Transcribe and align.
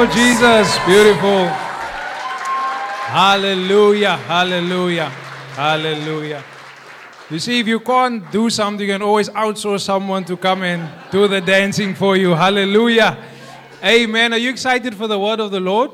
for 0.00 0.06
Jesus. 0.14 0.78
Beautiful. 0.86 1.46
Hallelujah, 3.12 4.16
hallelujah, 4.16 5.10
hallelujah. 5.54 6.42
You 7.28 7.38
see, 7.38 7.60
if 7.60 7.66
you 7.66 7.80
can't 7.80 8.32
do 8.32 8.48
something, 8.48 8.86
you 8.86 8.94
can 8.94 9.02
always 9.02 9.28
outsource 9.28 9.82
someone 9.82 10.24
to 10.24 10.38
come 10.38 10.62
and 10.62 10.88
do 11.10 11.28
the 11.28 11.42
dancing 11.42 11.94
for 11.94 12.16
you. 12.16 12.30
Hallelujah. 12.30 13.18
Amen. 13.84 14.32
Are 14.32 14.38
you 14.38 14.48
excited 14.48 14.94
for 14.94 15.06
the 15.06 15.18
word 15.18 15.38
of 15.38 15.50
the 15.50 15.60
Lord? 15.60 15.92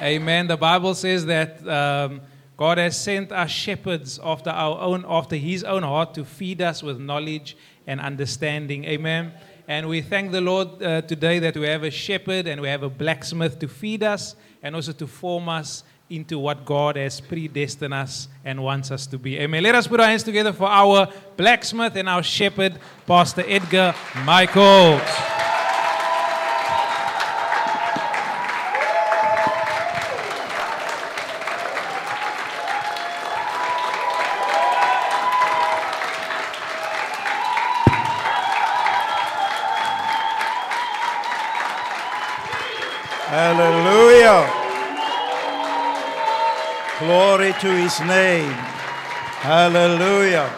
Amen. 0.00 0.46
The 0.46 0.56
Bible 0.56 0.94
says 0.94 1.26
that 1.26 1.68
um, 1.68 2.22
God 2.56 2.78
has 2.78 2.98
sent 2.98 3.30
us 3.30 3.50
shepherds 3.50 4.18
after 4.24 4.48
our 4.48 4.80
own, 4.80 5.04
after 5.06 5.36
His 5.36 5.64
own 5.64 5.82
heart, 5.82 6.14
to 6.14 6.24
feed 6.24 6.62
us 6.62 6.82
with 6.82 6.98
knowledge 6.98 7.58
and 7.86 8.00
understanding. 8.00 8.84
Amen. 8.86 9.34
And 9.68 9.88
we 9.88 10.00
thank 10.00 10.30
the 10.30 10.40
Lord 10.40 10.80
uh, 10.80 11.02
today 11.02 11.40
that 11.40 11.56
we 11.56 11.66
have 11.66 11.82
a 11.82 11.90
shepherd 11.90 12.46
and 12.46 12.60
we 12.60 12.68
have 12.68 12.84
a 12.84 12.88
blacksmith 12.88 13.58
to 13.58 13.66
feed 13.66 14.04
us 14.04 14.36
and 14.62 14.76
also 14.76 14.92
to 14.92 15.06
form 15.08 15.48
us 15.48 15.82
into 16.08 16.38
what 16.38 16.64
God 16.64 16.94
has 16.96 17.20
predestined 17.20 17.92
us 17.92 18.28
and 18.44 18.62
wants 18.62 18.92
us 18.92 19.08
to 19.08 19.18
be. 19.18 19.38
Amen. 19.38 19.64
Let 19.64 19.74
us 19.74 19.88
put 19.88 19.98
our 19.98 20.06
hands 20.06 20.22
together 20.22 20.52
for 20.52 20.68
our 20.68 21.08
blacksmith 21.36 21.96
and 21.96 22.08
our 22.08 22.22
shepherd, 22.22 22.78
Pastor 23.06 23.42
Edgar 23.44 23.92
Michaels. 24.24 25.35
Glory 47.36 47.52
to 47.60 47.70
his 47.70 48.00
name. 48.00 48.50
Hallelujah. 49.44 50.50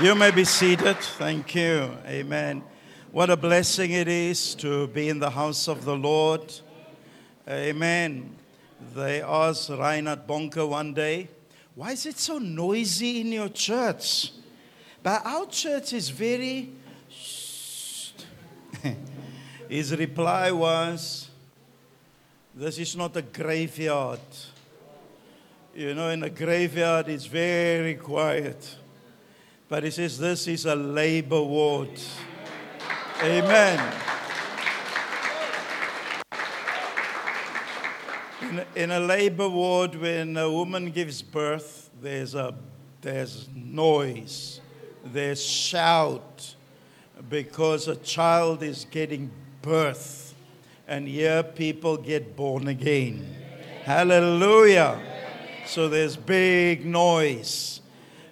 You 0.00 0.14
may 0.14 0.30
be 0.30 0.46
seated. 0.46 0.96
Thank 0.96 1.54
you. 1.54 1.90
Amen. 2.06 2.62
What 3.12 3.28
a 3.28 3.36
blessing 3.36 3.90
it 3.90 4.08
is 4.08 4.54
to 4.54 4.86
be 4.86 5.10
in 5.10 5.18
the 5.18 5.28
house 5.28 5.68
of 5.68 5.84
the 5.84 5.94
Lord. 5.94 6.50
Amen. 7.46 8.34
They 8.94 9.20
asked 9.20 9.68
Reinhard 9.68 10.26
Bonnke 10.26 10.66
one 10.66 10.94
day, 10.94 11.28
Why 11.74 11.92
is 11.92 12.06
it 12.06 12.18
so 12.18 12.38
noisy 12.38 13.20
in 13.20 13.30
your 13.30 13.50
church? 13.50 14.32
But 15.02 15.26
our 15.26 15.44
church 15.44 15.92
is 15.92 16.08
very. 16.08 16.70
His 19.68 19.94
reply 19.94 20.52
was, 20.52 21.28
This 22.54 22.78
is 22.78 22.96
not 22.96 23.14
a 23.14 23.20
graveyard. 23.20 24.20
You 25.76 25.92
know, 25.92 26.08
in 26.10 26.22
a 26.22 26.30
graveyard, 26.30 27.08
it's 27.08 27.26
very 27.26 27.96
quiet. 27.96 28.76
But 29.68 29.82
he 29.82 29.90
says, 29.90 30.16
This 30.16 30.46
is 30.46 30.66
a 30.66 30.76
labor 30.76 31.42
ward. 31.42 31.90
Amen. 33.20 33.92
In 38.40 38.64
in 38.76 38.90
a 38.92 39.00
labor 39.00 39.48
ward, 39.48 39.96
when 39.96 40.36
a 40.36 40.48
woman 40.48 40.92
gives 40.92 41.22
birth, 41.22 41.90
there's, 42.00 42.36
a, 42.36 42.54
there's 43.00 43.48
noise, 43.52 44.60
there's 45.04 45.44
shout, 45.44 46.54
because 47.28 47.88
a 47.88 47.96
child 47.96 48.62
is 48.62 48.86
getting 48.92 49.28
birth. 49.60 50.36
And 50.86 51.08
here 51.08 51.42
people 51.42 51.96
get 51.96 52.36
born 52.36 52.68
again. 52.68 53.26
Hallelujah. 53.82 55.13
So 55.66 55.88
there's 55.88 56.14
big 56.14 56.84
noise. 56.84 57.80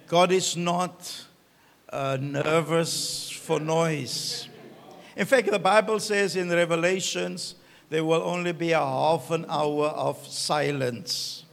God 0.07 0.31
is 0.31 0.55
not 0.55 1.25
uh, 1.89 2.17
nervous 2.21 3.29
for 3.31 3.59
noise. 3.59 4.47
In 5.15 5.25
fact, 5.25 5.49
the 5.49 5.59
Bible 5.59 5.99
says 5.99 6.35
in 6.35 6.49
Revelations 6.49 7.55
there 7.89 8.05
will 8.05 8.21
only 8.21 8.51
be 8.51 8.71
a 8.71 8.79
half 8.79 9.31
an 9.31 9.45
hour 9.49 9.87
of 9.87 10.25
silence. 10.27 11.43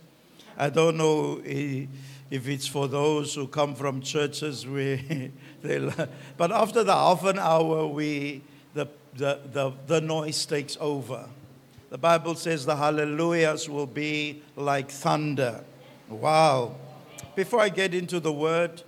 I 0.57 0.69
don't 0.69 0.99
know 0.99 1.41
if 1.45 1.89
it's 2.49 2.67
for 2.67 2.87
those 2.87 3.35
who 3.35 3.47
come 3.47 3.75
from 3.75 4.03
churches 4.03 4.67
where 4.67 5.01
they, 5.63 5.93
but 6.37 6.53
after 6.53 6.85
the 6.85 6.95
half 6.95 7.25
an 7.25 7.39
hour, 7.39 7.87
we 7.87 8.43
the, 8.75 8.87
the, 9.17 9.41
the, 9.51 9.73
the 9.87 10.01
noise 10.03 10.45
takes 10.45 10.77
over. 10.79 11.27
The 11.89 11.99
Bible 11.99 12.35
says 12.35 12.67
the 12.67 12.77
hallelujahs 12.77 13.69
will 13.69 13.87
be 13.87 14.43
like 14.57 14.91
thunder. 14.91 15.65
Wow. 16.11 16.75
Before 17.37 17.61
I 17.61 17.69
get 17.69 17.95
into 17.95 18.19
the 18.19 18.33
word, 18.33 18.83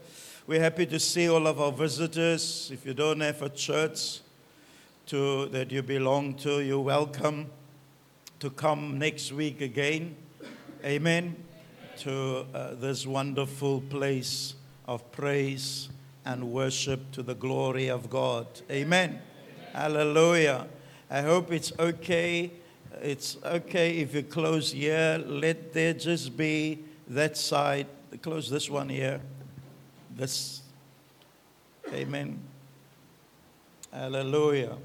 we're 0.49 0.61
happy 0.61 0.87
to 0.87 0.99
see 0.99 1.29
all 1.31 1.47
of 1.47 1.61
our 1.61 1.71
visitors. 1.71 2.69
If 2.75 2.85
you 2.85 2.95
don't 2.95 3.21
have 3.21 3.41
a 3.43 3.49
church 3.49 4.19
to, 5.07 5.47
that 5.51 5.71
you 5.71 5.85
belong 5.85 6.35
to, 6.39 6.61
you're 6.63 6.81
welcome 6.81 7.47
to 8.41 8.51
come 8.51 8.99
next 8.99 9.31
week 9.31 9.61
again. 9.61 10.17
Amen. 10.85 11.37
To 11.99 12.45
uh, 12.53 12.75
this 12.75 13.07
wonderful 13.07 13.83
place 13.83 14.57
of 14.89 15.13
praise 15.13 15.91
and 16.25 16.51
worship 16.51 17.13
to 17.13 17.23
the 17.23 17.37
glory 17.37 17.87
of 17.87 18.11
God. 18.11 18.49
Amen. 18.69 19.21
Hallelujah. 19.73 20.67
I 21.09 21.21
hope 21.21 21.53
it's 21.53 21.73
okay. 21.79 22.51
It's 23.01 23.37
okay 23.45 23.99
if 23.99 24.13
you 24.13 24.25
close 24.25 24.73
here. 24.73 25.23
Let 25.25 25.73
there 25.73 25.95
just 25.95 26.37
be 26.37 26.81
that 27.15 27.37
side. 27.37 27.87
Close 28.23 28.49
this 28.49 28.69
one 28.71 28.89
here. 28.89 29.21
This. 30.15 30.63
Amen. 31.93 32.39
Hallelujah. 33.93 34.77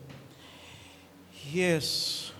Yes. 1.52 2.32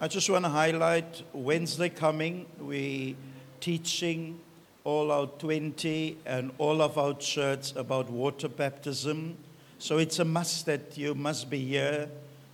I 0.00 0.08
just 0.08 0.28
want 0.28 0.44
to 0.44 0.50
highlight 0.50 1.22
Wednesday 1.32 1.88
coming, 1.88 2.46
we 2.60 3.16
teaching 3.60 4.40
all 4.82 5.12
our 5.12 5.26
20 5.26 6.18
and 6.26 6.50
all 6.58 6.82
of 6.82 6.98
our 6.98 7.14
church 7.14 7.76
about 7.76 8.10
water 8.10 8.48
baptism. 8.48 9.36
So 9.78 9.98
it's 9.98 10.18
a 10.18 10.24
must 10.24 10.66
that 10.66 10.98
you 10.98 11.14
must 11.14 11.48
be 11.48 11.64
here, 11.64 12.08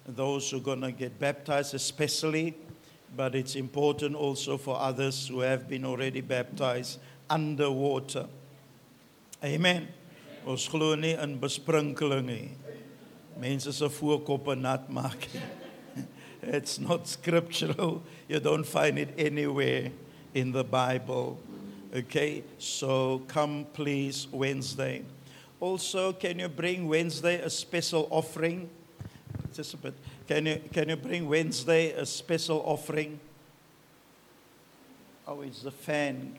those 0.06 0.50
who 0.50 0.58
are 0.58 0.60
going 0.60 0.82
to 0.82 0.92
get 0.92 1.18
baptized 1.18 1.72
especially, 1.72 2.54
but 3.16 3.34
it's 3.34 3.56
important 3.56 4.14
also 4.14 4.56
for 4.56 4.78
others 4.78 5.28
who 5.28 5.40
have 5.40 5.68
been 5.68 5.84
already 5.84 6.20
baptized 6.20 6.98
underwater. 7.28 8.26
Amen. 9.44 9.88
Ons 10.46 10.68
glo 10.68 10.94
nie 10.94 11.14
in 11.14 11.38
besprinkeling 11.38 12.26
nie. 12.26 12.50
Mense 13.38 13.72
se 13.72 13.88
voorkoppe 13.88 14.56
nat 14.56 14.88
maak. 14.90 15.28
It's 16.42 16.78
not 16.78 17.06
scriptural. 17.08 18.02
You 18.28 18.40
don't 18.40 18.64
find 18.64 18.98
it 18.98 19.12
anywhere 19.18 19.90
in 20.34 20.52
the 20.52 20.64
Bible. 20.64 21.38
Okay? 21.94 22.44
So 22.58 23.22
come 23.26 23.66
please 23.72 24.28
Wednesday. 24.30 25.04
Also, 25.60 26.12
can 26.12 26.38
you 26.38 26.48
bring 26.48 26.88
Wednesday 26.88 27.40
a 27.40 27.50
special 27.50 28.06
offering? 28.10 28.70
Just 29.52 29.74
a 29.74 29.76
bit. 29.76 29.94
Can 30.28 30.44
you 30.44 30.60
can 30.74 30.90
you 30.90 30.96
bring 30.96 31.26
Wednesday 31.26 31.92
a 31.92 32.04
special 32.04 32.62
offering? 32.66 33.18
Oh, 35.26 35.40
it's 35.40 35.62
the 35.62 35.70
fan. 35.70 36.38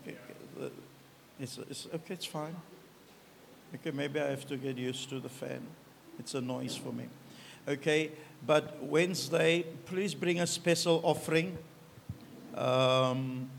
It's, 1.39 1.57
it's 1.57 1.88
okay. 1.95 2.13
It's 2.13 2.25
fine. 2.25 2.56
Okay, 3.74 3.89
maybe 3.89 4.19
I 4.19 4.30
have 4.30 4.45
to 4.50 4.57
get 4.57 4.77
used 4.77 5.09
to 5.09 5.19
the 5.19 5.30
fan. 5.30 5.65
It's 6.19 6.36
a 6.36 6.41
noise 6.41 6.75
for 6.75 6.94
me. 6.94 7.06
Okay, 7.68 8.12
but 8.45 8.77
Wednesday, 8.83 9.65
please 9.88 10.13
bring 10.13 10.39
a 10.39 10.45
special 10.45 11.01
offering. 11.03 11.57
Um, 12.53 13.50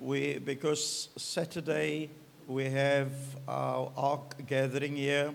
we 0.00 0.38
because 0.38 1.10
Saturday 1.16 2.10
we 2.48 2.64
have 2.64 3.12
our 3.46 3.92
ark 3.96 4.34
gathering 4.48 4.96
here, 4.96 5.32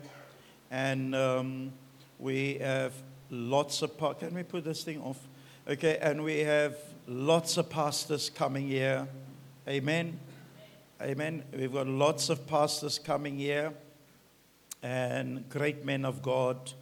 and 0.69 1.15
um, 1.15 1.71
we 2.19 2.55
have 2.55 2.91
lots 3.31 3.81
of. 3.81 3.97
Pa- 3.97 4.13
Can 4.13 4.35
we 4.35 4.43
put 4.43 4.63
this 4.63 4.83
thing 4.83 5.01
off? 5.01 5.17
Okay, 5.67 5.97
and 5.99 6.23
we 6.23 6.39
have 6.39 6.75
lots 7.07 7.57
of 7.57 7.69
pastors 7.69 8.29
coming 8.29 8.67
here. 8.67 9.07
Amen. 9.67 10.19
Amen. 11.01 11.43
We've 11.51 11.73
got 11.73 11.87
lots 11.87 12.29
of 12.29 12.45
pastors 12.45 12.99
coming 12.99 13.37
here 13.37 13.73
and 14.83 15.49
great 15.49 15.83
men 15.83 16.05
of 16.05 16.21
God. 16.21 16.73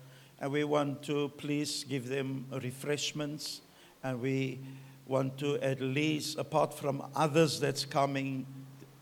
And 0.42 0.52
we 0.52 0.66
want 0.66 1.04
to 1.04 1.30
please 1.38 1.86
give 1.86 2.10
them 2.10 2.46
refreshments. 2.52 3.62
And 4.04 4.22
we, 4.22 4.60
want 5.10 5.40
to 5.40 5.58
at 5.58 5.82
least, 5.82 6.38
apart 6.38 6.72
from 6.72 7.04
others 7.16 7.60
that's 7.60 7.84
coming, 7.84 8.46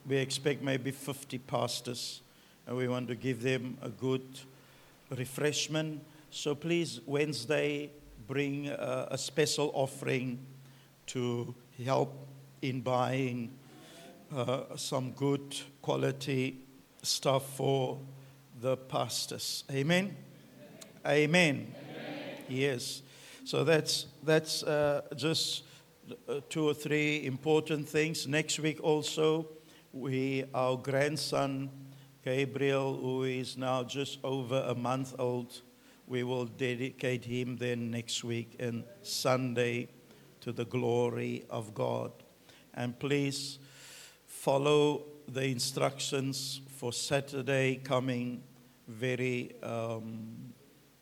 we 0.08 0.16
expect 0.16 0.64
maybe 0.64 0.90
50 0.90 1.38
pastors, 1.40 2.22
and 2.66 2.78
we 2.78 2.88
want 2.88 3.10
to 3.10 3.16
give 3.16 3.44
them 3.44 3.78
a 3.82 3.90
good 3.90 4.24
refreshment. 5.10 6.02
So 6.30 6.56
please, 6.56 7.00
Wednesday, 7.06 7.92
bring 8.28 8.70
uh, 8.70 9.08
a 9.12 9.18
special 9.18 9.72
offering 9.74 10.46
to 11.08 11.56
help 11.84 12.28
in 12.62 12.82
buying 12.82 13.52
uh, 14.36 14.76
some 14.76 15.12
good 15.12 15.56
quality 15.82 16.60
stuff 17.02 17.56
for 17.56 18.00
the 18.60 18.76
pastors. 18.76 19.64
Amen. 19.72 20.16
Amen. 21.06 21.74
Yes. 22.50 23.02
So 23.46 23.64
that's 23.64 24.08
that's 24.24 24.64
uh, 24.64 25.02
just 25.16 25.64
uh, 26.28 26.42
two 26.50 26.68
or 26.68 26.74
three 26.74 27.26
important 27.26 27.88
things. 27.88 28.28
Next 28.28 28.60
week 28.60 28.80
also, 28.84 29.48
we 29.94 30.44
our 30.54 30.76
grandson 30.76 31.70
Gabriel, 32.28 32.98
who 32.98 33.24
is 33.24 33.56
now 33.56 33.84
just 33.84 34.20
over 34.22 34.66
a 34.68 34.76
month 34.76 35.16
old, 35.18 35.62
we 36.08 36.24
will 36.24 36.46
dedicate 36.46 37.26
him 37.26 37.58
then 37.58 37.92
next 37.92 38.24
week 38.24 38.56
and 38.60 38.84
Sunday 39.02 39.90
to 40.42 40.52
the 40.54 40.66
glory 40.66 41.44
of 41.50 41.74
God. 41.74 42.12
And 42.74 42.98
please 42.98 43.60
follow 44.26 45.04
the 45.28 45.44
instructions 45.44 46.62
for 46.78 46.94
Saturday 46.94 47.76
coming 47.84 48.42
very 48.88 49.52
um, 49.62 50.54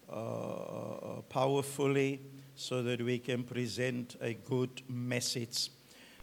uh, 0.10 1.22
powerfully 1.30 2.22
so 2.56 2.82
that 2.82 3.02
we 3.02 3.20
can 3.20 3.44
present 3.44 4.16
a 4.22 4.34
good 4.34 4.82
message. 4.90 5.70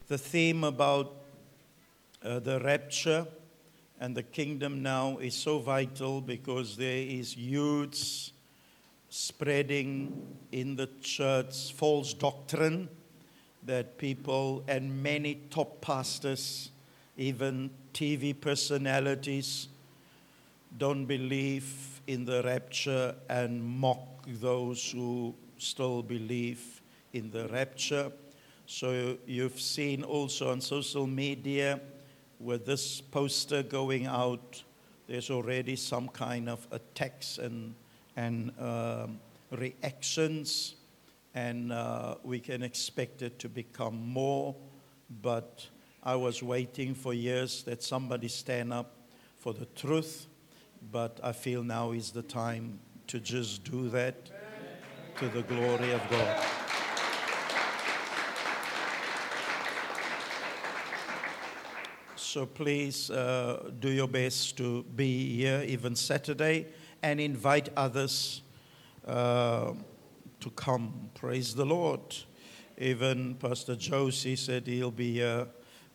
The 0.08 0.19
theme 0.19 0.64
about 0.64 1.14
uh, 2.25 2.40
the 2.40 2.58
rapture 2.61 3.26
and 4.00 4.17
the 4.17 4.23
kingdom 4.25 4.82
now 4.82 5.19
is 5.19 5.35
so 5.35 5.61
vital 5.61 6.20
because 6.20 6.76
there 6.76 7.06
is 7.06 7.35
huge 7.35 8.32
spreading 9.14 10.26
in 10.53 10.75
the 10.75 10.88
church 11.03 11.70
false 11.75 12.14
doctrine 12.14 12.88
that 13.62 13.99
people 13.99 14.64
and 14.67 15.03
many 15.03 15.35
top 15.50 15.82
pastors, 15.82 16.70
even 17.19 17.69
TV 17.93 18.32
personalities, 18.41 19.69
don't 20.79 21.05
believe 21.05 22.00
in 22.06 22.25
the 22.25 22.43
rapture 22.43 23.14
and 23.29 23.62
mock 23.62 23.99
those 24.26 24.93
who 24.93 25.35
still 25.59 26.03
believe 26.03 26.81
in 27.12 27.31
the 27.31 27.47
rapture. 27.49 28.11
So 28.64 29.19
you've 29.26 29.61
seen 29.61 30.05
also 30.05 30.53
on 30.53 30.62
social 30.62 31.06
media 31.06 31.81
with 32.41 32.64
this 32.64 33.03
poster 33.03 33.62
going 33.62 34.06
out, 34.06 34.62
there's 35.06 35.31
already 35.31 35.76
some 35.76 36.09
kind 36.09 36.49
of 36.49 36.67
attacks 36.70 37.37
and, 37.37 37.75
and 38.17 38.53
um, 38.59 39.20
reactions, 39.50 40.75
and 41.35 41.73
uh, 41.73 42.17
we 42.23 42.41
can 42.41 42.62
expect 42.62 43.23
it 43.23 43.38
to 43.38 43.49
become 43.49 43.97
more. 43.97 44.55
But 45.23 45.67
I 46.03 46.17
was 46.17 46.43
waiting 46.43 46.94
for 46.94 47.14
years 47.14 47.62
that 47.64 47.82
somebody 47.82 48.29
stand 48.29 48.73
up 48.73 48.94
for 49.38 49.53
the 49.53 49.67
truth, 49.67 50.26
but 50.91 51.20
I 51.23 51.32
feel 51.32 51.62
now 51.62 51.93
is 51.93 52.11
the 52.11 52.23
time 52.23 52.79
to 53.09 53.20
just 53.20 53.64
do 53.64 53.88
that 53.91 54.31
to 55.19 55.29
the 55.29 55.43
glory 55.43 55.93
of 55.93 56.00
God. 56.11 56.44
So 62.17 62.47
please 62.47 63.11
uh, 63.11 63.70
do 63.79 63.91
your 63.91 64.09
best 64.09 64.56
to 64.56 64.85
be 64.85 65.37
here 65.37 65.62
even 65.67 65.94
Saturday 65.94 66.69
and 67.02 67.20
invite 67.20 67.69
others 67.76 68.43
uh, 69.06 69.72
to 70.40 70.50
come. 70.50 71.10
Praise 71.14 71.54
the 71.54 71.64
Lord. 71.64 72.00
Even 72.78 73.34
Pastor 73.34 73.76
Josie 73.76 74.37
said 74.37 74.66
he'll 74.66 74.90
be 74.90 75.14
here, 75.14 75.46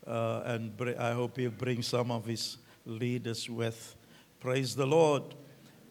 uh, 0.05 0.41
and 0.45 0.75
br- 0.75 0.99
I 0.99 1.11
hope 1.13 1.37
he'll 1.37 1.51
bring 1.51 1.81
some 1.81 2.11
of 2.11 2.25
his 2.25 2.57
leaders 2.85 3.49
with. 3.49 3.95
Praise 4.39 4.75
the 4.75 4.85
Lord. 4.85 5.23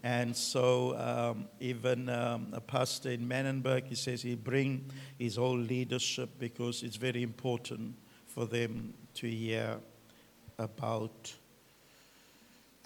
And 0.03 0.37
so, 0.37 0.97
um, 0.97 1.49
even 1.59 2.09
um, 2.09 2.49
a 2.53 2.61
pastor 2.61 3.11
in 3.11 3.27
Manenberg, 3.27 3.87
he 3.87 3.97
says 3.97 4.23
he'll 4.23 4.37
bring 4.37 4.89
his 5.19 5.35
whole 5.35 5.59
leadership 5.59 6.31
because 6.39 6.85
it's 6.85 6.97
very 6.97 7.25
important 7.25 7.97
for 8.27 8.47
them 8.47 8.95
to 9.15 9.29
hear 9.29 9.79
about. 10.59 11.35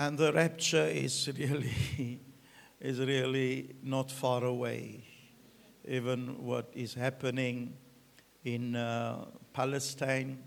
And 0.00 0.16
the 0.16 0.32
rapture 0.32 0.86
is 0.86 1.28
really, 1.38 2.18
is 2.80 2.98
really 2.98 3.74
not 3.82 4.10
far 4.10 4.42
away. 4.44 5.04
Even 5.86 6.42
what 6.42 6.70
is 6.72 6.94
happening 6.94 7.74
in 8.42 8.76
uh, 8.76 9.26
Palestine 9.52 10.38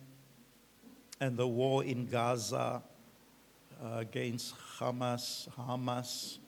and 1.19 1.37
the 1.37 1.47
war 1.47 1.83
in 1.83 2.07
Gaza 2.07 2.81
uh, 3.79 3.97
against 3.99 4.55
Hamas, 4.79 5.47
Hamas. 5.55 6.39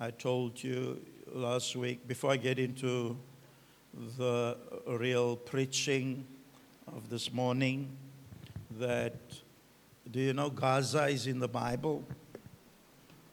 I 0.00 0.10
told 0.10 0.60
you 0.64 1.00
last 1.32 1.76
week, 1.76 2.08
before 2.08 2.32
I 2.32 2.38
get 2.38 2.58
into 2.58 3.16
the 4.18 4.56
real 4.88 5.36
preaching 5.36 6.26
of 6.88 7.08
this 7.08 7.32
morning, 7.32 7.96
that 8.80 9.14
do 10.10 10.20
you 10.20 10.32
know 10.32 10.50
Gaza 10.50 11.06
is 11.06 11.26
in 11.26 11.40
the 11.40 11.48
Bible? 11.48 12.04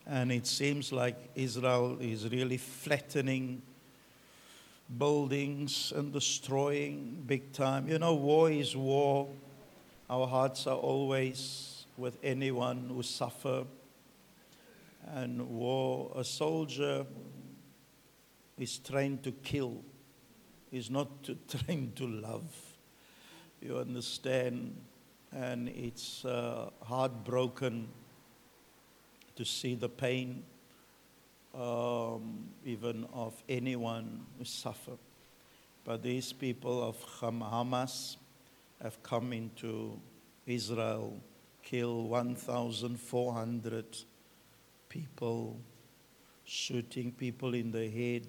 And 0.06 0.32
it 0.32 0.46
seems 0.46 0.92
like 0.92 1.16
Israel 1.34 1.96
is 2.00 2.28
really 2.28 2.56
flattening 2.56 3.62
buildings 4.98 5.92
and 5.94 6.12
destroying 6.12 7.22
big 7.26 7.52
time. 7.52 7.88
You 7.88 7.98
know, 7.98 8.14
war 8.14 8.50
is 8.50 8.76
war. 8.76 9.28
Our 10.10 10.26
hearts 10.26 10.66
are 10.66 10.76
always 10.76 11.86
with 11.96 12.18
anyone 12.22 12.90
who 12.92 13.02
suffer. 13.02 13.64
And 15.14 15.48
war, 15.48 16.10
a 16.16 16.24
soldier 16.24 17.06
is 18.58 18.78
trained 18.78 19.22
to 19.22 19.32
kill, 19.32 19.82
is 20.72 20.90
not 20.90 21.22
to, 21.24 21.34
trained 21.58 21.96
to 21.96 22.06
love. 22.06 22.42
You 23.62 23.78
understand? 23.78 24.76
And 25.34 25.68
it's 25.68 26.24
uh, 26.24 26.70
heartbroken 26.82 27.88
to 29.34 29.44
see 29.44 29.74
the 29.74 29.88
pain 29.88 30.44
um, 31.54 32.48
even 32.64 33.06
of 33.12 33.34
anyone 33.48 34.20
who 34.38 34.44
suffer. 34.44 34.92
But 35.84 36.02
these 36.02 36.32
people 36.32 36.82
of 36.82 36.96
Hamas 37.20 38.16
have 38.80 39.02
come 39.02 39.32
into 39.32 40.00
Israel, 40.46 41.20
kill 41.62 42.04
1,400 42.04 43.84
people, 44.88 45.56
shooting 46.44 47.10
people 47.10 47.54
in 47.54 47.72
the 47.72 47.88
head, 47.88 48.28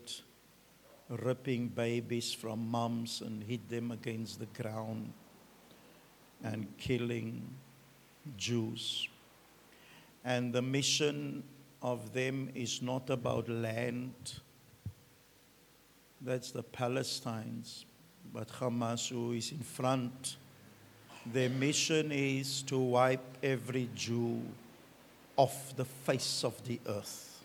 ripping 1.09 1.67
babies 1.67 2.33
from 2.33 2.67
moms 2.67 3.21
and 3.21 3.43
hit 3.43 3.69
them 3.69 3.91
against 3.91 4.39
the 4.39 4.47
ground 4.63 5.13
and 6.45 6.67
killing 6.77 7.41
Jews. 8.37 9.09
And 10.23 10.53
the 10.53 10.61
mission 10.61 11.43
of 11.81 12.13
them 12.13 12.49
is 12.55 12.81
not 12.81 13.09
about 13.09 13.49
land, 13.49 14.13
that's 16.21 16.51
the 16.51 16.63
Palestinians, 16.63 17.85
but 18.33 18.47
Hamas, 18.47 19.09
who 19.09 19.33
is 19.33 19.51
in 19.51 19.59
front. 19.59 20.37
Their 21.25 21.49
mission 21.49 22.11
is 22.11 22.61
to 22.63 22.79
wipe 22.79 23.37
every 23.43 23.89
Jew 23.95 24.41
off 25.37 25.75
the 25.75 25.85
face 25.85 26.43
of 26.43 26.63
the 26.65 26.79
earth. 26.87 27.43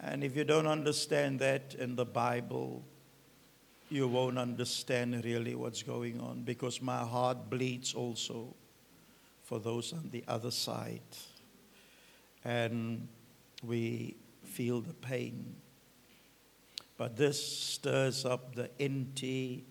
And 0.00 0.24
if 0.24 0.36
you 0.36 0.44
don't 0.44 0.66
understand 0.66 1.38
that 1.40 1.74
in 1.78 1.96
the 1.96 2.04
Bible, 2.04 2.82
you 3.92 4.08
won't 4.08 4.38
understand 4.38 5.22
really 5.22 5.54
what's 5.54 5.82
going 5.82 6.18
on 6.18 6.42
because 6.42 6.80
my 6.80 6.98
heart 6.98 7.50
bleeds 7.50 7.92
also 7.92 8.54
for 9.42 9.58
those 9.58 9.92
on 9.92 10.08
the 10.10 10.24
other 10.26 10.50
side. 10.50 11.02
And 12.42 13.06
we 13.62 14.16
feel 14.44 14.80
the 14.80 14.94
pain. 14.94 15.54
But 16.96 17.16
this 17.16 17.44
stirs 17.44 18.24
up 18.24 18.54
the 18.54 18.70
anti 18.80 19.64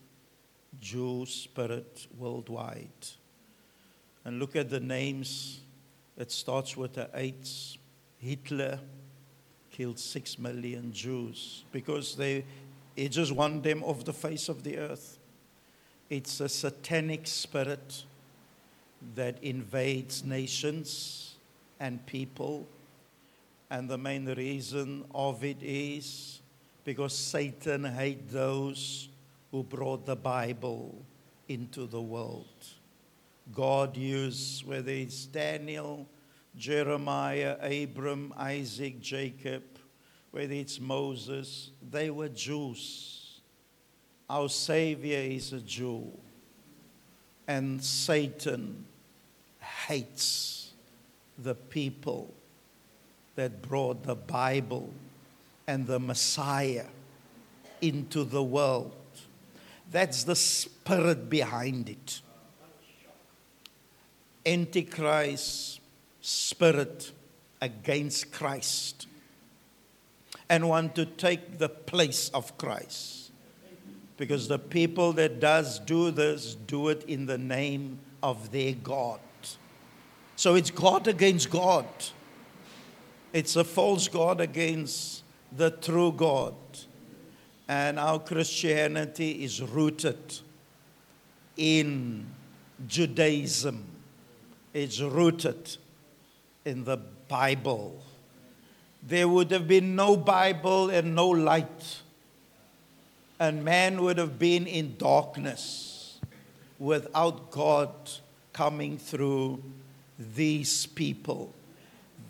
Jew 0.79 1.25
spirit 1.25 2.07
worldwide. 2.17 3.07
And 4.23 4.39
look 4.39 4.55
at 4.55 4.69
the 4.69 4.79
names. 4.79 5.61
It 6.15 6.31
starts 6.31 6.77
with 6.77 6.93
the 6.93 7.09
eights. 7.15 7.79
Hitler 8.19 8.79
killed 9.71 9.97
six 9.97 10.37
million 10.37 10.93
Jews 10.93 11.65
because 11.71 12.15
they 12.15 12.45
he 12.95 13.09
just 13.09 13.31
wanted 13.31 13.63
them 13.63 13.83
off 13.83 14.03
the 14.03 14.13
face 14.13 14.49
of 14.49 14.63
the 14.63 14.77
earth. 14.77 15.17
It's 16.09 16.39
a 16.39 16.49
satanic 16.49 17.25
spirit 17.25 18.03
that 19.15 19.41
invades 19.41 20.23
nations 20.23 21.35
and 21.79 22.05
people. 22.05 22.67
And 23.69 23.89
the 23.89 23.97
main 23.97 24.25
reason 24.25 25.05
of 25.15 25.43
it 25.43 25.57
is 25.61 26.41
because 26.83 27.13
Satan 27.15 27.85
hates 27.85 28.33
those 28.33 29.09
who 29.51 29.63
brought 29.63 30.05
the 30.05 30.15
Bible 30.15 30.95
into 31.47 31.85
the 31.85 32.01
world. 32.01 32.45
God 33.53 33.97
used, 33.97 34.65
whether 34.65 34.91
it's 34.91 35.25
Daniel, 35.25 36.07
Jeremiah, 36.55 37.57
Abram, 37.61 38.33
Isaac, 38.37 39.01
Jacob, 39.01 39.63
whether 40.31 40.53
it's 40.53 40.79
Moses, 40.79 41.71
they 41.91 42.09
were 42.09 42.29
Jews. 42.29 43.39
Our 44.29 44.49
Savior 44.49 45.19
is 45.19 45.51
a 45.51 45.59
Jew. 45.59 46.07
And 47.47 47.83
Satan 47.83 48.85
hates 49.59 50.71
the 51.37 51.55
people 51.55 52.33
that 53.35 53.61
brought 53.61 54.03
the 54.03 54.15
Bible 54.15 54.89
and 55.67 55.85
the 55.85 55.99
Messiah 55.99 56.85
into 57.81 58.23
the 58.23 58.43
world. 58.43 58.95
That's 59.91 60.23
the 60.23 60.35
spirit 60.35 61.29
behind 61.29 61.89
it. 61.89 62.21
Antichrist 64.45 65.81
spirit 66.21 67.11
against 67.59 68.31
Christ 68.31 69.07
and 70.51 70.67
want 70.67 70.95
to 70.95 71.05
take 71.05 71.59
the 71.59 71.69
place 71.69 72.27
of 72.33 72.57
Christ. 72.57 73.31
Because 74.17 74.49
the 74.49 74.59
people 74.59 75.13
that 75.13 75.39
does 75.39 75.79
do 75.79 76.11
this 76.11 76.55
do 76.67 76.89
it 76.89 77.05
in 77.05 77.25
the 77.25 77.37
name 77.37 77.99
of 78.21 78.51
their 78.51 78.73
God. 78.73 79.21
So 80.35 80.55
it's 80.55 80.69
God 80.69 81.07
against 81.07 81.49
God. 81.49 81.85
It's 83.31 83.55
a 83.55 83.63
false 83.63 84.09
God 84.09 84.41
against 84.41 85.23
the 85.55 85.71
true 85.71 86.11
God. 86.11 86.55
And 87.69 87.97
our 87.97 88.19
Christianity 88.19 89.45
is 89.45 89.61
rooted 89.61 90.39
in 91.55 92.27
Judaism. 92.87 93.85
It's 94.73 94.99
rooted 94.99 95.77
in 96.65 96.83
the 96.83 96.97
Bible. 97.29 98.03
There 99.03 99.27
would 99.27 99.51
have 99.51 99.67
been 99.67 99.95
no 99.95 100.15
Bible 100.15 100.89
and 100.89 101.15
no 101.15 101.29
light. 101.29 102.01
And 103.39 103.65
man 103.65 104.01
would 104.03 104.17
have 104.17 104.37
been 104.37 104.67
in 104.67 104.95
darkness 104.97 106.19
without 106.77 107.49
God 107.49 107.89
coming 108.53 108.97
through 108.97 109.63
these 110.19 110.85
people. 110.85 111.53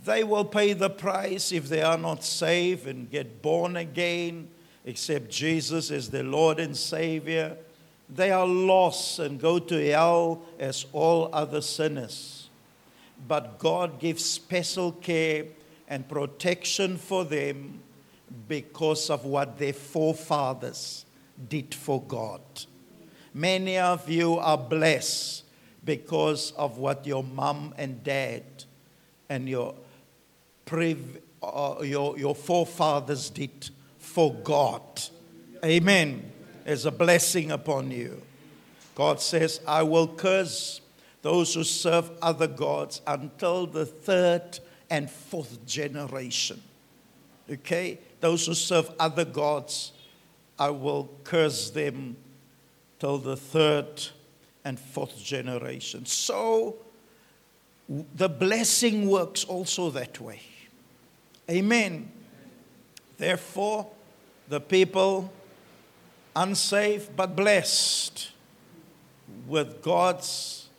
They 0.05 0.23
will 0.23 0.45
pay 0.45 0.73
the 0.73 0.89
price 0.89 1.51
if 1.51 1.67
they 1.67 1.81
are 1.81 1.97
not 1.97 2.23
saved 2.23 2.87
and 2.87 3.11
get 3.11 3.41
born 3.41 3.75
again, 3.75 4.47
accept 4.87 5.29
Jesus 5.29 5.91
as 5.91 6.09
their 6.09 6.23
Lord 6.23 6.59
and 6.59 6.75
Savior. 6.75 7.57
They 8.09 8.31
are 8.31 8.47
lost 8.47 9.19
and 9.19 9.39
go 9.39 9.59
to 9.59 9.91
hell 9.91 10.41
as 10.59 10.85
all 10.91 11.29
other 11.33 11.61
sinners. 11.61 12.49
But 13.27 13.59
God 13.59 13.99
gives 13.99 14.25
special 14.25 14.93
care 14.93 15.45
and 15.91 16.07
protection 16.07 16.97
for 16.97 17.25
them 17.25 17.81
because 18.47 19.09
of 19.09 19.25
what 19.25 19.59
their 19.59 19.73
forefathers 19.73 21.05
did 21.49 21.75
for 21.75 22.01
God. 22.01 22.39
Many 23.33 23.77
of 23.77 24.09
you 24.09 24.37
are 24.37 24.57
blessed 24.57 25.43
because 25.83 26.51
of 26.53 26.77
what 26.77 27.05
your 27.05 27.25
mom 27.25 27.75
and 27.77 28.01
dad 28.05 28.43
and 29.27 29.49
your, 29.49 29.75
prev- 30.65 31.19
uh, 31.43 31.81
your, 31.83 32.17
your 32.17 32.35
forefathers 32.35 33.29
did 33.29 33.69
for 33.99 34.33
God. 34.33 34.81
Amen. 35.63 36.31
There's 36.63 36.85
a 36.85 36.91
blessing 36.91 37.51
upon 37.51 37.91
you. 37.91 38.21
God 38.95 39.19
says, 39.19 39.59
I 39.67 39.83
will 39.83 40.07
curse 40.07 40.79
those 41.21 41.53
who 41.53 41.65
serve 41.65 42.11
other 42.21 42.47
gods 42.47 43.01
until 43.05 43.67
the 43.67 43.85
third 43.85 44.59
and 44.91 45.09
fourth 45.09 45.65
generation. 45.65 46.61
Okay? 47.49 47.97
Those 48.19 48.45
who 48.45 48.53
serve 48.53 48.91
other 48.99 49.25
gods, 49.25 49.93
I 50.59 50.69
will 50.69 51.09
curse 51.23 51.71
them 51.71 52.17
till 52.99 53.17
the 53.17 53.35
third 53.35 54.03
and 54.63 54.79
fourth 54.79 55.17
generation. 55.17 56.05
So 56.05 56.75
the 58.15 58.29
blessing 58.29 59.09
works 59.09 59.43
also 59.43 59.89
that 59.89 60.19
way. 60.19 60.41
Amen. 61.49 62.11
Therefore, 63.17 63.87
the 64.49 64.59
people 64.59 65.31
unsaved 66.35 67.15
but 67.15 67.35
blessed 67.35 68.31
with 69.47 69.81
God's 69.81 70.69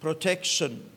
protection, 0.00 0.90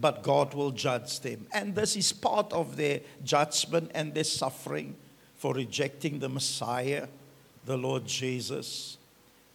but 0.00 0.22
God 0.22 0.54
will 0.54 0.70
judge 0.70 1.20
them. 1.20 1.46
And 1.52 1.74
this 1.74 1.96
is 1.96 2.12
part 2.12 2.52
of 2.52 2.76
their 2.76 3.00
judgment 3.22 3.90
and 3.94 4.14
their 4.14 4.24
suffering 4.24 4.96
for 5.36 5.54
rejecting 5.54 6.18
the 6.18 6.28
Messiah, 6.28 7.08
the 7.66 7.76
Lord 7.76 8.06
Jesus. 8.06 8.98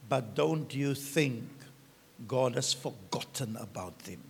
But 0.08 0.36
don't 0.36 0.74
you 0.74 0.96
think 0.96 1.44
God 2.28 2.56
has 2.56 2.74
forgotten 2.74 3.58
about 3.58 4.00
them? 4.00 4.22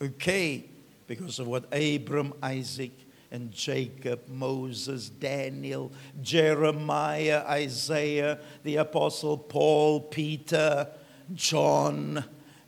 Okay, 0.00 0.64
because 1.06 1.38
of 1.38 1.46
what 1.46 1.64
Abram, 1.72 2.34
Isaac, 2.42 2.92
and 3.30 3.50
Jacob, 3.52 4.20
Moses, 4.28 5.08
Daniel, 5.08 5.92
Jeremiah, 6.22 7.44
Isaiah, 7.46 8.38
the 8.62 8.76
Apostle 8.76 9.36
Paul, 9.36 10.00
Peter, 10.00 10.88
John, 11.34 12.24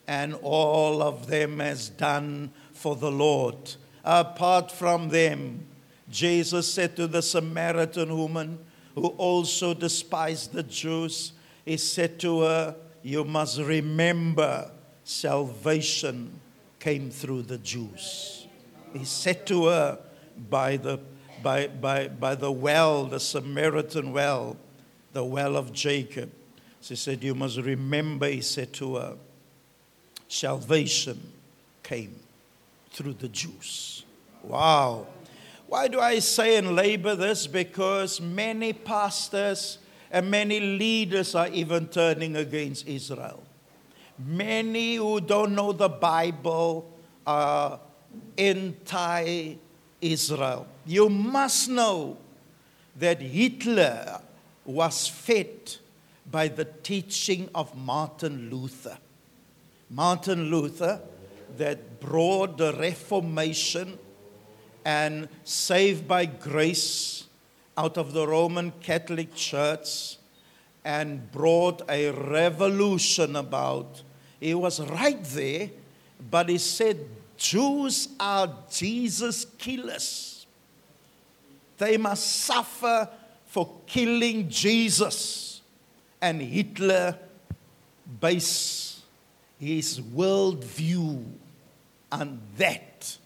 and 0.08 0.34
all 0.42 1.02
of 1.02 1.26
them 1.26 1.60
has 1.60 1.90
done 1.90 2.50
for 2.72 2.96
the 2.96 3.10
Lord. 3.10 3.74
Apart 4.02 4.72
from 4.72 5.10
them, 5.10 5.66
Jesus 6.10 6.72
said 6.72 6.96
to 6.96 7.06
the 7.06 7.20
Samaritan 7.20 8.16
woman 8.16 8.58
who 8.94 9.08
also 9.08 9.74
despised 9.74 10.54
the 10.54 10.62
Jews, 10.62 11.32
He 11.66 11.76
said 11.76 12.18
to 12.20 12.40
her, 12.40 12.74
You 13.02 13.22
must 13.24 13.60
remember 13.60 14.70
salvation 15.04 16.40
came 16.80 17.10
through 17.10 17.42
the 17.42 17.58
Jews. 17.58 18.46
He 18.94 19.04
said 19.04 19.46
to 19.48 19.66
her, 19.66 19.98
by 20.48 20.78
the, 20.78 21.00
by, 21.42 21.66
by, 21.66 22.08
by 22.08 22.34
the 22.34 22.50
well, 22.50 23.04
the 23.04 23.20
Samaritan 23.20 24.12
well, 24.12 24.56
the 25.12 25.24
well 25.24 25.54
of 25.54 25.74
Jacob. 25.74 26.30
So 26.80 26.90
he 26.90 26.96
said, 26.96 27.22
You 27.22 27.34
must 27.34 27.58
remember, 27.58 28.26
he 28.26 28.40
said 28.40 28.72
to 28.74 28.96
her, 28.96 29.16
salvation 30.28 31.32
came 31.82 32.14
through 32.90 33.14
the 33.14 33.28
Jews. 33.28 34.04
Wow. 34.42 35.06
Why 35.66 35.88
do 35.88 36.00
I 36.00 36.20
say 36.20 36.56
and 36.56 36.76
labor 36.76 37.14
this? 37.14 37.46
Because 37.46 38.20
many 38.20 38.72
pastors 38.72 39.78
and 40.10 40.30
many 40.30 40.60
leaders 40.60 41.34
are 41.34 41.48
even 41.48 41.88
turning 41.88 42.36
against 42.36 42.86
Israel. 42.86 43.42
Many 44.18 44.96
who 44.96 45.20
don't 45.20 45.54
know 45.54 45.72
the 45.72 45.88
Bible 45.88 46.90
are 47.26 47.78
anti 48.36 49.54
Israel. 50.00 50.66
You 50.86 51.08
must 51.08 51.68
know 51.68 52.16
that 52.96 53.20
Hitler 53.20 54.20
was 54.64 55.06
fed 55.06 55.76
by 56.30 56.48
the 56.48 56.64
teaching 56.64 57.48
of 57.54 57.76
Martin 57.76 58.50
Luther. 58.50 58.98
Martin 59.90 60.50
Luther, 60.50 61.00
that 61.56 62.00
brought 62.00 62.58
the 62.58 62.72
Reformation 62.74 63.98
and 64.84 65.28
saved 65.44 66.06
by 66.06 66.26
grace 66.26 67.24
out 67.76 67.96
of 67.96 68.12
the 68.12 68.26
Roman 68.26 68.72
Catholic 68.82 69.34
Church 69.34 70.16
and 70.84 71.30
brought 71.32 71.82
a 71.88 72.10
revolution 72.10 73.36
about. 73.36 74.02
He 74.40 74.54
was 74.54 74.80
right 74.80 75.22
there, 75.24 75.70
but 76.30 76.48
he 76.48 76.58
said 76.58 76.98
Jews 77.36 78.08
are 78.18 78.52
Jesus 78.70 79.44
killers. 79.58 80.46
They 81.78 81.96
must 81.96 82.26
suffer 82.44 83.08
for 83.46 83.70
killing 83.86 84.48
Jesus. 84.48 85.62
And 86.20 86.42
Hitler 86.42 87.16
based 88.20 88.97
his 89.58 90.00
worldview 90.00 91.24
on 92.12 92.40
that. 92.56 93.16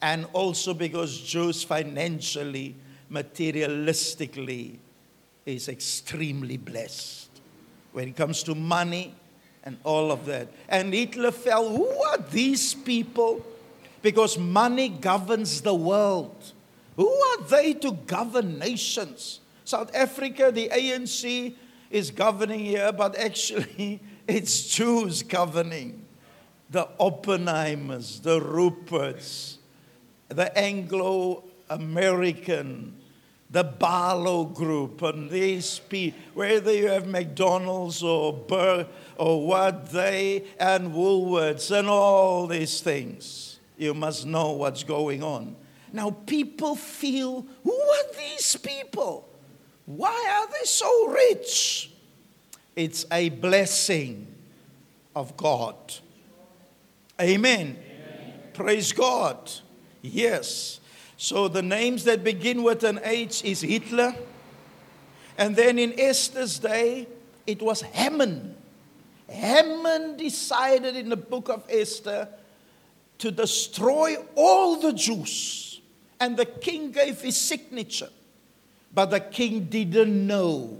And 0.00 0.26
also 0.32 0.74
because 0.74 1.20
Jews 1.20 1.62
financially, 1.62 2.74
materialistically, 3.10 4.76
is 5.44 5.68
extremely 5.68 6.56
blessed. 6.56 7.28
When 7.92 8.08
it 8.08 8.16
comes 8.16 8.42
to 8.44 8.54
money 8.54 9.14
and 9.64 9.76
all 9.84 10.12
of 10.12 10.24
that. 10.26 10.48
And 10.68 10.94
Hitler 10.94 11.32
fell. 11.32 11.68
Who 11.68 11.88
are 12.04 12.18
these 12.18 12.74
people? 12.74 13.44
Because 14.02 14.38
money 14.38 14.88
governs 14.88 15.60
the 15.60 15.74
world. 15.74 16.52
Who 16.96 17.08
are 17.08 17.42
they 17.42 17.74
to 17.74 17.92
govern 17.92 18.58
nations? 18.58 19.40
South 19.64 19.94
Africa, 19.94 20.50
the 20.52 20.68
ANC 20.68 21.54
is 21.90 22.10
governing 22.10 22.60
here, 22.60 22.92
but 22.92 23.16
actually 23.16 24.00
it's 24.28 24.68
Jews 24.68 25.22
governing. 25.22 26.04
The 26.70 26.86
Oppenheimers, 27.00 28.22
the 28.22 28.38
Ruperts, 28.38 29.56
the 30.28 30.56
Anglo 30.56 31.44
American, 31.70 32.94
the 33.50 33.64
Barlow 33.64 34.44
Group, 34.44 35.00
and 35.00 35.30
these 35.30 35.78
people, 35.78 36.20
whether 36.34 36.72
you 36.72 36.88
have 36.88 37.06
McDonald's 37.06 38.02
or 38.02 38.34
Burr 38.34 38.86
or 39.16 39.46
what 39.46 39.90
they, 39.90 40.44
and 40.60 40.92
Woolworths 40.92 41.70
and 41.76 41.88
all 41.88 42.46
these 42.46 42.82
things, 42.82 43.58
you 43.78 43.94
must 43.94 44.26
know 44.26 44.52
what's 44.52 44.84
going 44.84 45.22
on. 45.22 45.56
Now, 45.90 46.10
people 46.10 46.76
feel, 46.76 47.46
who 47.64 47.80
are 47.80 48.14
these 48.14 48.56
people? 48.56 49.26
Why 49.86 50.28
are 50.30 50.52
they 50.52 50.66
so 50.66 51.08
rich? 51.08 51.92
It's 52.78 53.06
a 53.10 53.30
blessing 53.30 54.28
of 55.16 55.36
God. 55.36 55.74
Amen. 57.20 57.76
Amen. 57.76 58.34
Praise 58.52 58.92
God. 58.92 59.50
Yes. 60.00 60.78
So 61.16 61.48
the 61.48 61.60
names 61.60 62.04
that 62.04 62.22
begin 62.22 62.62
with 62.62 62.84
an 62.84 63.00
H 63.02 63.42
is 63.42 63.62
Hitler. 63.62 64.14
And 65.36 65.56
then 65.56 65.80
in 65.80 65.98
Esther's 65.98 66.60
day, 66.60 67.08
it 67.48 67.60
was 67.60 67.82
Haman. 67.82 68.54
Haman 69.26 70.16
decided 70.16 70.94
in 70.94 71.08
the 71.08 71.16
book 71.16 71.48
of 71.48 71.64
Esther 71.68 72.28
to 73.18 73.32
destroy 73.32 74.18
all 74.36 74.80
the 74.80 74.92
Jews. 74.92 75.80
And 76.20 76.36
the 76.36 76.46
king 76.46 76.92
gave 76.92 77.20
his 77.22 77.36
signature. 77.36 78.10
But 78.94 79.06
the 79.06 79.18
king 79.18 79.64
didn't 79.64 80.28
know 80.28 80.78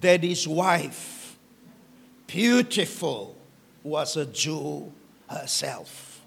that 0.00 0.22
his 0.22 0.46
wife, 0.48 1.36
beautiful, 2.26 3.36
was 3.82 4.16
a 4.16 4.26
Jew 4.26 4.92
herself. 5.28 6.22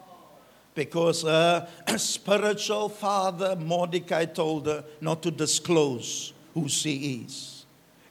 Because 0.76 1.24
her 1.24 1.68
spiritual 1.98 2.90
father, 2.90 3.56
Mordecai, 3.56 4.26
told 4.26 4.68
her 4.68 4.84
not 5.02 5.24
to 5.24 5.32
disclose 5.32 6.34
who 6.54 6.70
she 6.70 7.24
is. 7.26 7.66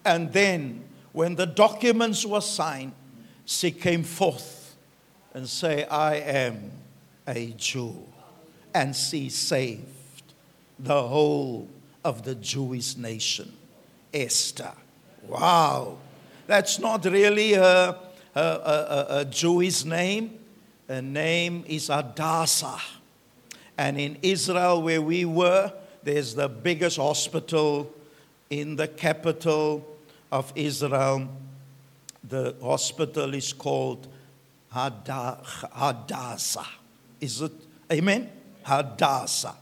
And 0.05 0.33
then, 0.33 0.85
when 1.12 1.37
the 1.37 1.47
documents 1.47 2.27
were 2.27 2.40
signed, 2.40 2.92
she 3.45 3.71
came 3.71 4.03
forth 4.03 4.77
and 5.33 5.49
say, 5.49 5.85
I 5.85 6.16
am 6.16 6.73
a 7.27 7.53
Jew. 7.57 8.05
And 8.75 8.95
she 8.95 9.29
saved 9.29 9.85
the 10.79 11.03
whole 11.03 11.69
of 12.05 12.23
the 12.25 12.35
Jewish 12.35 12.97
nation, 12.97 13.53
Esther. 14.12 14.73
Wow. 15.29 15.99
That's 16.47 16.79
not 16.79 17.05
really 17.05 17.55
a, 17.55 17.97
a, 18.35 18.41
a, 18.41 19.07
a 19.11 19.25
Jewish 19.25 19.85
name. 19.85 20.39
Her 20.89 21.03
name 21.03 21.65
is 21.67 21.89
Hadassah. 21.89 22.81
And 23.77 23.99
in 23.99 24.17
Israel, 24.23 24.83
where 24.83 25.03
we 25.03 25.25
were, 25.25 25.73
there's 26.03 26.35
the 26.35 26.49
biggest 26.49 26.97
hospital 26.97 27.93
in 28.49 28.77
the 28.77 28.89
capital 28.89 29.85
of 30.31 30.53
Israel 30.55 31.29
the 32.29 32.55
hospital 32.62 33.35
is 33.35 33.53
called 33.53 34.09
Hadassah. 34.71 36.67
Is 37.21 37.41
it? 37.41 37.53
Amen? 37.93 38.31
Hadassah, 38.62 39.55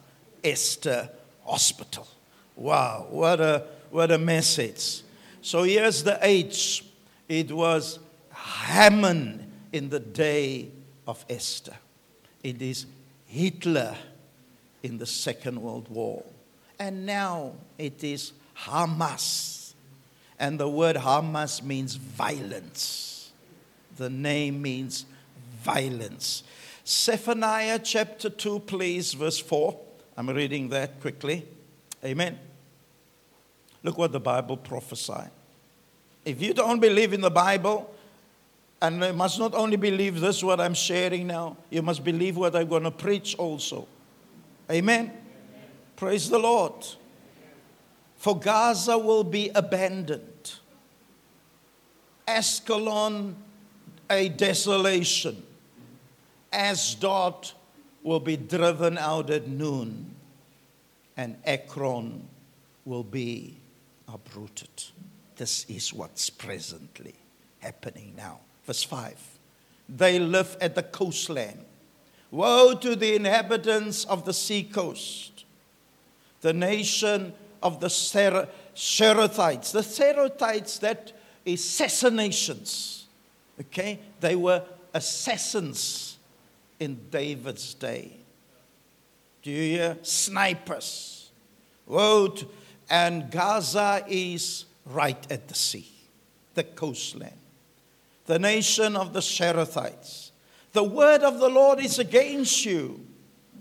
Esther 0.42 1.10
Hospital. 1.44 2.08
Wow, 2.56 3.06
what 3.10 3.40
a, 3.40 3.66
what 3.90 4.10
a 4.10 4.18
message. 4.18 5.02
So 5.44 5.62
here's 5.64 6.02
the 6.02 6.18
age. 6.22 6.86
It 7.28 7.52
was 7.52 7.98
Haman 8.34 9.52
in 9.74 9.90
the 9.90 10.00
day 10.00 10.70
of 11.06 11.22
Esther. 11.28 11.76
It 12.42 12.62
is 12.62 12.86
Hitler 13.26 13.94
in 14.82 14.96
the 14.96 15.04
Second 15.04 15.60
World 15.60 15.90
War. 15.90 16.24
And 16.78 17.04
now 17.04 17.52
it 17.76 18.02
is 18.02 18.32
Hamas 18.56 19.74
and 20.38 20.58
the 20.58 20.68
word 20.68 20.96
Hamas 20.96 21.62
means 21.62 21.96
violence. 21.96 23.30
The 23.98 24.08
name 24.08 24.62
means 24.62 25.04
violence. 25.62 26.42
Zephaniah 26.86 27.80
chapter 27.80 28.30
2, 28.30 28.60
please, 28.60 29.12
verse 29.12 29.38
4. 29.38 29.78
I'm 30.16 30.30
reading 30.30 30.70
that 30.70 31.02
quickly. 31.02 31.46
Amen. 32.02 32.38
Look 33.84 33.98
what 33.98 34.12
the 34.12 34.20
Bible 34.20 34.56
prophesied. 34.56 35.30
If 36.24 36.40
you 36.40 36.54
don't 36.54 36.80
believe 36.80 37.12
in 37.12 37.20
the 37.20 37.30
Bible, 37.30 37.94
and 38.80 39.02
you 39.02 39.12
must 39.12 39.38
not 39.38 39.54
only 39.54 39.76
believe 39.76 40.20
this, 40.20 40.42
what 40.42 40.58
I'm 40.58 40.74
sharing 40.74 41.26
now, 41.26 41.58
you 41.68 41.82
must 41.82 42.02
believe 42.02 42.36
what 42.36 42.56
I'm 42.56 42.66
going 42.66 42.82
to 42.84 42.90
preach 42.90 43.36
also. 43.36 43.86
Amen. 44.70 45.00
Amen. 45.00 45.12
Praise 45.96 46.30
the 46.30 46.38
Lord. 46.38 46.72
For 48.16 48.38
Gaza 48.38 48.96
will 48.96 49.22
be 49.22 49.50
abandoned. 49.54 50.54
Ascalon, 52.26 53.36
a 54.08 54.30
desolation. 54.30 55.42
Asdod 56.50 57.52
will 58.02 58.20
be 58.20 58.38
driven 58.38 58.96
out 58.96 59.28
at 59.28 59.46
noon. 59.46 60.14
And 61.18 61.36
Ekron 61.44 62.26
will 62.86 63.04
be 63.04 63.58
uprooted. 64.12 64.84
This 65.36 65.64
is 65.68 65.92
what's 65.92 66.30
presently 66.30 67.14
happening 67.60 68.14
now. 68.16 68.40
Verse 68.66 68.82
5. 68.82 69.18
They 69.88 70.18
live 70.18 70.56
at 70.60 70.74
the 70.74 70.82
coastland. 70.82 71.64
Woe 72.30 72.74
to 72.74 72.96
the 72.96 73.14
inhabitants 73.14 74.04
of 74.04 74.24
the 74.24 74.32
seacoast. 74.32 75.44
The 76.40 76.52
nation 76.52 77.32
of 77.62 77.80
the 77.80 77.90
Ser- 77.90 78.48
Cherethites. 78.74 79.72
The 79.72 79.80
Cherethites, 79.80 80.80
that 80.80 81.12
assassinations. 81.46 83.06
Okay? 83.60 84.00
They 84.20 84.36
were 84.36 84.62
assassins 84.92 86.18
in 86.80 87.00
David's 87.10 87.74
day. 87.74 88.12
Do 89.42 89.50
you 89.50 89.76
hear? 89.76 89.98
Snipers. 90.02 91.30
Woe 91.86 92.34
and 92.90 93.30
Gaza 93.30 94.04
is 94.08 94.66
right 94.84 95.30
at 95.30 95.48
the 95.48 95.54
sea, 95.54 95.90
the 96.54 96.64
coastland. 96.64 97.32
The 98.26 98.38
nation 98.38 98.96
of 98.96 99.12
the 99.12 99.20
Cherethites. 99.20 100.30
The 100.72 100.84
word 100.84 101.22
of 101.22 101.38
the 101.38 101.48
Lord 101.48 101.78
is 101.78 101.98
against 101.98 102.64
you, 102.64 103.06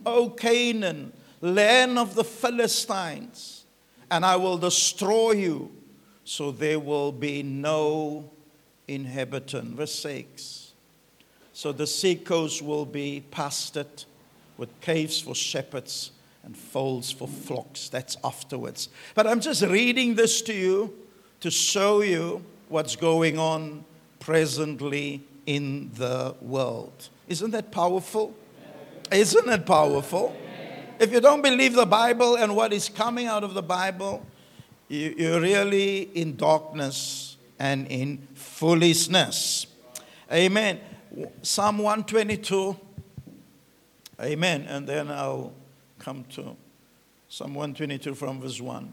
O 0.05 0.29
Canaan, 0.29 1.11
land 1.41 1.99
of 1.99 2.15
the 2.15 2.23
Philistines 2.23 3.63
and 4.13 4.23
I 4.23 4.35
will 4.35 4.59
destroy 4.59 5.31
you, 5.31 5.71
so 6.23 6.51
there 6.51 6.79
will 6.79 7.11
be 7.11 7.41
no 7.41 8.29
inhabitant. 8.87 9.69
Verse 9.75 9.95
6. 9.95 10.73
So 11.51 11.71
the 11.71 11.87
seacoast 11.87 12.61
will 12.61 12.85
be 12.85 13.23
pastured 13.31 14.05
with 14.55 14.69
caves 14.81 15.19
for 15.19 15.33
shepherds 15.33 16.11
and 16.43 16.57
folds 16.57 17.11
for 17.11 17.27
flocks. 17.27 17.89
That's 17.89 18.17
afterwards. 18.23 18.89
But 19.15 19.27
I'm 19.27 19.39
just 19.39 19.63
reading 19.63 20.15
this 20.15 20.41
to 20.43 20.53
you 20.53 20.93
to 21.39 21.49
show 21.49 22.01
you 22.01 22.43
what's 22.69 22.95
going 22.95 23.39
on 23.39 23.85
presently 24.19 25.23
in 25.45 25.91
the 25.95 26.35
world. 26.41 27.09
Isn't 27.27 27.51
that 27.51 27.71
powerful? 27.71 28.35
Isn't 29.11 29.49
it 29.49 29.65
powerful? 29.65 30.35
If 30.99 31.11
you 31.11 31.19
don't 31.19 31.41
believe 31.41 31.73
the 31.73 31.85
Bible 31.85 32.35
and 32.35 32.55
what 32.55 32.71
is 32.71 32.87
coming 32.89 33.27
out 33.27 33.43
of 33.43 33.53
the 33.53 33.63
Bible, 33.63 34.25
you, 34.87 35.13
you're 35.17 35.41
really 35.41 36.03
in 36.13 36.35
darkness 36.35 37.37
and 37.59 37.87
in 37.87 38.27
foolishness. 38.33 39.67
Amen. 40.31 40.79
Psalm 41.41 41.77
122. 41.79 42.77
Amen. 44.21 44.65
And 44.67 44.87
then 44.87 45.09
I'll 45.11 45.53
come 46.03 46.25
to 46.25 46.55
Psalm 47.29 47.55
122 47.55 48.13
from 48.13 48.41
verse 48.41 48.59
1. 48.59 48.91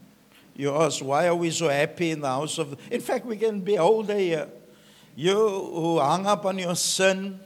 You 0.57 0.75
ask, 0.77 1.05
why 1.05 1.27
are 1.27 1.35
we 1.35 1.51
so 1.51 1.69
happy 1.69 2.13
in 2.13 2.21
the 2.21 2.29
house 2.29 2.59
of. 2.59 2.79
In 2.91 3.01
fact, 3.01 3.27
we 3.27 3.37
can 3.37 3.61
be 3.61 3.77
day 4.07 4.29
here. 4.29 4.49
You 5.17 5.35
who 5.35 5.99
hung 5.99 6.27
up 6.27 6.47
on 6.47 6.59
your 6.59 6.77
sin, 6.77 7.41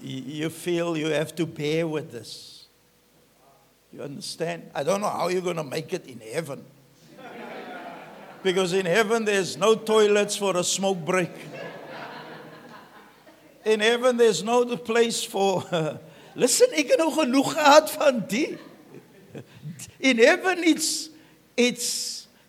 you 0.00 0.50
feel 0.50 0.96
you 0.96 1.06
have 1.06 1.34
to 1.36 1.46
bear 1.46 1.86
with 1.86 2.10
this. 2.10 2.66
You 3.92 4.02
understand? 4.02 4.70
I 4.74 4.82
don't 4.82 5.00
know 5.00 5.08
how 5.08 5.28
you're 5.28 5.42
going 5.42 5.56
to 5.56 5.64
make 5.64 5.92
it 5.92 6.06
in 6.06 6.20
heaven. 6.20 6.64
Because 8.42 8.74
in 8.74 8.86
heaven 8.86 9.24
there's 9.24 9.56
no 9.56 9.74
toilets 9.74 10.36
for 10.36 10.56
a 10.56 10.64
smoke 10.64 11.04
break. 11.04 11.30
In 13.64 13.80
heaven 13.80 14.16
there's 14.16 14.44
no 14.44 14.76
place 14.76 15.24
for 15.24 15.64
Listen, 16.36 16.72
ek 16.76 16.92
het 16.92 17.00
nou 17.00 17.10
genoeg 17.16 17.52
gehad 17.56 17.90
van 17.96 18.20
die. 18.28 18.58
In 20.04 20.20
heaven 20.20 20.60
it's 20.64 21.08
it's 21.56 21.88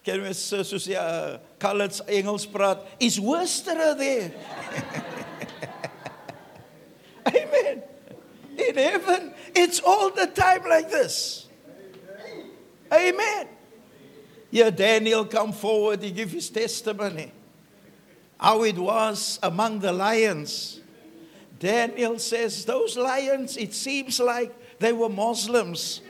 can 0.03 0.21
we 0.21 0.33
so 0.33 0.63
so 0.63 0.77
say 0.77 0.95
uh, 0.95 1.37
Khalid's 1.59 2.01
Engels 2.07 2.47
praat, 2.47 2.83
is 2.99 3.19
worster 3.19 3.95
there. 3.95 4.31
Amen. 7.27 7.83
In 8.57 8.75
heaven, 8.75 9.33
it's 9.53 9.81
all 9.81 10.09
the 10.11 10.27
time 10.27 10.63
like 10.67 10.89
this. 10.89 11.47
Amen. 12.91 13.47
Here, 14.49 14.71
Daniel 14.71 15.25
come 15.25 15.51
forward, 15.51 16.01
he 16.01 16.11
give 16.11 16.31
his 16.31 16.49
testimony. 16.49 17.31
How 18.39 18.63
it 18.63 18.77
was 18.77 19.39
among 19.43 19.79
the 19.79 19.91
lions. 19.91 20.79
Daniel 21.59 22.19
says, 22.19 22.65
those 22.65 22.97
lions, 22.97 23.57
it 23.57 23.73
seems 23.73 24.19
like 24.19 24.53
they 24.79 24.93
were 24.93 25.09
Muslims. 25.09 26.01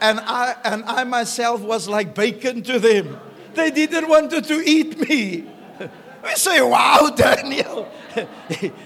And 0.00 0.20
I, 0.20 0.56
and 0.64 0.84
I 0.84 1.04
myself 1.04 1.60
was 1.60 1.88
like 1.88 2.14
bacon 2.14 2.62
to 2.64 2.78
them. 2.78 3.18
They 3.54 3.70
didn't 3.70 4.08
want 4.08 4.30
to 4.30 4.42
to 4.42 4.62
eat 4.68 4.98
me. 5.08 5.50
We 6.24 6.34
say, 6.36 6.62
wow, 6.62 7.12
Daniel, 7.14 7.86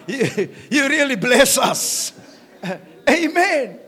you, 0.08 0.48
you 0.70 0.88
really 0.88 1.14
bless 1.14 1.56
us. 1.56 2.12
Amen. 3.08 3.78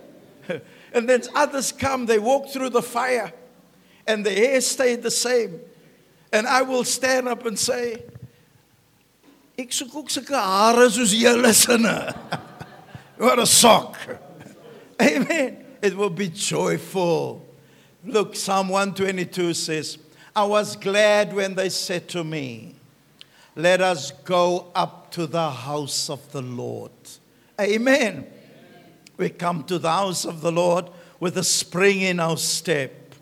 And 0.92 1.08
then 1.08 1.22
others 1.34 1.72
come, 1.72 2.06
they 2.06 2.20
walk 2.20 2.50
through 2.50 2.70
the 2.70 2.82
fire, 2.82 3.32
and 4.06 4.24
the 4.24 4.30
hair 4.30 4.60
stayed 4.60 5.02
the 5.02 5.10
same. 5.10 5.60
And 6.32 6.46
I 6.46 6.62
will 6.62 6.84
stand 6.84 7.26
up 7.26 7.44
and 7.44 7.58
say, 7.58 8.04
Ek 9.60 9.74
soek 9.76 9.92
ook 9.98 10.08
sulke 10.08 10.38
hare 10.40 10.86
soos 10.88 11.12
julle 11.12 11.50
sinne. 11.52 11.96
What 13.20 13.38
a 13.38 13.44
sock. 13.44 13.98
Amen. 15.02 15.58
It 15.82 15.96
will 15.96 16.10
be 16.10 16.28
joyful. 16.28 17.46
Look, 18.04 18.36
Psalm 18.36 18.70
122 18.70 19.52
says, 19.52 19.98
I 20.34 20.44
was 20.44 20.76
glad 20.76 21.34
when 21.34 21.54
they 21.54 21.68
said 21.68 22.08
to 22.10 22.24
me, 22.24 22.74
Let 23.54 23.82
us 23.82 24.12
go 24.24 24.68
up 24.74 25.10
to 25.12 25.26
the 25.26 25.50
house 25.50 26.08
of 26.08 26.32
the 26.32 26.40
Lord. 26.40 26.92
Amen. 27.60 28.26
We 29.18 29.28
come 29.28 29.64
to 29.64 29.78
the 29.78 29.90
house 29.90 30.24
of 30.24 30.40
the 30.40 30.52
Lord 30.52 30.88
with 31.18 31.36
a 31.36 31.44
spring 31.44 32.00
in 32.00 32.20
our 32.20 32.38
step. 32.38 33.14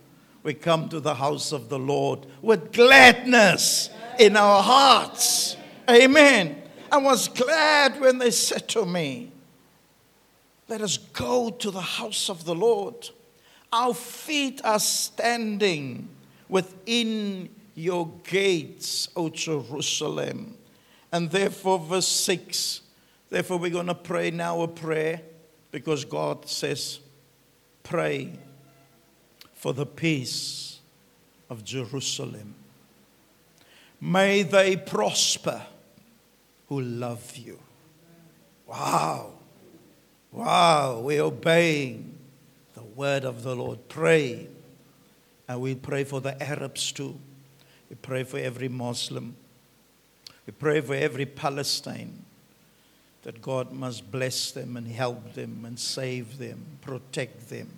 We 0.44 0.54
come 0.54 0.88
to 0.90 1.00
the 1.00 1.16
house 1.16 1.50
of 1.50 1.68
the 1.68 1.78
Lord 1.80 2.26
with 2.40 2.72
gladness 2.72 3.90
in 4.20 4.36
our 4.36 4.62
hearts. 4.62 5.56
Amen. 5.88 6.62
I 6.92 6.98
was 6.98 7.28
glad 7.28 8.00
when 8.00 8.18
they 8.18 8.30
said 8.30 8.68
to 8.70 8.84
me, 8.84 9.32
Let 10.68 10.82
us 10.82 10.98
go 10.98 11.50
to 11.50 11.70
the 11.70 11.80
house 11.80 12.28
of 12.28 12.44
the 12.44 12.54
Lord. 12.54 13.08
Our 13.72 13.94
feet 13.94 14.60
are 14.64 14.78
standing 14.78 16.08
within 16.48 17.48
your 17.74 18.10
gates, 18.24 19.08
O 19.16 19.30
Jerusalem. 19.30 20.56
And 21.10 21.30
therefore, 21.30 21.78
verse 21.78 22.08
6, 22.08 22.82
therefore, 23.30 23.58
we're 23.58 23.70
going 23.70 23.86
to 23.86 23.94
pray 23.94 24.30
now 24.30 24.60
a 24.62 24.68
prayer 24.68 25.22
because 25.70 26.04
God 26.04 26.48
says, 26.48 27.00
Pray 27.82 28.32
for 29.54 29.72
the 29.72 29.86
peace 29.86 30.80
of 31.48 31.64
Jerusalem. 31.64 32.54
May 34.00 34.42
they 34.42 34.76
prosper 34.76 35.62
who 36.68 36.80
love 36.80 37.36
you. 37.36 37.58
Wow. 38.66 39.32
Wow. 40.32 41.00
We're 41.00 41.22
obeying 41.22 42.18
the 42.74 42.82
word 42.82 43.24
of 43.24 43.42
the 43.42 43.56
Lord. 43.56 43.88
Pray. 43.88 44.48
And 45.48 45.60
we 45.60 45.74
pray 45.74 46.04
for 46.04 46.20
the 46.20 46.40
Arabs 46.42 46.92
too. 46.92 47.18
We 47.88 47.96
pray 47.96 48.24
for 48.24 48.38
every 48.38 48.68
Muslim. 48.68 49.34
We 50.46 50.52
pray 50.52 50.80
for 50.80 50.94
every 50.94 51.26
Palestine 51.26 52.24
that 53.22 53.42
God 53.42 53.72
must 53.72 54.10
bless 54.10 54.50
them 54.52 54.76
and 54.76 54.86
help 54.86 55.34
them 55.34 55.64
and 55.66 55.78
save 55.78 56.38
them, 56.38 56.64
protect 56.80 57.50
them. 57.50 57.68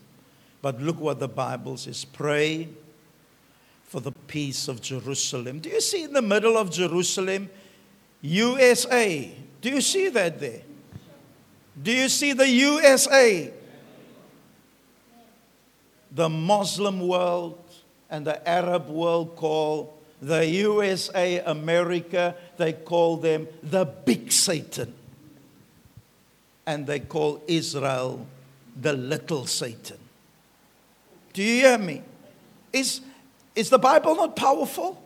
But 0.63 0.81
look 0.81 1.01
what 1.01 1.19
the 1.19 1.29
Bible 1.29 1.77
says 1.77 2.05
pray 2.05 2.69
for 3.85 4.01
the 4.01 4.13
peace 4.13 4.69
of 4.69 4.81
Jerusalem. 4.81 5.59
Do 5.59 5.69
you 5.69 5.81
see 5.81 6.05
in 6.05 6.13
the 6.13 6.23
middle 6.23 6.57
of 6.57 6.71
Jerusalem, 6.71 7.51
USA? 8.23 9.35
Do 9.61 9.71
you 9.71 9.81
see 9.81 10.09
that 10.09 10.41
there? 10.41 10.63
Do 11.81 11.93
you 11.93 12.09
see 12.09 12.33
the 12.33 12.49
USA? 12.49 13.53
The 16.13 16.29
Muslim 16.29 17.07
world 17.07 17.59
and 18.11 18.27
the 18.27 18.47
Arab 18.49 18.89
world 18.89 19.37
call 19.37 20.01
the 20.21 20.45
USA, 20.45 21.39
America, 21.41 22.35
they 22.59 22.75
call 22.75 23.17
them 23.17 23.49
the 23.63 23.85
big 23.85 24.31
Satan. 24.31 24.93
And 26.67 26.87
they 26.87 27.01
call 27.01 27.43
Israel 27.47 28.27
the 28.79 28.93
little 28.93 29.47
Satan. 29.47 29.99
Do 31.33 31.43
you 31.43 31.67
hear 31.67 31.79
me? 31.79 32.03
Is, 32.73 33.01
is 33.55 33.71
the 33.71 33.79
Bible 33.79 34.15
not 34.15 34.37
powerful? 34.37 35.00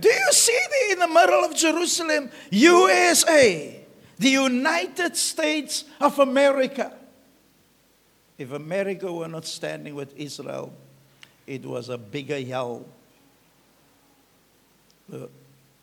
Do 0.00 0.08
you 0.08 0.32
see 0.32 0.58
there 0.70 0.92
in 0.92 0.98
the 0.98 1.08
middle 1.08 1.44
of 1.44 1.54
Jerusalem, 1.54 2.30
USA, 2.50 3.80
the 4.18 4.28
United 4.28 5.16
States 5.16 5.84
of 6.00 6.18
America? 6.18 6.92
If 8.38 8.52
America 8.52 9.10
were 9.10 9.28
not 9.28 9.46
standing 9.46 9.94
with 9.94 10.16
Israel, 10.18 10.72
it 11.46 11.64
was 11.64 11.88
a 11.88 11.96
bigger 11.96 12.38
yell. 12.38 12.84
The 15.08 15.28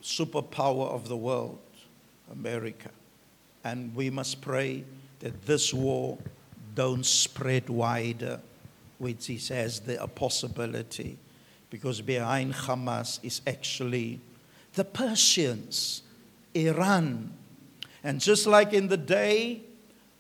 superpower 0.02 0.90
of 0.90 1.08
the 1.08 1.18
world, 1.18 1.60
America. 2.32 2.90
And 3.64 3.96
we 3.96 4.10
must 4.10 4.42
pray 4.42 4.84
that 5.20 5.46
this 5.46 5.74
war 5.74 6.18
don't 6.76 7.06
spread 7.06 7.70
wider, 7.70 8.42
which 8.98 9.30
is 9.30 9.48
has 9.50 9.80
the 9.80 9.98
possibility. 10.14 11.18
Because 11.74 12.02
behind 12.02 12.54
Hamas 12.54 13.20
is 13.24 13.42
actually 13.48 14.22
the 14.76 14.86
Persians, 14.86 16.04
Iran. 16.54 17.34
And 18.04 18.22
just 18.22 18.46
like 18.46 18.74
in 18.74 18.90
the 18.90 18.98
day 18.98 19.64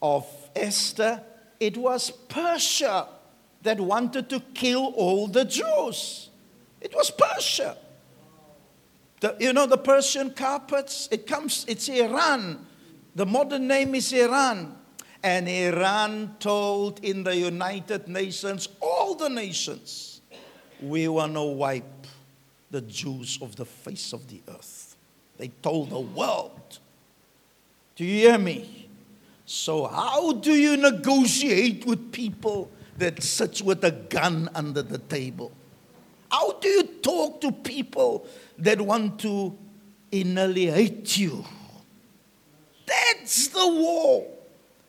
of 0.01 0.25
Esther, 0.55 1.21
it 1.59 1.77
was 1.77 2.09
Persia 2.09 3.05
that 3.61 3.79
wanted 3.79 4.29
to 4.29 4.39
kill 4.55 4.93
all 4.95 5.27
the 5.27 5.45
Jews. 5.45 6.31
It 6.81 6.95
was 6.95 7.11
Persia. 7.11 7.77
The, 9.19 9.35
you 9.39 9.53
know, 9.53 9.67
the 9.67 9.77
Persian 9.77 10.31
carpets, 10.31 11.07
it 11.11 11.27
comes, 11.27 11.65
it's 11.67 11.87
Iran. 11.87 12.65
The 13.13 13.27
modern 13.27 13.67
name 13.67 13.93
is 13.93 14.11
Iran. 14.11 14.75
And 15.21 15.47
Iran 15.47 16.35
told 16.39 17.05
in 17.05 17.23
the 17.23 17.35
United 17.35 18.07
Nations, 18.07 18.69
all 18.81 19.13
the 19.13 19.29
nations, 19.29 20.12
we 20.83 21.07
want 21.07 21.33
to 21.35 21.41
wipe 21.41 22.07
the 22.69 22.81
Jews 22.81 23.39
off 23.41 23.55
the 23.55 23.65
face 23.65 24.13
of 24.13 24.27
the 24.27 24.41
earth. 24.49 24.95
They 25.37 25.47
told 25.61 25.91
the 25.91 25.99
world. 25.99 26.79
Do 27.95 28.03
you 28.03 28.27
hear 28.27 28.37
me? 28.37 28.89
So, 29.45 29.87
how 29.87 30.33
do 30.33 30.51
you 30.51 30.77
negotiate 30.77 31.85
with 31.85 32.11
people 32.11 32.69
that 32.97 33.21
sits 33.21 33.61
with 33.61 33.83
a 33.83 33.91
gun 33.91 34.49
under 34.55 34.81
the 34.81 34.97
table? 34.97 35.51
How 36.31 36.53
do 36.53 36.67
you 36.67 36.83
talk 36.83 37.41
to 37.41 37.51
people 37.51 38.25
that 38.57 38.81
want 38.81 39.19
to 39.19 39.55
annihilate 40.11 41.17
you? 41.17 41.45
That's 42.85 43.47
the 43.49 43.67
war. 43.67 44.27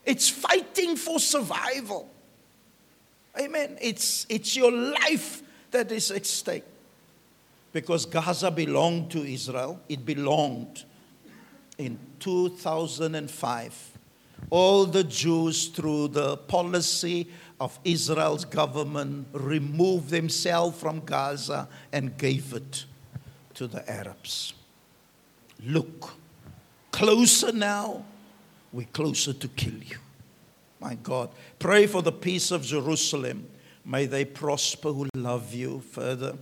It's 0.05 0.29
fighting 0.29 0.97
for 0.97 1.21
survival. 1.21 2.09
Amen. 3.39 3.77
It's, 3.81 4.27
it's 4.29 4.57
your 4.57 4.73
life 4.73 5.43
that 5.75 5.91
is 5.91 6.11
at 6.11 6.25
stake. 6.25 6.65
Because 7.73 8.07
Gaza 8.07 8.51
belonged 8.51 9.11
to 9.11 9.25
Israel, 9.25 9.81
it 9.89 10.07
belonged 10.07 10.85
in 11.77 11.99
2005. 12.21 13.99
All 14.51 14.87
the 14.87 15.03
Jews, 15.03 15.67
through 15.69 16.09
the 16.09 16.37
policy 16.37 17.27
of 17.61 17.77
Israel's 17.85 18.45
government, 18.45 19.27
removed 19.33 20.11
themselves 20.11 20.79
from 20.79 21.01
Gaza 21.01 21.69
and 21.93 22.17
gave 22.17 22.55
it 22.55 22.85
to 23.55 23.67
the 23.67 23.89
Arabs. 23.91 24.55
Look, 25.67 26.15
closer 26.93 27.51
now, 27.51 28.05
we're 28.73 28.87
closer 28.93 29.33
to 29.33 29.49
kill 29.49 29.83
you. 29.83 29.99
My 30.79 30.95
God, 30.95 31.31
pray 31.59 31.87
for 31.87 32.03
the 32.03 32.13
peace 32.13 32.53
of 32.53 32.63
Jerusalem. 32.63 33.49
May 33.85 34.07
they 34.07 34.25
prosper 34.25 34.93
who 34.93 35.09
love 35.15 35.53
you 35.53 35.81
further. 35.81 36.37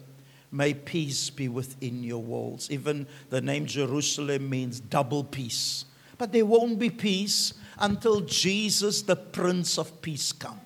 May 0.51 0.75
peace 0.75 1.31
be 1.31 1.49
within 1.49 2.05
your 2.05 2.23
walls. 2.23 2.71
Even 2.71 3.07
the 3.31 3.41
name 3.41 3.67
Jerusalem 3.67 4.49
means 4.51 4.81
double 4.81 5.25
peace. 5.25 5.87
But 6.19 6.33
there 6.33 6.47
won't 6.47 6.79
be 6.79 6.91
peace 6.91 7.55
until 7.79 8.21
Jesus, 8.21 9.03
the 9.03 9.17
Prince 9.17 9.79
of 9.79 10.03
Peace, 10.03 10.31
come. 10.31 10.61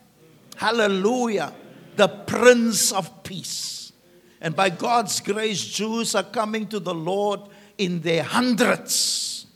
Hallelujah. 0.56 1.54
The 1.94 2.08
Prince 2.08 2.92
of 2.92 3.22
Peace. 3.22 3.92
And 4.40 4.54
by 4.54 4.70
God's 4.70 5.20
grace, 5.20 5.64
Jews 5.64 6.14
are 6.14 6.24
coming 6.24 6.66
to 6.68 6.80
the 6.80 6.94
Lord 6.94 7.40
in 7.78 8.00
their 8.00 8.22
hundreds. 8.22 9.46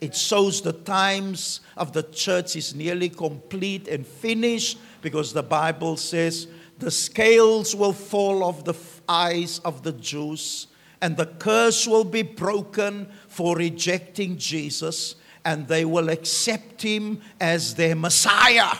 It 0.00 0.14
shows 0.14 0.62
the 0.62 0.72
times 0.72 1.60
of 1.76 1.92
the 1.92 2.02
church 2.02 2.56
is 2.56 2.74
nearly 2.74 3.08
complete 3.08 3.88
and 3.88 4.06
finished 4.06 4.78
because 5.02 5.32
the 5.32 5.42
Bible 5.42 5.96
says 5.96 6.46
the 6.80 6.90
scales 6.90 7.74
will 7.74 7.92
fall 7.92 8.42
off 8.42 8.64
the 8.64 8.74
eyes 9.08 9.60
of 9.64 9.82
the 9.82 9.92
Jews, 9.92 10.66
and 11.00 11.16
the 11.16 11.26
curse 11.26 11.86
will 11.86 12.04
be 12.04 12.22
broken 12.22 13.08
for 13.28 13.56
rejecting 13.56 14.36
Jesus, 14.36 15.14
and 15.44 15.68
they 15.68 15.84
will 15.84 16.10
accept 16.10 16.82
him 16.82 17.20
as 17.40 17.74
their 17.74 17.94
Messiah. 17.94 18.76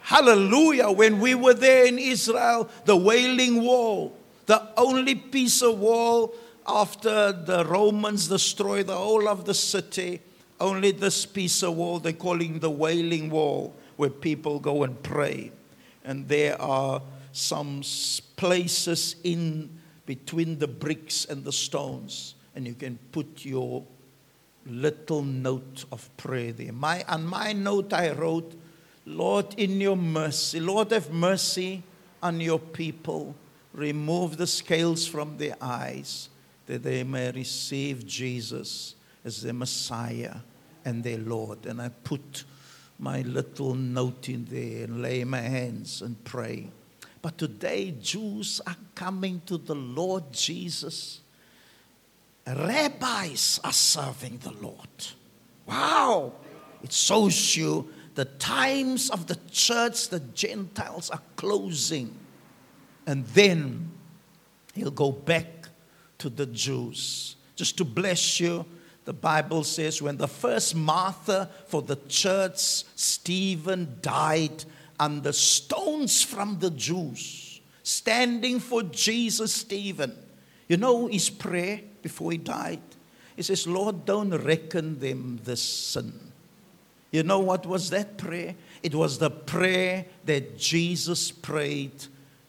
Hallelujah. 0.00 0.90
When 0.90 1.20
we 1.20 1.34
were 1.34 1.54
there 1.54 1.86
in 1.86 1.98
Israel, 1.98 2.68
the 2.86 2.96
Wailing 2.96 3.62
Wall, 3.62 4.16
the 4.46 4.66
only 4.78 5.14
piece 5.14 5.60
of 5.60 5.78
wall 5.78 6.34
after 6.66 7.32
the 7.32 7.64
Romans 7.66 8.28
destroyed 8.28 8.86
the 8.86 8.96
whole 8.96 9.28
of 9.28 9.44
the 9.44 9.54
city, 9.54 10.20
only 10.60 10.92
this 10.92 11.26
piece 11.26 11.62
of 11.62 11.76
wall 11.76 11.98
they're 11.98 12.12
calling 12.14 12.58
the 12.58 12.70
Wailing 12.70 13.28
Wall, 13.28 13.74
where 13.96 14.10
people 14.10 14.58
go 14.58 14.82
and 14.82 15.02
pray. 15.02 15.52
And 16.08 16.26
there 16.26 16.60
are 16.60 17.02
some 17.32 17.82
places 18.36 19.16
in 19.24 19.78
between 20.06 20.58
the 20.58 20.66
bricks 20.66 21.26
and 21.26 21.44
the 21.44 21.52
stones, 21.52 22.34
and 22.56 22.66
you 22.66 22.72
can 22.72 22.98
put 23.12 23.44
your 23.44 23.84
little 24.64 25.22
note 25.22 25.84
of 25.92 26.08
prayer 26.16 26.52
there. 26.52 26.72
My, 26.72 27.04
on 27.06 27.26
my 27.26 27.52
note, 27.52 27.92
I 27.92 28.12
wrote, 28.12 28.54
Lord, 29.04 29.54
in 29.58 29.82
your 29.82 29.98
mercy, 29.98 30.60
Lord, 30.60 30.92
have 30.92 31.10
mercy 31.10 31.82
on 32.22 32.40
your 32.40 32.58
people. 32.58 33.34
Remove 33.74 34.38
the 34.38 34.46
scales 34.46 35.06
from 35.06 35.36
their 35.36 35.56
eyes 35.60 36.30
that 36.64 36.82
they 36.82 37.04
may 37.04 37.30
receive 37.32 38.06
Jesus 38.06 38.94
as 39.26 39.42
their 39.42 39.52
Messiah 39.52 40.36
and 40.86 41.04
their 41.04 41.18
Lord. 41.18 41.66
And 41.66 41.82
I 41.82 41.90
put 41.90 42.44
my 42.98 43.22
little 43.22 43.74
note 43.74 44.28
in 44.28 44.44
there 44.46 44.84
and 44.84 45.02
lay 45.02 45.24
my 45.24 45.40
hands 45.40 46.02
and 46.02 46.22
pray. 46.24 46.68
But 47.22 47.38
today, 47.38 47.94
Jews 48.00 48.60
are 48.66 48.76
coming 48.94 49.42
to 49.46 49.58
the 49.58 49.74
Lord 49.74 50.32
Jesus. 50.32 51.20
Rabbis 52.46 53.60
are 53.62 53.72
serving 53.72 54.38
the 54.38 54.52
Lord. 54.52 54.88
Wow! 55.66 56.32
It 56.82 56.92
shows 56.92 57.56
you 57.56 57.88
the 58.14 58.24
times 58.24 59.10
of 59.10 59.26
the 59.26 59.38
church, 59.50 60.08
the 60.08 60.20
Gentiles 60.20 61.10
are 61.10 61.22
closing. 61.36 62.16
And 63.06 63.24
then 63.26 63.90
he'll 64.74 64.90
go 64.90 65.12
back 65.12 65.68
to 66.18 66.28
the 66.28 66.46
Jews. 66.46 67.36
Just 67.54 67.76
to 67.78 67.84
bless 67.84 68.40
you, 68.40 68.64
the 69.08 69.14
Bible 69.14 69.64
says 69.64 70.02
when 70.02 70.18
the 70.18 70.28
first 70.28 70.74
martyr 70.74 71.48
for 71.66 71.80
the 71.80 71.96
church, 72.08 72.58
Stephen, 72.94 73.96
died 74.02 74.66
under 75.00 75.32
stones 75.32 76.22
from 76.22 76.58
the 76.58 76.68
Jews, 76.68 77.62
standing 77.82 78.60
for 78.60 78.82
Jesus, 78.82 79.54
Stephen. 79.54 80.14
You 80.68 80.76
know 80.76 81.06
his 81.06 81.30
prayer 81.30 81.80
before 82.02 82.32
he 82.32 82.36
died? 82.36 82.82
He 83.34 83.40
says, 83.40 83.66
Lord, 83.66 84.04
don't 84.04 84.34
reckon 84.44 84.98
them 84.98 85.40
this 85.42 85.62
sin. 85.62 86.12
You 87.10 87.22
know 87.22 87.38
what 87.38 87.64
was 87.64 87.88
that 87.88 88.18
prayer? 88.18 88.56
It 88.82 88.94
was 88.94 89.16
the 89.16 89.30
prayer 89.30 90.04
that 90.26 90.58
Jesus 90.58 91.30
prayed, 91.30 91.94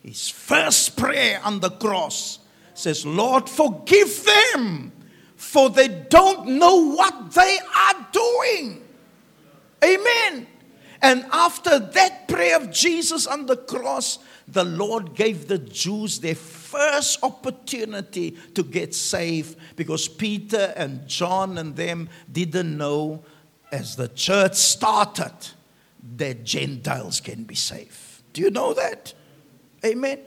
his 0.04 0.28
first 0.28 0.98
prayer 0.98 1.40
on 1.42 1.62
the 1.62 1.70
cross. 1.70 2.40
Says, 2.74 3.06
Lord, 3.06 3.48
forgive 3.48 4.26
them 4.26 4.92
for 5.40 5.70
they 5.70 5.88
don't 5.88 6.46
know 6.60 6.94
what 6.94 7.32
they 7.32 7.58
are 7.74 8.08
doing. 8.12 8.86
Amen. 9.82 10.46
And 11.02 11.26
after 11.32 11.80
that 11.80 12.28
prayer 12.28 12.58
of 12.58 12.70
Jesus 12.72 13.26
on 13.26 13.46
the 13.46 13.56
cross, 13.56 14.20
the 14.50 14.66
Lord 14.66 15.16
gave 15.16 15.48
the 15.48 15.58
Jews 15.58 16.20
their 16.20 16.36
first 16.36 17.24
opportunity 17.24 18.32
to 18.54 18.64
get 18.64 18.94
saved 18.94 19.58
because 19.78 20.10
Peter 20.10 20.74
and 20.76 21.08
John 21.08 21.58
and 21.58 21.74
them 21.74 22.10
didn't 22.30 22.78
know 22.78 23.24
as 23.72 23.96
the 23.96 24.10
church 24.10 24.56
started 24.56 25.34
that 26.18 26.44
Gentiles 26.44 27.22
can 27.22 27.46
be 27.46 27.56
saved. 27.56 27.98
Do 28.34 28.42
you 28.42 28.52
know 28.52 28.74
that? 28.74 29.14
Amen. 29.86 30.20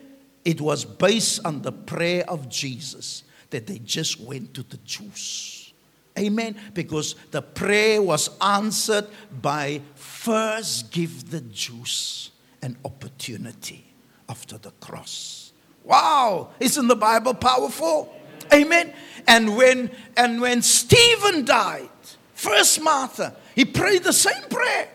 It 0.42 0.62
was 0.62 0.86
based 0.86 1.44
on 1.44 1.60
the 1.60 1.72
prayer 1.72 2.24
of 2.30 2.48
Jesus 2.48 3.24
that 3.52 3.66
they 3.66 3.78
just 3.78 4.20
went 4.20 4.52
to 4.54 4.62
the 4.64 4.78
Jews. 4.78 5.72
Amen. 6.18 6.56
Because 6.74 7.14
the 7.30 7.40
prayer 7.40 8.02
was 8.02 8.28
answered 8.40 9.06
by 9.40 9.80
first 9.94 10.90
give 10.90 11.30
the 11.30 11.40
Jews 11.40 12.32
an 12.60 12.76
opportunity 12.84 13.86
after 14.28 14.58
the 14.58 14.72
cross. 14.72 15.52
Wow, 15.84 16.50
isn't 16.60 16.86
the 16.86 16.96
Bible 16.96 17.34
powerful? 17.34 18.14
Amen. 18.52 18.92
And 19.26 19.56
when 19.56 19.90
and 20.16 20.40
when 20.40 20.62
Stephen 20.62 21.44
died, 21.44 21.88
first 22.34 22.80
martyr, 22.80 23.34
he 23.54 23.64
prayed 23.64 24.04
the 24.04 24.12
same 24.12 24.42
prayer. 24.48 24.88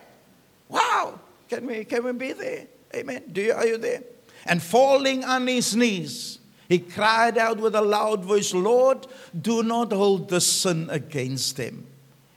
Wow. 0.69 1.19
Can 1.49 1.65
we 1.65 1.83
can 1.85 2.03
we 2.03 2.11
be 2.13 2.33
there? 2.33 2.67
Amen. 2.95 3.23
Do 3.31 3.41
you 3.41 3.53
are 3.53 3.65
you 3.65 3.77
there? 3.77 4.03
And 4.45 4.61
falling 4.61 5.25
on 5.25 5.47
his 5.47 5.75
knees, 5.75 6.36
he 6.69 6.79
cried 6.79 7.37
out 7.37 7.59
with 7.59 7.75
a 7.75 7.81
loud 7.81 8.25
voice, 8.25 8.53
Lord, 8.53 9.07
do 9.39 9.63
not 9.63 9.93
hold 9.93 10.29
this 10.29 10.45
sin 10.45 10.89
against 10.89 11.57
them. 11.57 11.87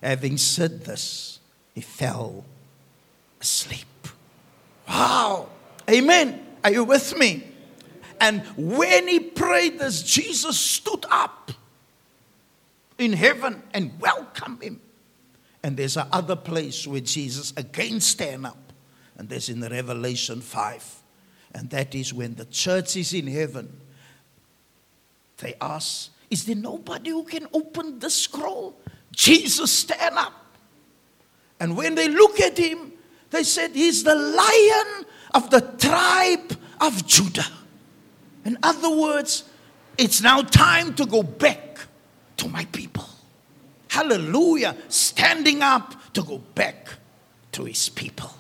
Having 0.03 0.39
said 0.39 0.85
this, 0.85 1.41
he 1.75 1.81
fell 1.81 2.45
asleep. 3.41 3.87
Wow. 4.89 5.49
Amen. 5.89 6.47
Are 6.63 6.71
you 6.71 6.85
with 6.85 7.17
me? 7.19 7.45
And 8.21 8.43
when 8.57 9.09
he 9.09 9.19
prayed 9.19 9.79
this, 9.79 10.03
Jesus 10.03 10.59
stood 10.59 11.05
up 11.11 11.53
in 12.99 13.13
heaven 13.15 13.63
and 13.75 13.99
welcomed 13.99 14.63
him. 14.63 14.81
And 15.63 15.77
there's 15.77 15.97
another 15.97 16.37
place 16.37 16.87
where 16.87 17.01
Jesus 17.01 17.53
again 17.57 18.01
stand 18.01 18.47
up. 18.47 18.73
And 19.17 19.29
that's 19.29 19.49
in 19.49 19.61
Revelation 19.61 20.41
5. 20.41 21.03
And 21.55 21.69
that 21.71 21.95
is 21.95 22.15
when 22.15 22.37
the 22.37 22.45
church 22.45 22.97
is 22.97 23.13
in 23.13 23.27
heaven 23.27 23.81
they 25.41 25.55
ask, 25.61 26.11
Is 26.31 26.45
there 26.45 26.57
nobody 26.57 27.11
who 27.11 27.25
can 27.25 27.47
open 27.53 27.99
the 27.99 28.11
scroll? 28.11 28.79
Jesus 29.13 29.73
stand 29.73 30.17
up. 30.17 30.33
And 31.59 31.77
when 31.77 31.95
they 31.95 32.09
look 32.09 32.41
at 32.41 32.57
him, 32.57 32.93
they 33.31 33.43
said, 33.43 33.73
He's 33.73 34.05
the 34.05 34.15
lion 34.15 35.07
of 35.35 35.51
the 35.51 35.61
tribe 35.61 36.57
of 36.81 37.07
Judah. 37.07 37.47
In 38.45 38.59
other 38.63 38.91
words, 38.91 39.45
it's 39.99 40.23
now 40.23 40.43
time 40.43 40.95
to 40.95 41.05
go 41.05 41.23
back 41.23 41.79
to 42.39 42.49
my 42.49 42.65
people. 42.67 43.07
Hallelujah. 43.89 44.77
Standing 44.89 45.63
up 45.63 46.13
to 46.15 46.23
go 46.23 46.39
back 46.39 46.89
to 47.53 47.65
his 47.65 47.89
people. 47.89 48.31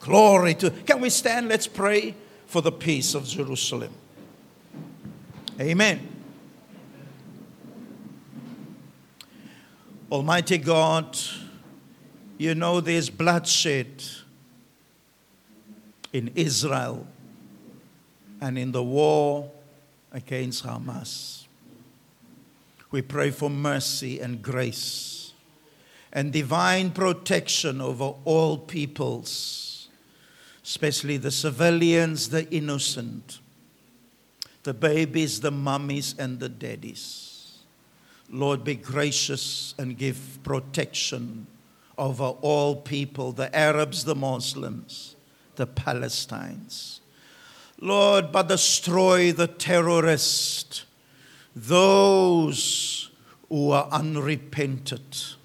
Glory 0.00 0.54
to. 0.54 0.70
Can 0.70 1.00
we 1.00 1.10
stand? 1.10 1.48
Let's 1.48 1.66
pray 1.66 2.14
for 2.46 2.60
the 2.60 2.72
peace 2.72 3.14
of 3.14 3.24
Jerusalem. 3.24 3.92
Amen. 5.58 6.15
Almighty 10.10 10.58
God, 10.58 11.18
you 12.38 12.54
know 12.54 12.80
there's 12.80 13.10
bloodshed 13.10 14.04
in 16.12 16.30
Israel 16.36 17.08
and 18.40 18.56
in 18.56 18.70
the 18.70 18.84
war 18.84 19.50
against 20.12 20.64
Hamas. 20.64 21.46
We 22.92 23.02
pray 23.02 23.30
for 23.30 23.50
mercy 23.50 24.20
and 24.20 24.40
grace 24.40 25.32
and 26.12 26.32
divine 26.32 26.92
protection 26.92 27.80
over 27.80 28.14
all 28.24 28.58
peoples, 28.58 29.88
especially 30.62 31.16
the 31.16 31.32
civilians, 31.32 32.28
the 32.28 32.48
innocent, 32.54 33.40
the 34.62 34.72
babies, 34.72 35.40
the 35.40 35.50
mummies, 35.50 36.14
and 36.16 36.38
the 36.38 36.48
daddies. 36.48 37.25
Lord, 38.30 38.64
be 38.64 38.74
gracious 38.74 39.74
and 39.78 39.96
give 39.96 40.38
protection 40.42 41.46
over 41.96 42.24
all 42.24 42.76
people 42.76 43.32
the 43.32 43.54
Arabs, 43.56 44.04
the 44.04 44.14
Muslims, 44.14 45.16
the 45.56 45.66
Palestinians. 45.66 47.00
Lord, 47.80 48.32
but 48.32 48.48
destroy 48.48 49.32
the 49.32 49.46
terrorist 49.46 50.84
those 51.54 53.10
who 53.48 53.70
are 53.70 53.88
unrepentant 53.90 55.36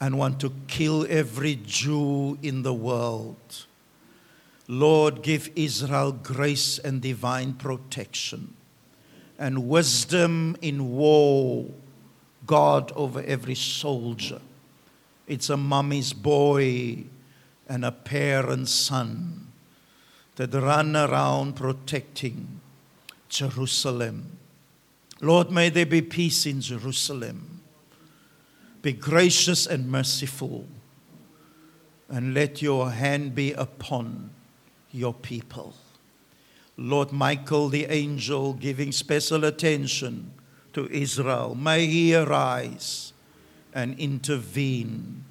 and 0.00 0.18
want 0.18 0.40
to 0.40 0.52
kill 0.68 1.06
every 1.08 1.58
Jew 1.64 2.38
in 2.42 2.62
the 2.62 2.74
world. 2.74 3.66
Lord, 4.68 5.22
give 5.22 5.50
Israel 5.56 6.12
grace 6.12 6.78
and 6.78 7.00
divine 7.00 7.54
protection 7.54 8.54
and 9.38 9.68
wisdom 9.68 10.56
in 10.62 10.92
war, 10.92 11.66
God, 12.46 12.92
over 12.94 13.22
every 13.22 13.54
soldier. 13.54 14.40
It's 15.26 15.50
a 15.50 15.56
mummy's 15.56 16.12
boy 16.12 17.04
and 17.68 17.84
a 17.84 17.92
parent's 17.92 18.72
son 18.72 19.48
that 20.36 20.54
run 20.54 20.94
around 20.94 21.56
protecting 21.56 22.60
Jerusalem. 23.28 24.38
Lord, 25.20 25.50
may 25.50 25.70
there 25.70 25.86
be 25.86 26.02
peace 26.02 26.46
in 26.46 26.60
Jerusalem. 26.60 27.60
Be 28.82 28.92
gracious 28.92 29.66
and 29.66 29.90
merciful, 29.90 30.66
and 32.08 32.34
let 32.34 32.62
your 32.62 32.90
hand 32.90 33.34
be 33.34 33.52
upon 33.52 34.30
your 34.92 35.14
people. 35.14 35.74
Lord 36.76 37.10
Michael, 37.10 37.68
the 37.68 37.86
angel, 37.86 38.52
giving 38.52 38.92
special 38.92 39.44
attention 39.44 40.30
to 40.76 40.86
Israel, 40.92 41.54
may 41.54 41.86
he 41.86 42.14
arise 42.14 43.14
and 43.72 43.98
intervene 43.98 45.24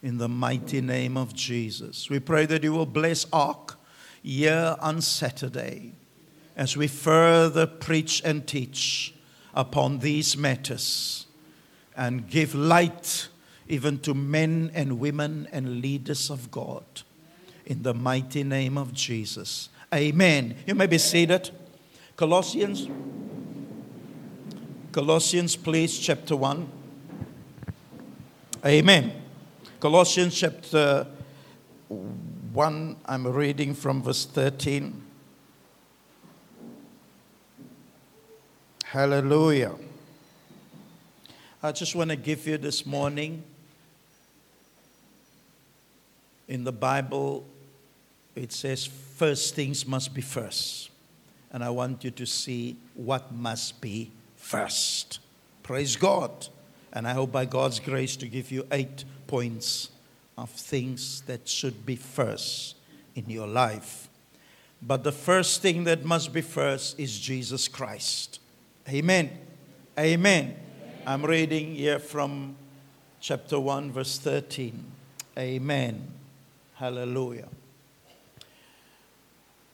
in 0.00 0.18
the 0.18 0.28
mighty 0.28 0.80
name 0.80 1.16
of 1.16 1.34
Jesus. 1.34 2.08
We 2.08 2.20
pray 2.20 2.46
that 2.46 2.62
you 2.62 2.72
will 2.72 2.86
bless 2.86 3.26
Ark 3.32 3.76
here 4.22 4.76
on 4.78 5.00
Saturday 5.00 5.90
as 6.56 6.76
we 6.76 6.86
further 6.86 7.66
preach 7.66 8.22
and 8.24 8.46
teach 8.46 9.12
upon 9.54 9.98
these 9.98 10.36
matters 10.36 11.26
and 11.96 12.30
give 12.30 12.54
light 12.54 13.26
even 13.66 13.98
to 13.98 14.14
men 14.14 14.70
and 14.72 15.00
women 15.00 15.48
and 15.50 15.80
leaders 15.80 16.30
of 16.30 16.52
God. 16.52 16.84
In 17.64 17.82
the 17.82 17.92
mighty 17.92 18.44
name 18.44 18.78
of 18.78 18.92
Jesus. 18.92 19.68
Amen. 19.92 20.54
You 20.64 20.76
may 20.76 20.86
be 20.86 20.98
seated. 20.98 21.50
Colossians. 22.16 22.88
Colossians, 24.96 25.56
please, 25.56 25.98
chapter 25.98 26.34
1. 26.34 26.66
Amen. 28.64 29.12
Colossians 29.78 30.34
chapter 30.34 31.06
1, 31.88 32.96
I'm 33.04 33.26
reading 33.26 33.74
from 33.74 34.02
verse 34.02 34.24
13. 34.24 35.02
Hallelujah. 38.84 39.74
I 41.62 41.72
just 41.72 41.94
want 41.94 42.08
to 42.08 42.16
give 42.16 42.46
you 42.46 42.56
this 42.56 42.86
morning 42.86 43.42
in 46.48 46.64
the 46.64 46.72
Bible, 46.72 47.44
it 48.34 48.50
says, 48.50 48.86
first 48.86 49.54
things 49.54 49.86
must 49.86 50.14
be 50.14 50.22
first. 50.22 50.88
And 51.52 51.62
I 51.62 51.68
want 51.68 52.02
you 52.02 52.10
to 52.12 52.24
see 52.24 52.78
what 52.94 53.30
must 53.30 53.78
be 53.82 54.10
first. 54.46 55.18
Praise 55.64 55.96
God. 55.96 56.46
And 56.92 57.06
I 57.06 57.14
hope 57.14 57.32
by 57.32 57.46
God's 57.46 57.80
grace 57.80 58.16
to 58.16 58.28
give 58.28 58.52
you 58.52 58.64
eight 58.70 59.04
points 59.26 59.90
of 60.38 60.50
things 60.50 61.22
that 61.22 61.48
should 61.48 61.84
be 61.84 61.96
first 61.96 62.76
in 63.16 63.28
your 63.28 63.48
life. 63.48 64.08
But 64.80 65.02
the 65.02 65.10
first 65.10 65.62
thing 65.62 65.84
that 65.84 66.04
must 66.04 66.32
be 66.32 66.42
first 66.42 66.98
is 67.00 67.18
Jesus 67.18 67.66
Christ. 67.66 68.38
Amen. 68.88 69.30
Amen. 69.98 70.54
I'm 71.04 71.26
reading 71.26 71.74
here 71.74 71.98
from 71.98 72.54
chapter 73.20 73.58
1, 73.58 73.90
verse 73.90 74.18
13. 74.18 74.84
Amen. 75.36 76.06
Hallelujah. 76.74 77.48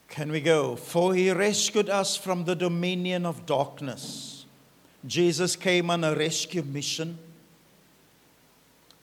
Can 0.09 0.31
we 0.31 0.41
go? 0.41 0.75
For 0.75 1.13
he 1.13 1.31
rescued 1.31 1.89
us 1.89 2.17
from 2.17 2.45
the 2.45 2.55
dominion 2.55 3.27
of 3.27 3.45
darkness. 3.45 4.32
Jesus 5.05 5.55
came 5.55 5.89
on 5.89 6.03
a 6.03 6.15
rescue 6.15 6.63
mission. 6.63 7.17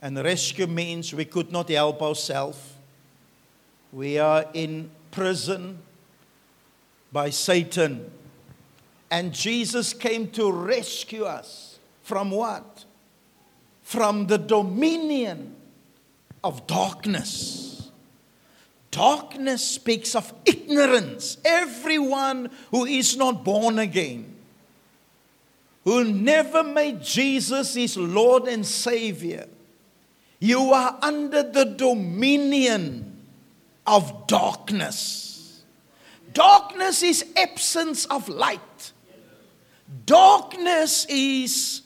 And 0.02 0.16
rescue 0.16 0.66
means 0.66 1.12
we 1.12 1.26
could 1.26 1.52
not 1.52 1.68
help 1.68 2.00
ourselves. 2.00 2.58
We 3.92 4.18
are 4.18 4.46
in 4.54 4.90
prison 5.10 5.78
by 7.12 7.30
Satan. 7.30 8.10
And 9.10 9.32
Jesus 9.32 9.92
came 9.92 10.30
to 10.30 10.50
rescue 10.50 11.24
us 11.24 11.78
from 12.02 12.30
what? 12.30 12.84
From 13.82 14.26
the 14.26 14.38
dominion 14.38 15.56
of 16.42 16.66
darkness. 16.66 17.90
Darkness 18.90 19.64
speaks 19.64 20.14
of 20.14 20.32
ignorance. 20.44 21.36
Everyone 21.44 22.50
who 22.70 22.86
is 22.86 23.16
not 23.16 23.44
born 23.44 23.78
again, 23.78 24.34
who 25.84 26.04
never 26.04 26.62
made 26.62 27.02
Jesus 27.02 27.74
his 27.74 27.96
Lord 27.96 28.44
and 28.44 28.64
Savior, 28.64 29.46
you 30.38 30.72
are 30.72 30.98
under 31.02 31.42
the 31.42 31.64
dominion 31.64 33.18
of 33.86 34.26
darkness. 34.26 35.62
Darkness 36.32 37.02
is 37.02 37.24
absence 37.36 38.04
of 38.06 38.28
light. 38.28 38.92
Darkness 40.06 41.06
is 41.08 41.82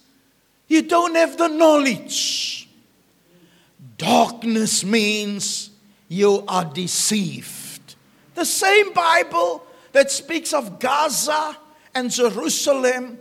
you 0.69 0.83
don't 0.83 1.15
have 1.15 1.37
the 1.37 1.49
knowledge. 1.49 2.69
Darkness 3.97 4.85
means 4.85 5.71
you 6.09 6.45
are 6.49 6.65
deceived. 6.65 7.95
The 8.35 8.45
same 8.45 8.93
Bible 8.93 9.65
that 9.93 10.11
speaks 10.11 10.53
of 10.53 10.79
Gaza 10.79 11.57
and 11.95 12.11
Jerusalem, 12.11 13.19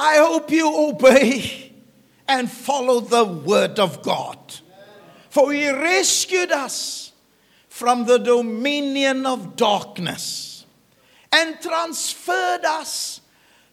I 0.00 0.18
hope 0.18 0.52
you 0.52 0.72
obey 0.90 1.72
and 2.28 2.48
follow 2.48 3.00
the 3.00 3.24
word 3.24 3.80
of 3.80 4.00
God. 4.00 4.38
For 5.28 5.52
he 5.52 5.68
rescued 5.68 6.52
us 6.52 7.10
from 7.68 8.04
the 8.04 8.18
dominion 8.18 9.26
of 9.26 9.56
darkness 9.56 10.66
and 11.32 11.60
transferred 11.60 12.64
us 12.64 13.22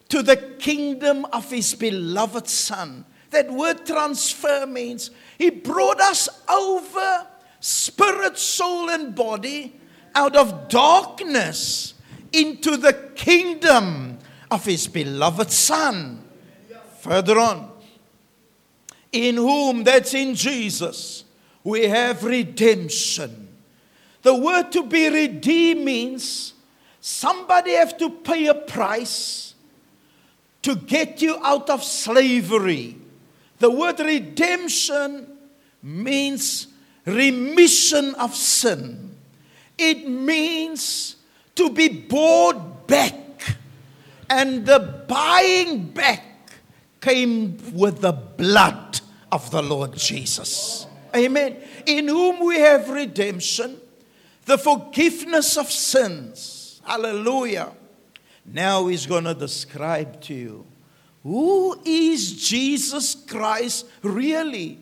to 0.08 0.20
the 0.20 0.36
kingdom 0.36 1.26
of 1.26 1.48
his 1.48 1.76
beloved 1.76 2.48
Son. 2.48 3.04
That 3.30 3.48
word 3.48 3.86
transfer 3.86 4.66
means 4.66 5.12
he 5.38 5.50
brought 5.50 6.00
us 6.00 6.28
over 6.48 7.28
spirit, 7.60 8.36
soul, 8.36 8.90
and 8.90 9.14
body 9.14 9.78
out 10.16 10.34
of 10.34 10.68
darkness 10.68 11.94
into 12.32 12.76
the 12.76 12.94
kingdom 13.14 14.15
of 14.50 14.64
his 14.64 14.86
beloved 14.86 15.50
Son. 15.50 16.22
Further 17.00 17.38
on, 17.38 17.70
in 19.12 19.36
whom, 19.36 19.84
that's 19.84 20.12
in 20.12 20.34
Jesus, 20.34 21.24
we 21.62 21.84
have 21.84 22.24
redemption. 22.24 23.48
The 24.22 24.34
word 24.34 24.72
to 24.72 24.82
be 24.82 25.08
redeemed 25.08 25.84
means 25.84 26.52
somebody 27.00 27.72
have 27.72 27.96
to 27.98 28.10
pay 28.10 28.46
a 28.46 28.54
price 28.54 29.54
to 30.62 30.74
get 30.74 31.22
you 31.22 31.38
out 31.44 31.70
of 31.70 31.84
slavery. 31.84 32.96
The 33.58 33.70
word 33.70 34.00
redemption 34.00 35.28
means 35.80 36.66
remission 37.04 38.16
of 38.16 38.34
sin. 38.34 39.14
It 39.78 40.08
means 40.08 41.16
to 41.54 41.70
be 41.70 41.88
bought 41.88 42.88
back. 42.88 43.14
And 44.28 44.66
the 44.66 45.04
buying 45.06 45.88
back 45.90 46.22
came 47.00 47.58
with 47.72 48.00
the 48.00 48.12
blood 48.12 49.00
of 49.30 49.50
the 49.50 49.62
Lord 49.62 49.94
Jesus. 49.94 50.86
Amen. 51.14 51.56
In 51.86 52.08
whom 52.08 52.44
we 52.44 52.58
have 52.58 52.88
redemption, 52.88 53.78
the 54.44 54.58
forgiveness 54.58 55.56
of 55.56 55.70
sins. 55.70 56.80
Hallelujah. 56.84 57.72
Now 58.44 58.86
he's 58.86 59.06
going 59.06 59.24
to 59.24 59.34
describe 59.34 60.20
to 60.22 60.34
you 60.34 60.66
who 61.22 61.80
is 61.84 62.48
Jesus 62.48 63.16
Christ 63.16 63.86
really? 64.02 64.78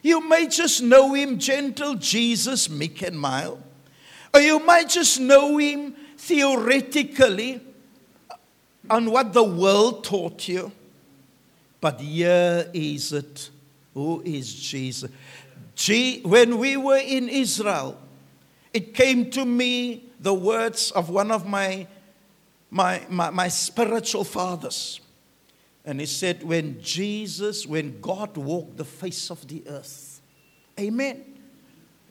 You 0.00 0.20
may 0.28 0.46
just 0.46 0.80
know 0.80 1.12
him, 1.14 1.40
gentle 1.40 1.96
Jesus, 1.96 2.70
meek 2.70 3.02
and 3.02 3.18
mild. 3.18 3.60
Or 4.32 4.40
you 4.40 4.60
might 4.60 4.88
just 4.88 5.18
know 5.18 5.58
him 5.58 5.96
theoretically 6.16 7.60
on 8.90 9.10
what 9.10 9.32
the 9.32 9.42
world 9.44 10.04
taught 10.04 10.48
you. 10.48 10.72
But 11.80 12.00
here 12.00 12.68
is 12.72 13.12
it. 13.12 13.50
Who 13.94 14.22
is 14.24 14.52
Jesus? 14.54 15.10
G- 15.74 16.20
when 16.22 16.58
we 16.58 16.76
were 16.76 16.98
in 16.98 17.28
Israel, 17.28 17.98
it 18.72 18.94
came 18.94 19.30
to 19.30 19.44
me 19.44 20.04
the 20.20 20.34
words 20.34 20.90
of 20.90 21.10
one 21.10 21.30
of 21.30 21.46
my, 21.46 21.86
my, 22.70 23.02
my, 23.08 23.30
my 23.30 23.48
spiritual 23.48 24.24
fathers. 24.24 25.00
And 25.84 26.00
he 26.00 26.06
said, 26.06 26.42
when 26.42 26.80
Jesus, 26.82 27.66
when 27.66 28.00
God 28.00 28.36
walked 28.36 28.76
the 28.76 28.84
face 28.84 29.30
of 29.30 29.46
the 29.48 29.62
earth, 29.68 30.20
amen. 30.78 31.24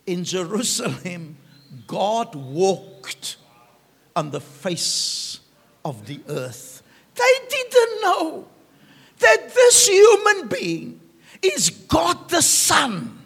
In 0.05 0.23
Jerusalem, 0.23 1.37
God 1.85 2.33
walked 2.33 3.37
on 4.15 4.31
the 4.31 4.41
face 4.41 5.41
of 5.87 6.05
the 6.05 6.19
earth. 6.27 6.83
They 7.15 7.33
didn't 7.49 8.01
know 8.01 8.47
that 9.19 9.53
this 9.53 9.87
human 9.87 10.47
being 10.47 10.99
is 11.41 11.69
God 11.69 12.29
the 12.29 12.41
Son. 12.41 13.23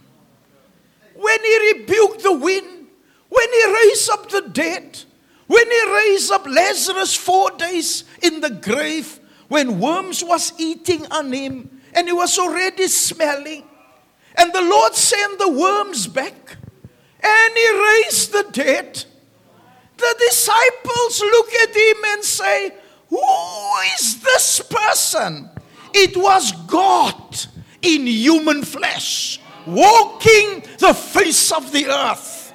When 1.16 1.43
he 1.43 1.74
rebuked 1.74 2.24
the 2.24 2.34
wind, 2.34 2.88
when 3.30 3.49
he 3.49 3.74
raised 3.74 4.09
up 4.12 4.30
the 4.30 4.41
dead, 4.41 5.03
when 5.47 5.70
he 5.70 5.93
raised 5.93 6.32
up 6.32 6.45
Lazarus 6.45 7.16
four 7.16 7.51
days 7.51 8.03
in 8.22 8.41
the 8.41 8.49
grave, 8.49 9.20
when 9.47 9.80
worms 9.80 10.24
was 10.24 10.53
eating 10.57 11.05
on 11.12 11.34
him 11.34 11.82
and 11.93 12.07
he 12.07 12.14
was 12.14 12.38
already 12.39 12.88
smelling, 12.88 13.64
and 14.36 14.53
the 14.53 14.62
Lord 14.62 14.93
sent 14.93 15.39
the 15.39 15.51
worms 15.51 16.07
back, 16.07 16.57
and 17.22 17.53
he 17.53 18.03
raised 18.03 18.32
the 18.32 18.47
dead. 18.51 19.05
The 20.01 20.15
disciples 20.17 21.21
look 21.21 21.53
at 21.53 21.75
him 21.75 21.97
and 22.07 22.23
say, 22.23 22.73
Who 23.09 23.21
is 23.99 24.19
this 24.19 24.61
person? 24.61 25.47
It 25.93 26.17
was 26.17 26.53
God 26.65 27.37
in 27.83 28.07
human 28.07 28.63
flesh, 28.63 29.39
walking 29.67 30.63
the 30.79 30.95
face 30.95 31.51
of 31.51 31.71
the 31.71 31.85
earth. 31.85 32.51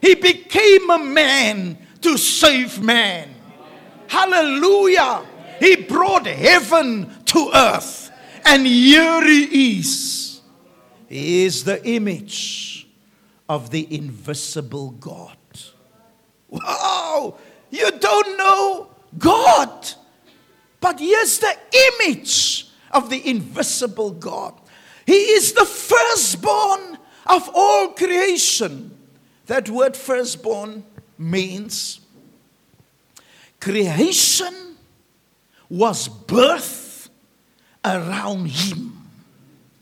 He 0.00 0.14
became 0.14 0.88
a 0.88 0.98
man 0.98 1.76
to 2.00 2.16
save 2.16 2.82
man. 2.82 3.28
Hallelujah. 4.08 5.26
He 5.58 5.76
brought 5.76 6.26
heaven 6.26 7.12
to 7.26 7.50
earth. 7.54 8.10
And 8.46 8.66
here 8.66 9.22
he 9.22 9.78
is. 9.78 10.40
He 11.10 11.44
is 11.44 11.64
the 11.64 11.86
image 11.86 12.88
of 13.50 13.68
the 13.68 13.86
invisible 13.94 14.92
God. 14.92 15.36
Wow! 16.50 17.36
You 17.70 17.90
don't 17.92 18.36
know 18.36 18.90
God. 19.16 19.92
But 20.80 20.98
here's 20.98 21.38
the 21.38 21.56
image 22.00 22.68
of 22.90 23.10
the 23.10 23.28
invisible 23.28 24.10
God. 24.10 24.54
He 25.06 25.14
is 25.14 25.52
the 25.52 25.64
firstborn 25.64 26.98
of 27.26 27.50
all 27.54 27.88
creation. 27.88 28.96
That 29.46 29.68
word 29.68 29.96
firstborn 29.96 30.84
means 31.18 32.00
creation 33.60 34.76
was 35.68 36.08
birth 36.08 37.10
around 37.84 38.46
him. 38.48 39.08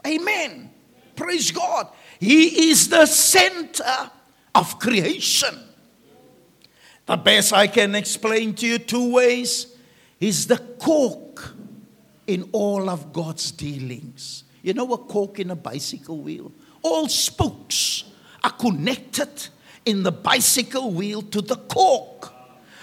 Amen. 0.07 0.71
Praise 1.16 1.51
God. 1.51 1.89
He 2.21 2.71
is 2.71 2.89
the 2.89 3.07
center 3.07 4.11
of 4.55 4.79
creation. 4.79 5.68
The 7.09 7.17
best 7.17 7.55
I 7.55 7.69
can 7.69 7.95
explain 7.95 8.53
to 8.57 8.67
you 8.67 8.79
two 8.79 9.15
ways 9.15 9.75
is 10.21 10.47
the 10.47 10.59
cork 10.59 11.55
in 12.27 12.51
all 12.53 12.91
of 12.91 13.15
God's 13.15 13.51
dealings. 13.51 14.45
You 14.63 14.75
know 14.75 14.93
a 14.93 14.99
cork 14.99 15.39
in 15.39 15.51
a 15.51 15.57
bicycle 15.57 16.19
wheel? 16.19 16.53
All 16.83 17.09
spokes 17.09 18.05
are 18.45 18.51
connected 18.51 19.49
in 19.87 20.03
the 20.03 20.13
bicycle 20.13 20.91
wheel 20.91 21.23
to 21.23 21.41
the 21.41 21.57
cork. 21.57 22.31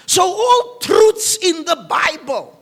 So, 0.06 0.24
all 0.24 0.78
truths 0.80 1.36
in 1.36 1.64
the 1.64 1.86
Bible, 1.88 2.60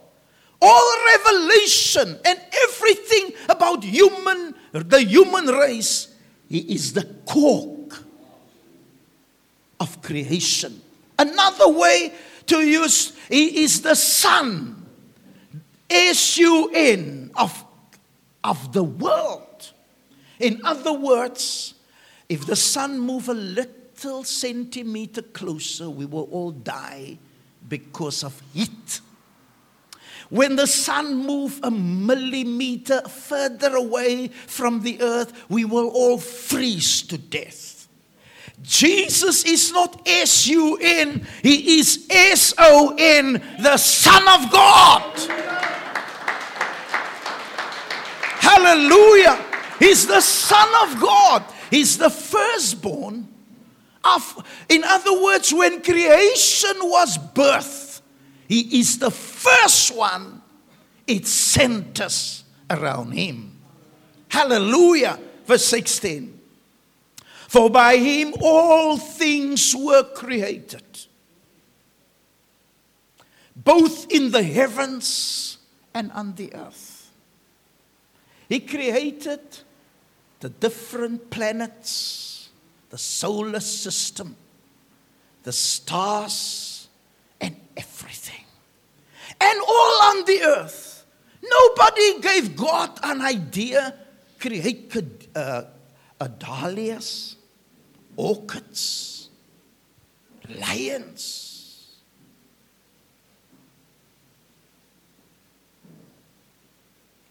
all 0.61 0.97
revelation, 1.17 2.19
and 2.27 2.41
everything 2.69 3.33
about 3.49 3.83
human, 3.83 4.55
the 4.73 5.01
human 5.01 5.47
race, 5.47 6.15
he 6.47 6.59
is 6.59 6.93
the 6.93 7.05
cork 7.25 8.05
of 9.81 10.03
creation. 10.03 10.83
Another 11.19 11.69
way 11.69 12.13
to 12.47 12.61
use, 12.61 13.13
is 13.31 13.83
the 13.83 13.95
sun 13.95 14.85
S-U-N 15.89 17.31
of, 17.37 17.65
of 18.43 18.73
the 18.73 18.83
world. 18.83 19.73
In 20.41 20.61
other 20.65 20.93
words, 20.93 21.75
if 22.29 22.47
the 22.47 22.57
sun 22.57 22.99
move 22.99 23.29
a 23.29 23.35
little 23.35 24.25
centimeter 24.25 25.23
closer, 25.23 25.89
we 25.89 26.07
will 26.07 26.29
all 26.33 26.51
die 26.51 27.19
because 27.69 28.25
of 28.25 28.41
heat. 28.53 29.01
When 30.31 30.57
the 30.57 30.67
sun 30.67 31.17
move 31.17 31.61
a 31.63 31.71
millimeter 31.71 33.03
further 33.03 33.77
away 33.77 34.29
from 34.29 34.81
the 34.81 35.01
earth, 35.01 35.45
we 35.49 35.65
will 35.65 35.89
all 35.89 36.19
freeze 36.19 37.03
to 37.03 37.19
death. 37.19 37.74
Jesus 38.65 39.45
is 39.45 39.73
not 39.73 40.01
S 40.07 40.47
U 40.49 40.79
N, 40.81 41.27
He 41.43 41.79
is 41.79 42.07
S 42.09 42.55
O 42.57 42.97
N, 42.99 43.35
the 43.61 43.77
Son 43.77 44.23
of 44.23 44.51
God. 44.51 45.19
Hallelujah. 48.41 49.45
He's 49.79 50.07
the 50.07 50.21
Son 50.21 50.69
of 50.83 51.01
God. 51.01 51.45
He's 51.71 51.99
the 51.99 52.09
firstborn 52.09 53.29
of, 54.03 54.65
in 54.69 54.83
other 54.85 55.23
words, 55.23 55.53
when 55.53 55.83
creation 55.83 56.77
was 56.83 57.19
birth, 57.19 58.01
He 58.49 58.81
is 58.81 58.99
the 58.99 59.11
first 59.11 59.95
one. 59.95 60.43
It 61.07 61.27
centers 61.27 62.45
around 62.71 63.13
Him. 63.13 63.61
Hallelujah. 64.29 65.19
Verse 65.45 65.65
16. 65.67 66.41
For 67.49 67.71
by 67.71 67.97
Him 67.97 68.35
all 68.41 68.97
things 68.97 69.75
were 69.77 70.05
created, 70.05 70.85
both 73.55 74.11
in 74.11 74.31
the 74.31 74.43
heavens 74.43 75.59
and 75.93 76.11
on 76.13 76.35
the 76.35 76.55
earth 76.55 76.95
he 78.49 78.61
created 78.61 79.41
the 80.41 80.49
different 80.49 81.31
planets, 81.31 82.51
the 82.91 82.99
solar 82.99 83.61
system, 83.61 84.37
the 85.43 85.53
stars, 85.53 86.89
and 87.41 87.57
everything. 87.77 88.45
And 89.41 89.61
all 89.61 90.03
on 90.05 90.25
the 90.25 90.43
earth. 90.43 91.05
Nobody 91.43 92.21
gave 92.21 92.57
God 92.57 92.99
an 93.03 93.21
idea, 93.21 93.95
create 94.39 95.29
uh, 95.35 95.65
dahlias, 96.21 97.37
orchids, 98.17 99.29
lions. 100.49 101.51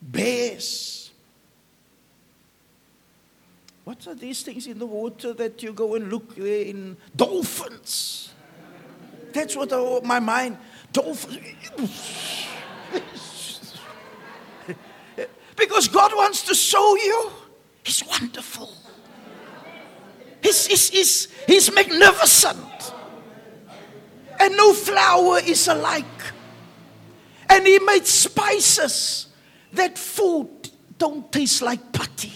Bears, 0.02 1.12
what 3.86 4.06
are 4.06 4.16
these 4.16 4.44
things 4.44 4.68
in 4.68 4.78
the 4.80 4.86
water 4.86 5.34
that 5.34 5.64
you 5.64 5.74
go 5.74 5.96
and 5.96 6.12
look 6.12 6.36
there 6.36 6.64
in? 6.64 6.98
Dolphins. 7.16 8.34
That's 9.32 9.56
what 9.56 9.72
I, 9.74 10.00
my 10.04 10.20
mind, 10.20 10.58
dolphins. 10.92 11.40
because 15.56 15.88
God 15.88 16.12
wants 16.16 16.44
to 16.44 16.54
show 16.54 16.96
you 16.98 17.32
He's 17.84 18.04
wonderful. 18.06 18.70
He's, 20.42 20.68
he's, 20.68 20.90
he's, 20.90 21.28
he's 21.48 21.74
magnificent. 21.74 22.94
And 24.40 24.58
no 24.58 24.74
flower 24.74 25.40
is 25.46 25.68
alike. 25.68 26.06
And 27.50 27.68
He 27.68 27.80
made 27.80 28.06
spices 28.06 29.28
that 29.74 29.98
food 29.98 30.70
don't 30.98 31.32
taste 31.32 31.62
like 31.62 31.92
putty. 31.92 32.32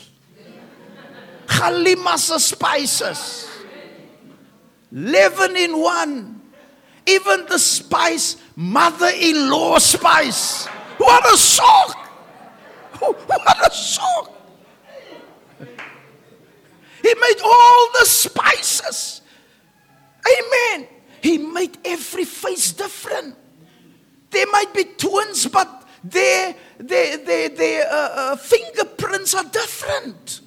Kalimasa 1.46 2.40
spices. 2.40 3.50
Eleven 4.92 5.56
in 5.56 5.80
one. 5.80 6.42
Even 7.06 7.46
the 7.46 7.58
spice, 7.58 8.36
mother 8.56 9.10
in 9.18 9.50
law 9.50 9.78
spice. 9.80 10.66
What 10.98 11.34
a 11.34 11.38
shock! 11.38 11.96
What 13.00 13.72
a 13.72 13.74
shock! 13.74 14.37
He 17.08 17.14
made 17.22 17.40
all 17.42 17.90
the 18.00 18.06
spices. 18.06 19.22
Amen. 20.28 20.88
He 21.22 21.38
made 21.38 21.78
every 21.86 22.26
face 22.26 22.74
different. 22.74 23.34
There 24.30 24.46
might 24.52 24.74
be 24.74 24.84
twins, 24.84 25.48
but 25.48 25.88
their, 26.04 26.54
their, 26.78 27.16
their, 27.16 27.48
their 27.48 27.88
uh, 27.88 27.96
uh, 27.96 28.36
fingerprints 28.36 29.34
are 29.36 29.46
different. 29.46 30.42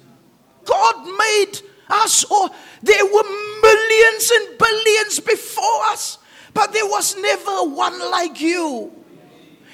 God 0.63 1.03
made 1.17 1.61
us, 1.89 2.25
or 2.25 2.51
there 2.83 3.05
were 3.05 3.29
millions 3.63 4.31
and 4.31 4.57
billions 4.59 5.19
before 5.19 5.85
us, 5.85 6.19
but 6.53 6.73
there 6.73 6.85
was 6.85 7.17
never 7.17 7.63
one 7.73 7.99
like 8.11 8.39
you. 8.39 8.93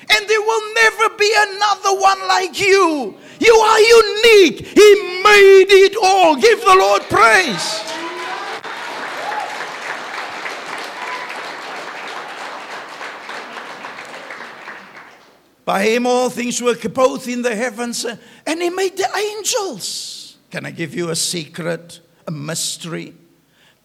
And 0.09 0.27
there 0.27 0.41
will 0.41 0.73
never 0.73 1.09
be 1.17 1.33
another 1.37 1.99
one 1.99 2.27
like 2.27 2.59
you. 2.59 3.17
You 3.39 3.53
are 3.55 3.79
unique. 3.79 4.65
He 4.67 5.21
made 5.23 5.67
it 5.69 5.95
all. 6.01 6.35
Give 6.35 6.59
the 6.61 6.75
Lord 6.75 7.01
praise. 7.03 7.83
By 15.65 15.83
him 15.83 16.07
all 16.07 16.29
things 16.29 16.61
were 16.61 16.75
both 16.75 17.27
in 17.27 17.41
the 17.41 17.53
heavens, 17.53 18.05
and 18.45 18.61
he 18.61 18.69
made 18.69 18.95
the 18.95 19.09
angels. 19.37 20.37
Can 20.49 20.65
I 20.65 20.71
give 20.71 20.95
you 20.95 21.09
a 21.09 21.15
secret, 21.15 21.99
a 22.25 22.31
mystery? 22.31 23.13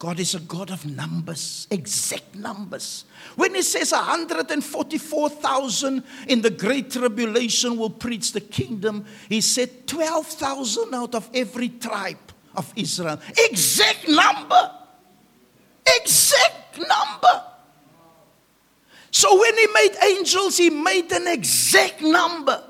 God 0.02 0.18
is 0.18 0.34
a 0.34 0.40
God 0.40 0.72
of 0.72 0.84
numbers, 0.84 1.68
exact 1.70 2.34
numbers. 2.34 3.04
When 3.36 3.54
he 3.54 3.62
says 3.62 3.92
144,000 3.92 6.02
in 6.26 6.42
the 6.42 6.50
great 6.50 6.90
tribulation 6.90 7.76
will 7.76 7.88
preach 7.88 8.32
the 8.32 8.40
kingdom, 8.40 9.04
he 9.28 9.40
said 9.40 9.86
12,000 9.86 10.92
out 10.92 11.14
of 11.14 11.30
every 11.32 11.68
tribe 11.68 12.18
of 12.56 12.72
Israel. 12.74 13.20
Exact 13.48 14.08
number. 14.08 14.72
Exact 15.86 16.78
number. 16.78 17.44
So 19.12 19.38
when 19.38 19.56
he 19.56 19.68
made 19.68 19.94
angels, 20.02 20.56
he 20.56 20.70
made 20.70 21.12
an 21.12 21.28
exact 21.28 22.02
number. 22.02 22.60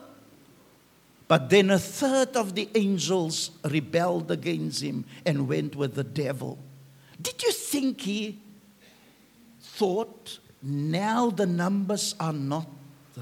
But 1.28 1.48
then 1.48 1.70
a 1.70 1.78
third 1.78 2.36
of 2.36 2.54
the 2.54 2.68
angels 2.74 3.52
rebelled 3.64 4.30
against 4.30 4.82
him 4.82 5.06
and 5.24 5.48
went 5.48 5.74
with 5.74 5.94
the 5.94 6.04
devil. 6.04 6.58
Did 7.22 7.42
you 7.42 7.52
think 7.52 8.00
he 8.00 8.38
thought, 9.60 10.38
now 10.62 11.30
the 11.30 11.46
numbers 11.46 12.14
are 12.18 12.32
not 12.32 12.66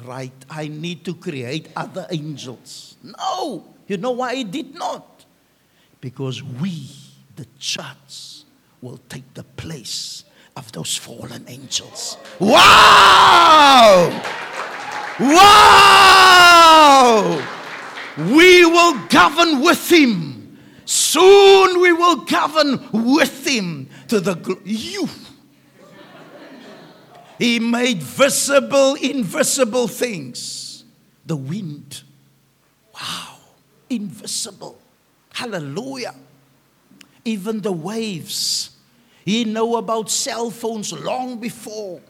right, 0.04 0.32
I 0.48 0.68
need 0.68 1.04
to 1.04 1.14
create 1.14 1.68
other 1.76 2.06
angels? 2.10 2.96
No. 3.02 3.64
You 3.86 3.98
know 3.98 4.12
why 4.12 4.36
he 4.36 4.44
did 4.44 4.74
not? 4.74 5.24
Because 6.00 6.42
we, 6.42 6.90
the 7.36 7.46
church, 7.58 8.44
will 8.80 9.00
take 9.08 9.34
the 9.34 9.44
place 9.44 10.24
of 10.56 10.72
those 10.72 10.96
fallen 10.96 11.44
angels. 11.48 12.16
Wow! 12.38 14.08
Wow! 15.20 16.40
We 18.16 18.64
will 18.64 18.98
govern 19.08 19.60
with 19.60 19.90
him. 19.90 20.39
Soon 20.90 21.80
we 21.80 21.92
will 21.92 22.16
govern 22.24 22.84
with 22.90 23.46
him 23.46 23.88
to 24.08 24.18
the 24.18 24.34
gl- 24.34 24.60
you. 24.64 25.08
He 27.38 27.60
made 27.60 28.02
visible, 28.02 28.96
invisible 28.96 29.86
things. 29.86 30.82
The 31.24 31.36
wind. 31.36 32.02
Wow. 32.92 33.36
Invisible. 33.88 34.80
Hallelujah. 35.32 36.16
Even 37.24 37.60
the 37.60 37.70
waves. 37.70 38.70
He 39.24 39.44
know 39.44 39.76
about 39.76 40.10
cell 40.10 40.50
phones 40.50 40.92
long 40.92 41.38
before 41.38 42.00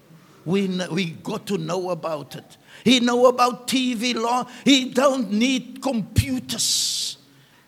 we, 0.47 0.69
kn- 0.69 0.91
we 0.95 1.11
got 1.11 1.45
to 1.49 1.59
know 1.59 1.91
about 1.91 2.35
it. 2.35 2.57
He 2.83 3.01
know 3.01 3.27
about 3.27 3.69
TV 3.69 4.15
long. 4.15 4.47
He 4.65 4.87
don't 4.87 5.31
need 5.33 5.83
computers. 5.83 7.19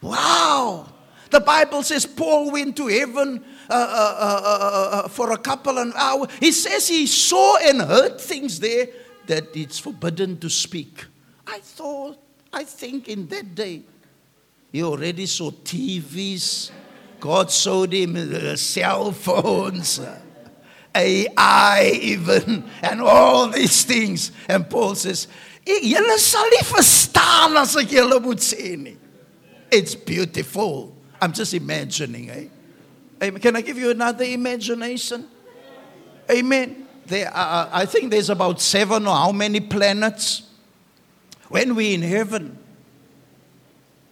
Wow. 0.01 0.89
The 1.33 1.41
Bible 1.41 1.83
says 1.83 2.05
Paul 2.05 2.51
went 2.53 2.77
to 2.77 2.89
heaven 2.89 3.43
uh, 3.71 3.73
uh, 3.73 4.21
uh, 4.21 4.97
uh, 5.05 5.09
for 5.09 5.33
a 5.33 5.39
couple 5.39 5.79
of 5.79 5.95
hours. 5.97 6.29
He 6.39 6.53
says 6.53 6.87
he 6.87 7.07
saw 7.07 7.57
and 7.57 7.81
heard 7.81 8.21
things 8.21 8.61
there 8.61 8.89
that 9.27 9.57
it's 9.57 9.79
forbidden 9.79 10.37
to 10.41 10.51
speak. 10.51 11.07
I 11.47 11.61
thought, 11.61 12.19
I 12.53 12.65
think 12.65 13.09
in 13.09 13.29
that 13.29 13.55
day, 13.55 13.83
he 14.71 14.83
already 14.83 15.25
saw 15.25 15.51
TVs. 15.51 16.71
God 17.19 17.51
showed 17.51 17.95
him 17.95 18.15
uh, 18.17 18.55
cell 18.57 19.13
phones, 19.13 20.01
uh, 20.01 20.21
AI 20.95 21.99
even, 22.03 22.69
and 22.83 23.01
all 23.01 23.49
these 23.49 23.85
things. 23.85 24.33
And 24.49 24.69
Paul 24.69 24.97
says, 24.97 25.29
"Eh. 25.67 25.81
It's 29.71 29.95
beautiful. 29.95 31.02
I'm 31.23 31.33
just 31.33 31.55
imagining, 31.55 32.31
eh? 32.31 33.31
Can 33.39 33.55
I 33.55 33.61
give 33.61 33.79
you 33.79 33.91
another 33.91 34.25
imagination? 34.25 35.29
Amen. 36.29 36.89
There 37.07 37.33
are, 37.33 37.69
I 37.73 37.87
think 37.87 38.11
there's 38.11 38.29
about 38.29 38.61
seven 38.61 39.07
or 39.07 39.15
how 39.15 39.31
many 39.31 39.61
planets. 39.61 40.43
When 41.47 41.77
we're 41.77 41.95
in 41.95 42.03
heaven, 42.03 42.59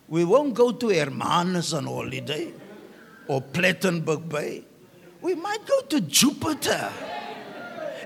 we 0.06 0.24
won't 0.24 0.54
go 0.54 0.70
to 0.70 0.86
Hermanus 0.86 1.76
on 1.76 1.86
holiday 1.86 2.52
or 3.26 3.42
Plettenberg 3.42 4.28
Bay. 4.28 4.62
We 5.20 5.34
might 5.34 5.66
go 5.66 5.80
to 5.80 6.00
Jupiter 6.02 6.92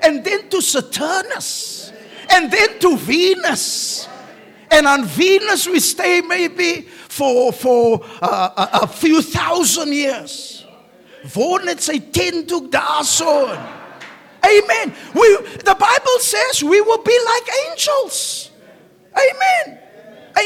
and 0.02 0.24
then 0.24 0.48
to 0.48 0.56
Saturnus 0.62 1.92
and 2.30 2.50
then 2.50 2.78
to 2.78 2.96
Venus. 2.96 4.08
And 4.74 4.88
on 4.88 5.04
Venus, 5.04 5.68
we 5.68 5.78
stay 5.78 6.20
maybe 6.20 6.80
for, 6.82 7.52
for 7.52 8.04
uh, 8.20 8.68
a, 8.72 8.82
a 8.82 8.86
few 8.88 9.22
thousand 9.22 9.92
years. 9.92 10.66
Daarso. 12.72 13.54
Amen. 14.44 14.92
We, 15.14 15.36
the 15.62 15.76
Bible 15.78 16.18
says 16.18 16.64
we 16.64 16.80
will 16.80 17.02
be 17.04 17.16
like 17.24 17.48
angels. 17.70 18.50
Amen. 19.16 19.78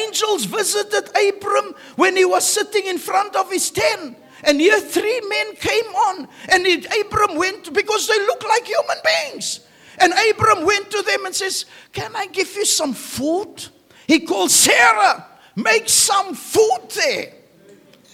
Angels 0.05 0.45
visited 0.45 1.09
Abram 1.17 1.75
when 1.97 2.15
he 2.15 2.27
was 2.27 2.47
sitting 2.47 2.85
in 2.85 2.99
front 2.99 3.35
of 3.35 3.51
his 3.51 3.71
tent. 3.71 4.19
And 4.45 4.61
here 4.61 4.79
three 4.79 5.23
men 5.27 5.55
came 5.57 5.87
on. 5.87 6.29
And 6.51 6.67
it, 6.67 6.85
Abram 6.85 7.39
went 7.39 7.73
because 7.73 8.07
they 8.07 8.19
look 8.27 8.47
like 8.47 8.67
human 8.67 8.99
beings. 9.03 9.61
And 9.97 10.13
Abram 10.13 10.67
went 10.67 10.91
to 10.91 11.01
them 11.01 11.25
and 11.25 11.35
says, 11.35 11.65
Can 11.95 12.15
I 12.15 12.27
give 12.27 12.55
you 12.57 12.67
some 12.67 12.93
food? 12.93 13.69
He 14.09 14.21
called 14.21 14.51
Sarah, 14.51 15.27
make 15.55 15.87
some 15.89 16.35
food 16.35 16.89
there. 16.95 17.35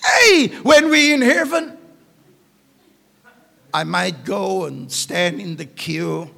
Hey, 0.04 0.48
when 0.62 0.90
we're 0.90 1.14
in 1.14 1.22
heaven, 1.22 1.78
I 3.72 3.84
might 3.84 4.24
go 4.24 4.66
and 4.66 4.90
stand 4.90 5.40
in 5.40 5.56
the 5.56 5.66
queue 5.66 6.28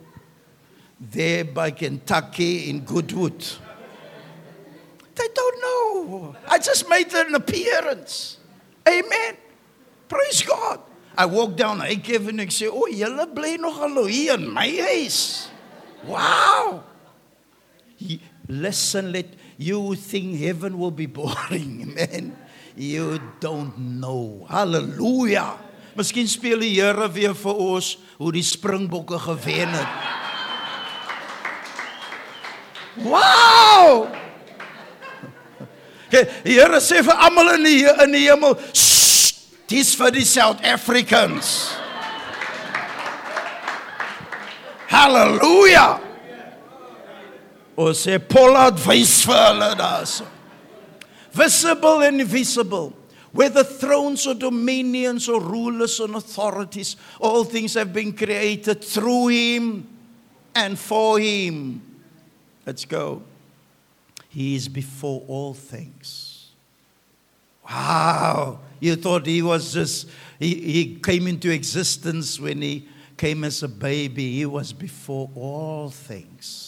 there 1.01 1.45
by 1.45 1.71
Kentucky 1.71 2.69
in 2.69 2.81
Goodwood. 2.81 3.45
They 5.15 5.29
don't 5.35 5.61
know. 5.63 6.37
I 6.47 6.59
just 6.59 6.89
made 6.89 7.13
an 7.15 7.35
appearance. 7.35 8.37
Amen. 8.87 9.37
Praise 10.07 10.43
God. 10.43 10.81
I 11.17 11.25
walk 11.25 11.57
down 11.57 11.81
Highcliffe 11.81 12.29
en 12.29 12.41
ek 12.41 12.51
sê, 12.51 12.69
"O, 12.69 12.87
julle 12.93 13.27
bly 13.35 13.57
nog 13.57 13.81
al 13.81 14.05
hier 14.05 14.35
in 14.35 14.53
my 14.53 14.69
huis." 14.69 15.49
Wow. 16.05 16.85
Listen, 18.49 19.13
let 19.13 19.27
you 19.59 19.95
think 19.95 20.39
heaven 20.39 20.79
will 20.79 20.91
be 20.91 21.07
boring, 21.07 21.95
man. 21.97 22.37
You 22.77 23.21
don't 23.41 24.01
know. 24.01 24.47
Hallelujah. 24.49 25.57
Miskien 25.97 26.29
speel 26.29 26.61
die 26.61 26.75
Here 26.77 27.09
weer 27.09 27.33
vir 27.33 27.57
ons 27.57 27.95
hoe 28.19 28.33
die 28.37 28.45
Springbokke 28.45 29.17
gewen 29.17 29.73
het. 29.73 29.89
Wow! 33.01 34.13
Die 36.13 36.53
Here 36.53 36.81
sê 36.85 37.01
vir 37.05 37.17
almal 37.17 37.55
in 37.57 37.65
die 37.65 37.81
in 38.05 38.13
die 38.13 38.27
hemel, 38.29 38.59
"Sst, 38.77 39.41
dis 39.73 39.95
vir 39.97 40.13
die 40.13 40.25
South 40.29 40.61
Africans." 40.61 41.73
Hallelujah. 44.93 46.06
Ons 47.77 48.07
sê 48.07 48.17
Pollard 48.19 48.81
wys 48.87 49.21
vir 49.29 49.53
hulle. 49.53 50.27
Visible 51.37 52.03
and 52.03 52.21
invisible. 52.21 52.95
Whether 53.33 53.65
thrones 53.65 54.27
or 54.27 54.35
dominions 54.35 55.29
or 55.29 55.43
rulers 55.43 56.01
and 56.01 56.17
authorities, 56.17 56.97
all 57.21 57.45
things 57.45 57.75
have 57.75 57.93
been 57.93 58.15
created 58.17 58.83
through 58.83 59.29
him 59.29 59.87
and 60.55 60.79
for 60.79 61.19
him. 61.19 61.83
Let's 62.65 62.87
go. 62.87 63.23
He 64.31 64.57
is 64.57 64.69
before 64.69 65.23
all 65.29 65.53
things. 65.53 66.49
Wow. 67.69 68.61
You 68.81 68.97
thought 68.97 69.27
he 69.27 69.43
was 69.43 69.75
just, 69.75 70.09
he, 70.39 70.55
he 70.55 70.95
came 70.97 71.27
into 71.27 71.51
existence 71.51 72.41
when 72.41 72.63
he 72.63 72.89
came 73.19 73.45
as 73.45 73.63
a 73.63 73.69
baby. 73.69 74.33
He 74.37 74.47
was 74.47 74.73
before 74.73 75.29
all 75.35 75.91
things. 75.91 76.66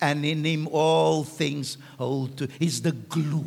And 0.00 0.24
in 0.24 0.44
him 0.44 0.68
all 0.68 1.24
things 1.24 1.76
hold 1.98 2.38
to. 2.38 2.48
He's 2.58 2.82
the 2.82 2.92
glue 2.92 3.44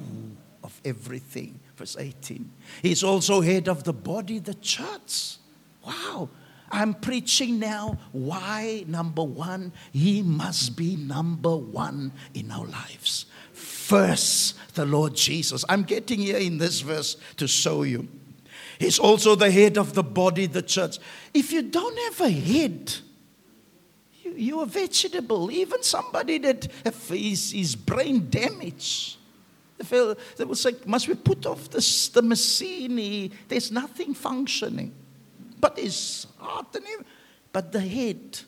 of 0.64 0.80
everything. 0.86 1.60
Verse 1.76 1.98
18. 1.98 2.50
He's 2.82 3.04
also 3.04 3.42
head 3.42 3.68
of 3.68 3.84
the 3.84 3.94
body, 3.94 4.40
the 4.40 4.54
church. 4.54 5.38
Wow. 5.86 6.30
I'm 6.74 6.96
preaching 6.96 7.60
now 7.60 8.00
why, 8.12 8.84
number 8.88 9.24
one, 9.24 9.74
He 9.92 10.24
must 10.24 10.76
be 10.76 10.96
number 10.96 11.56
one 11.56 12.12
in 12.34 12.52
our 12.52 12.66
lives. 12.66 13.28
First, 13.54 14.58
the 14.74 14.86
Lord 14.86 15.14
Jesus. 15.16 15.64
I'm 15.70 15.84
getting 15.84 16.20
here 16.20 16.38
in 16.38 16.58
this 16.58 16.82
verse 16.82 17.16
to 17.38 17.48
show 17.48 17.84
you. 17.84 18.08
He's 18.80 18.98
also 18.98 19.36
the 19.36 19.52
head 19.52 19.78
of 19.78 19.94
the 19.94 20.04
body, 20.04 20.48
the 20.48 20.64
church. 20.64 20.98
If 21.34 21.52
you 21.52 21.62
don't 21.62 21.98
have 22.00 22.22
a 22.22 22.32
head, 22.32 22.94
you, 24.36 24.46
you're 24.46 24.64
a 24.64 24.66
vegetable. 24.66 25.52
Even 25.52 25.84
somebody 25.84 26.38
that 26.40 26.68
is, 27.12 27.54
is 27.54 27.76
brain 27.76 28.30
damaged. 28.30 29.18
They, 29.78 30.46
will 30.46 30.56
say, 30.56 30.76
Must 30.86 31.08
we 31.08 31.16
put 31.16 31.46
off 31.46 31.70
this, 31.70 32.10
the 32.10 32.22
machine? 32.22 33.32
There's 33.48 33.72
nothing 33.72 34.14
functioning. 34.14 34.94
But 35.60 35.80
his 35.80 36.28
heart 36.38 36.76
and 36.76 36.86
him, 36.86 37.06
but 37.52 37.72
the 37.72 37.80
head. 37.80 38.40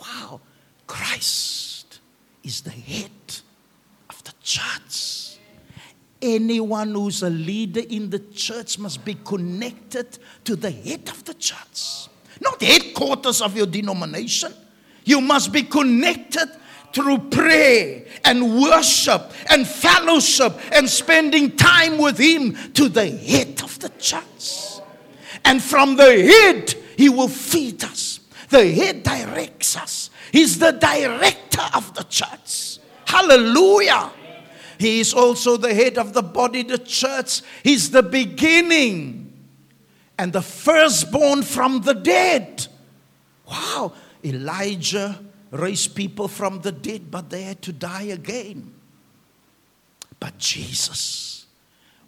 Wow, 0.00 0.40
Christ 0.86 2.00
is 2.42 2.62
the 2.62 2.70
head 2.70 3.10
of 4.10 4.22
the 4.24 4.32
church. 4.42 5.38
Anyone 6.20 6.92
who's 6.92 7.22
a 7.22 7.30
leader 7.30 7.82
in 7.88 8.10
the 8.10 8.18
church 8.18 8.78
must 8.78 9.04
be 9.04 9.14
connected 9.14 10.18
to 10.44 10.56
the 10.56 10.70
head 10.70 11.08
of 11.08 11.24
the 11.24 11.34
church, 11.34 12.08
not 12.40 12.60
headquarters 12.60 13.40
of 13.40 13.56
your 13.56 13.66
denomination. 13.66 14.52
You 15.04 15.20
must 15.20 15.52
be 15.52 15.62
connected 15.62 16.50
through 16.92 17.18
prayer 17.30 18.04
and 18.24 18.60
worship 18.60 19.32
and 19.50 19.66
fellowship 19.66 20.58
and 20.72 20.88
spending 20.88 21.56
time 21.56 21.98
with 21.98 22.18
Him 22.18 22.56
to 22.74 22.88
the 22.88 23.06
head 23.06 23.62
of 23.62 23.78
the 23.80 23.90
church. 23.98 24.80
And 25.44 25.62
from 25.62 25.96
the 25.96 26.04
head, 26.04 26.74
He 26.96 27.08
will 27.08 27.28
feed 27.28 27.84
us. 27.84 28.20
The 28.48 28.70
head 28.70 29.02
directs 29.02 29.76
us. 29.76 30.10
He's 30.32 30.58
the 30.58 30.72
director 30.72 31.62
of 31.74 31.94
the 31.94 32.04
church. 32.04 32.78
Hallelujah. 33.04 34.10
He 34.78 35.00
is 35.00 35.14
also 35.14 35.56
the 35.56 35.74
head 35.74 35.98
of 35.98 36.12
the 36.12 36.22
body, 36.22 36.62
the 36.62 36.78
church. 36.78 37.42
He's 37.62 37.90
the 37.90 38.02
beginning 38.02 39.32
and 40.18 40.32
the 40.32 40.42
firstborn 40.42 41.42
from 41.42 41.82
the 41.82 41.94
dead. 41.94 42.66
Wow. 43.46 43.92
Elijah 44.24 45.20
raised 45.50 45.94
people 45.94 46.28
from 46.28 46.60
the 46.62 46.72
dead, 46.72 47.10
but 47.10 47.30
they 47.30 47.42
had 47.42 47.62
to 47.62 47.72
die 47.72 48.04
again. 48.04 48.74
But 50.18 50.38
Jesus 50.38 51.46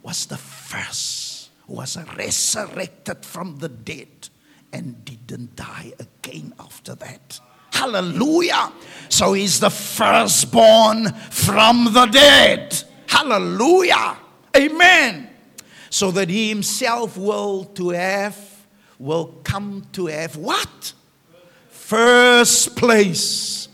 was 0.02 0.26
the 0.26 0.36
first, 0.36 1.50
who 1.66 1.74
was 1.74 1.98
resurrected 2.16 3.24
from 3.24 3.58
the 3.58 3.68
dead 3.68 4.28
and 4.72 5.04
didn't 5.04 5.56
die 5.56 5.92
again 5.98 6.54
after 6.58 6.94
that. 6.94 7.40
Hallelujah. 7.72 8.72
So 9.08 9.34
he's 9.34 9.60
the 9.60 9.70
firstborn 9.70 11.12
from 11.30 11.92
the 11.92 12.06
dead. 12.06 12.82
Hallelujah. 13.06 14.16
Amen. 14.56 15.28
So 15.90 16.10
that 16.12 16.30
he 16.30 16.48
himself 16.48 17.16
will 17.16 17.64
to 17.74 17.90
have 17.90 18.66
will 18.98 19.26
come 19.44 19.86
to 19.92 20.06
have 20.06 20.36
what? 20.36 20.94
First 21.86 22.74
place 22.74 23.68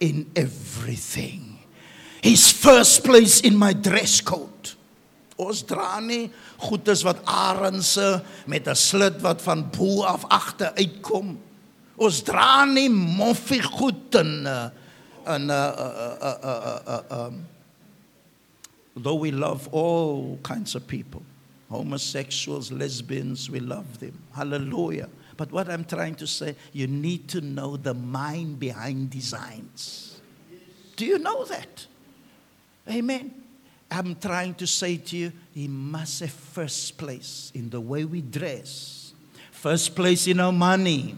in 0.00 0.30
everything. 0.34 1.58
He's 2.22 2.50
first 2.50 3.04
place 3.04 3.42
in 3.42 3.54
my 3.54 3.74
dress 3.74 4.22
code. 4.24 4.72
Ons 5.36 5.60
dra 5.68 6.00
nie 6.00 6.30
goedes 6.56 7.02
wat 7.04 7.20
arendse 7.28 8.24
met 8.48 8.64
'n 8.64 8.74
slit 8.74 9.20
wat 9.20 9.42
van 9.42 9.68
bo 9.68 10.04
af 10.08 10.24
agter 10.32 10.72
uitkom. 10.72 11.36
Ons 12.00 12.22
dra 12.22 12.64
nie 12.64 12.88
moffie 12.88 13.60
goed 13.60 14.14
en 14.14 14.48
en 15.26 15.46
though 18.96 19.20
we 19.20 19.32
love 19.32 19.68
all 19.68 20.38
kinds 20.42 20.74
of 20.74 20.86
people, 20.86 21.22
homosexuals, 21.68 22.70
lesbians, 22.70 23.50
we 23.50 23.60
love 23.60 23.98
them. 23.98 24.16
Hallelujah. 24.32 25.08
But 25.36 25.52
what 25.52 25.68
I'm 25.68 25.84
trying 25.84 26.14
to 26.16 26.26
say, 26.26 26.56
you 26.72 26.86
need 26.86 27.28
to 27.28 27.40
know 27.40 27.76
the 27.76 27.94
mind 27.94 28.58
behind 28.58 29.10
designs. 29.10 30.20
Do 30.96 31.04
you 31.04 31.18
know 31.18 31.44
that? 31.44 31.86
Amen. 32.88 33.42
I'm 33.90 34.16
trying 34.16 34.54
to 34.54 34.66
say 34.66 34.96
to 34.96 35.16
you, 35.16 35.32
he 35.52 35.68
must 35.68 36.20
have 36.20 36.30
first 36.30 36.98
place 36.98 37.52
in 37.54 37.70
the 37.70 37.80
way 37.80 38.04
we 38.04 38.20
dress, 38.20 39.12
first 39.50 39.94
place 39.94 40.26
in 40.26 40.40
our 40.40 40.52
money, 40.52 41.14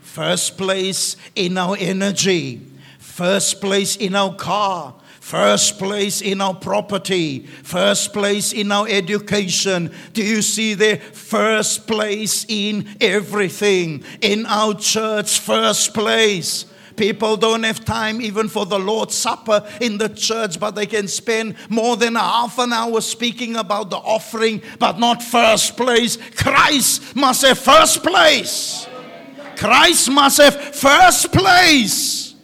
first 0.00 0.56
place 0.56 1.16
in 1.34 1.56
our 1.56 1.76
energy, 1.78 2.66
first 2.98 3.60
place 3.60 3.96
in 3.96 4.14
our 4.14 4.34
car, 4.34 4.94
First 5.26 5.78
place 5.80 6.22
in 6.22 6.40
our 6.40 6.54
property, 6.54 7.48
first 7.64 8.12
place 8.12 8.52
in 8.52 8.70
our 8.70 8.86
education. 8.88 9.92
Do 10.12 10.22
you 10.22 10.40
see 10.40 10.74
the 10.74 10.98
First 10.98 11.88
place 11.88 12.46
in 12.48 12.86
everything. 13.00 14.04
In 14.20 14.46
our 14.46 14.74
church, 14.74 15.40
first 15.40 15.94
place. 15.94 16.66
People 16.94 17.36
don't 17.36 17.64
have 17.64 17.84
time 17.84 18.20
even 18.20 18.46
for 18.46 18.66
the 18.66 18.78
Lord's 18.78 19.16
Supper 19.16 19.68
in 19.80 19.98
the 19.98 20.10
church, 20.10 20.60
but 20.60 20.76
they 20.76 20.86
can 20.86 21.08
spend 21.08 21.56
more 21.68 21.96
than 21.96 22.14
a 22.14 22.20
half 22.20 22.60
an 22.60 22.72
hour 22.72 23.00
speaking 23.00 23.56
about 23.56 23.90
the 23.90 23.96
offering, 23.96 24.62
but 24.78 25.00
not 25.00 25.24
first 25.24 25.76
place. 25.76 26.16
Christ 26.36 27.16
must 27.16 27.44
have 27.44 27.58
first 27.58 28.04
place. 28.04 28.86
Christ 29.56 30.08
must 30.08 30.38
have 30.38 30.54
first 30.76 31.32
place. 31.32 32.36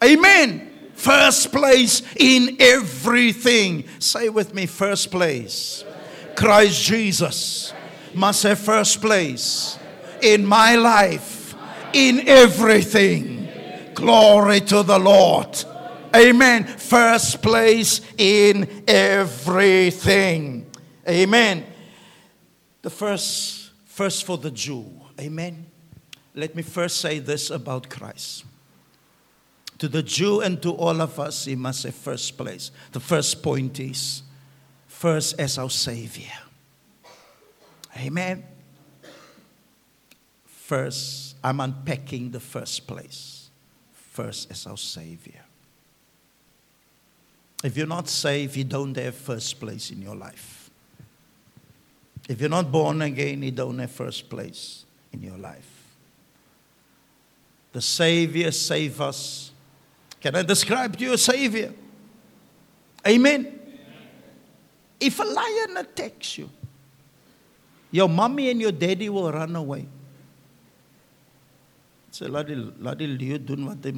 Amen. 0.00 0.71
First 1.02 1.50
place 1.50 2.00
in 2.14 2.58
everything. 2.60 3.88
Say 3.98 4.28
with 4.28 4.54
me, 4.54 4.66
first 4.66 5.10
place. 5.10 5.84
Christ 6.36 6.80
Jesus 6.80 7.72
must 8.14 8.44
have 8.44 8.60
first 8.60 9.00
place 9.00 9.80
in 10.22 10.46
my 10.46 10.76
life, 10.76 11.56
in 11.92 12.28
everything. 12.28 13.48
Glory 13.94 14.60
to 14.60 14.84
the 14.84 14.96
Lord. 14.96 15.64
Amen. 16.14 16.62
First 16.68 17.42
place 17.42 18.00
in 18.16 18.84
everything. 18.86 20.70
Amen. 21.08 21.66
The 22.82 22.90
first, 22.90 23.72
first 23.86 24.24
for 24.24 24.38
the 24.38 24.52
Jew. 24.52 24.88
Amen. 25.20 25.66
Let 26.36 26.54
me 26.54 26.62
first 26.62 26.98
say 26.98 27.18
this 27.18 27.50
about 27.50 27.88
Christ. 27.90 28.44
To 29.82 29.88
the 29.88 30.04
Jew 30.04 30.42
and 30.42 30.62
to 30.62 30.70
all 30.70 31.02
of 31.02 31.18
us, 31.18 31.46
he 31.46 31.56
must 31.56 31.82
have 31.82 31.96
first 31.96 32.38
place. 32.38 32.70
The 32.92 33.00
first 33.00 33.42
point 33.42 33.80
is 33.80 34.22
first 34.86 35.40
as 35.40 35.58
our 35.58 35.70
Savior. 35.70 36.30
Amen. 37.96 38.44
First, 40.46 41.34
I'm 41.42 41.58
unpacking 41.58 42.30
the 42.30 42.38
first 42.38 42.86
place. 42.86 43.50
First 44.12 44.52
as 44.52 44.68
our 44.68 44.76
Savior. 44.76 45.42
If 47.64 47.76
you're 47.76 47.88
not 47.88 48.08
saved, 48.08 48.54
you 48.54 48.62
don't 48.62 48.96
have 48.98 49.16
first 49.16 49.58
place 49.58 49.90
in 49.90 50.00
your 50.00 50.14
life. 50.14 50.70
If 52.28 52.40
you're 52.40 52.48
not 52.48 52.70
born 52.70 53.02
again, 53.02 53.42
you 53.42 53.50
don't 53.50 53.80
have 53.80 53.90
first 53.90 54.30
place 54.30 54.84
in 55.12 55.24
your 55.24 55.38
life. 55.38 55.88
The 57.72 57.82
Savior 57.82 58.52
save 58.52 59.00
us. 59.00 59.48
Can 60.22 60.36
I 60.36 60.42
describe 60.42 60.96
to 60.96 61.04
you 61.04 61.12
a 61.12 61.18
Savior? 61.18 61.74
Amen. 63.06 63.58
If 65.00 65.18
a 65.18 65.24
lion 65.24 65.76
attacks 65.76 66.38
you, 66.38 66.48
your 67.90 68.08
mommy 68.08 68.48
and 68.50 68.60
your 68.60 68.70
daddy 68.70 69.08
will 69.08 69.30
run 69.32 69.56
away. 69.56 69.86
Sê 72.12 72.28
laat 72.28 72.46
die 72.52 72.60
laat 72.60 73.00
die 73.00 73.08
leeu 73.08 73.38
doen 73.40 73.66
wat 73.66 73.84
hy. 73.84 73.92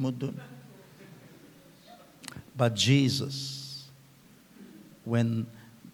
But 2.55 2.73
Jesus 2.73 3.65
when 5.05 5.45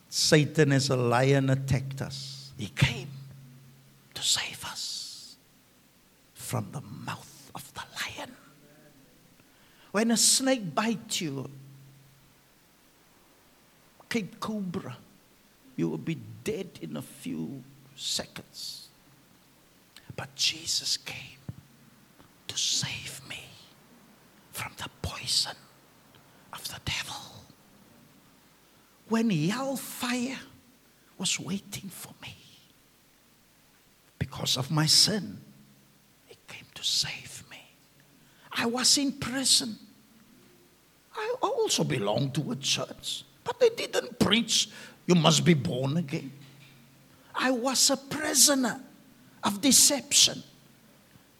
Satan 0.09 0.71
as 0.71 0.89
a 0.89 0.95
lion 0.95 1.49
attacked 1.49 2.01
us, 2.01 2.51
he 2.57 2.67
came 2.67 3.09
to 4.13 4.21
save 4.23 4.63
us 4.65 5.35
from 6.33 6.67
the 6.71 6.81
mouth. 6.81 7.30
When 9.91 10.11
a 10.11 10.17
snake 10.17 10.73
bites 10.73 11.21
you, 11.21 11.49
Cape 14.09 14.39
Cobra, 14.39 14.97
you 15.75 15.89
will 15.89 15.97
be 15.97 16.17
dead 16.43 16.79
in 16.81 16.97
a 16.97 17.01
few 17.01 17.63
seconds. 17.95 18.89
But 20.15 20.33
Jesus 20.35 20.97
came 20.97 21.39
to 22.47 22.57
save 22.57 23.21
me 23.29 23.45
from 24.51 24.71
the 24.77 24.89
poison 25.01 25.55
of 26.53 26.67
the 26.67 26.79
devil. 26.85 27.15
When 29.07 29.29
hellfire 29.29 30.39
was 31.17 31.39
waiting 31.39 31.89
for 31.89 32.13
me 32.21 32.35
because 34.19 34.57
of 34.57 34.71
my 34.71 34.85
sin, 34.85 35.37
he 36.27 36.37
came 36.47 36.65
to 36.75 36.83
save 36.83 37.11
me. 37.13 37.30
I 38.61 38.67
was 38.67 38.95
in 38.99 39.13
prison. 39.13 39.75
I 41.15 41.33
also 41.41 41.83
belonged 41.83 42.35
to 42.35 42.51
a 42.51 42.55
church, 42.57 43.23
but 43.43 43.59
they 43.59 43.69
didn't 43.69 44.19
preach, 44.19 44.69
you 45.07 45.15
must 45.15 45.43
be 45.43 45.55
born 45.55 45.97
again. 45.97 46.31
I 47.33 47.49
was 47.49 47.89
a 47.89 47.97
prisoner 47.97 48.79
of 49.43 49.61
deception, 49.61 50.43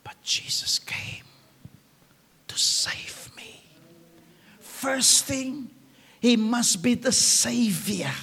but 0.04 0.16
Jesus 0.24 0.80
came 0.80 1.26
to 2.48 2.58
save 2.58 3.30
me. 3.38 3.62
First 4.60 5.26
thing, 5.26 5.70
He 6.20 6.36
must 6.36 6.82
be 6.82 6.96
the 6.96 7.12
Savior 7.12 8.16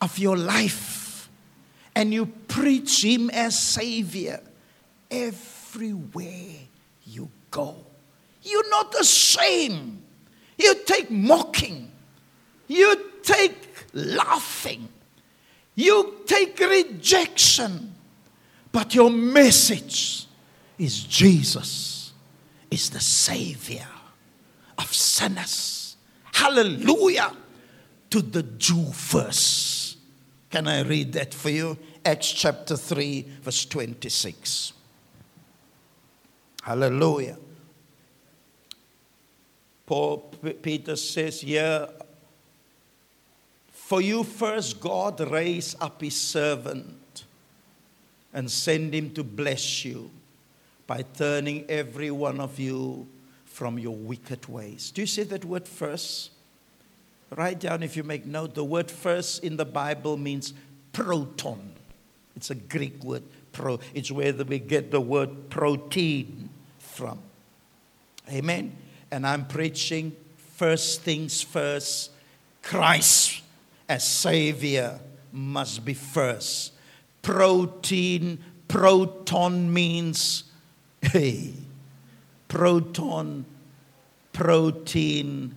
of 0.00 0.18
your 0.18 0.38
life. 0.38 1.28
And 1.94 2.14
you 2.14 2.24
preach 2.24 3.04
Him 3.04 3.28
as 3.28 3.58
Savior 3.58 4.40
everywhere 5.10 6.56
you 7.04 7.28
go. 7.50 7.76
You're 8.42 8.68
not 8.70 8.98
ashamed. 8.98 10.02
You 10.58 10.74
take 10.84 11.10
mocking. 11.10 11.90
You 12.68 13.10
take 13.22 13.68
laughing. 13.92 14.88
You 15.74 16.20
take 16.26 16.58
rejection. 16.58 17.94
But 18.72 18.94
your 18.94 19.10
message 19.10 20.26
is 20.78 21.02
Jesus 21.02 22.12
is 22.70 22.90
the 22.90 23.00
Savior 23.00 23.88
of 24.78 24.92
sinners. 24.94 25.96
Hallelujah 26.32 27.32
to 28.10 28.22
the 28.22 28.42
Jew 28.42 28.92
first. 28.92 29.98
Can 30.50 30.66
I 30.66 30.82
read 30.82 31.12
that 31.12 31.34
for 31.34 31.50
you? 31.50 31.76
Acts 32.04 32.32
chapter 32.32 32.76
3, 32.76 33.26
verse 33.42 33.64
26. 33.66 34.72
Hallelujah. 36.62 37.36
Paul 39.86 40.18
Peter 40.62 40.94
says 40.94 41.40
here, 41.40 41.88
For 43.72 44.00
you 44.00 44.22
first 44.22 44.80
God 44.80 45.20
raised 45.30 45.76
up 45.82 46.00
his 46.00 46.14
servant 46.16 47.24
and 48.32 48.48
sent 48.48 48.94
him 48.94 49.10
to 49.14 49.24
bless 49.24 49.84
you 49.84 50.10
by 50.86 51.02
turning 51.02 51.64
every 51.68 52.10
one 52.10 52.40
of 52.40 52.58
you 52.58 53.06
from 53.44 53.78
your 53.78 53.96
wicked 53.96 54.46
ways. 54.46 54.92
Do 54.92 55.00
you 55.00 55.06
see 55.06 55.24
that 55.24 55.44
word 55.44 55.66
first? 55.66 56.30
Write 57.30 57.60
down 57.60 57.82
if 57.82 57.96
you 57.96 58.02
make 58.02 58.26
note. 58.26 58.54
The 58.54 58.64
word 58.64 58.90
first 58.90 59.42
in 59.42 59.56
the 59.56 59.64
Bible 59.64 60.16
means 60.16 60.52
proton. 60.92 61.72
It's 62.36 62.50
a 62.50 62.54
Greek 62.54 63.02
word, 63.02 63.22
pro. 63.52 63.80
It's 63.92 64.10
where 64.10 64.32
we 64.32 64.58
get 64.58 64.90
the 64.90 65.00
word 65.00 65.50
protein 65.50 66.49
from. 67.00 67.18
Amen. 68.28 68.76
And 69.10 69.26
I'm 69.26 69.46
preaching 69.46 70.14
first 70.56 71.00
things 71.00 71.40
first. 71.40 72.10
Christ 72.62 73.40
as 73.88 74.06
Savior 74.06 75.00
must 75.32 75.82
be 75.82 75.94
first. 75.94 76.74
Protein, 77.22 78.38
proton 78.68 79.72
means, 79.72 80.44
hey, 81.00 81.54
proton, 82.48 83.46
protein 84.34 85.54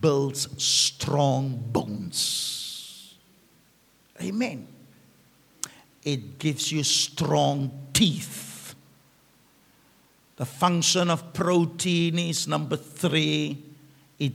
builds 0.00 0.62
strong 0.62 1.60
bones. 1.72 3.16
Amen. 4.22 4.68
It 6.04 6.38
gives 6.38 6.70
you 6.70 6.84
strong 6.84 7.72
teeth. 7.92 8.53
The 10.36 10.44
function 10.44 11.10
of 11.10 11.32
protein 11.32 12.18
is 12.18 12.48
number 12.48 12.76
three, 12.76 13.62
it 14.18 14.32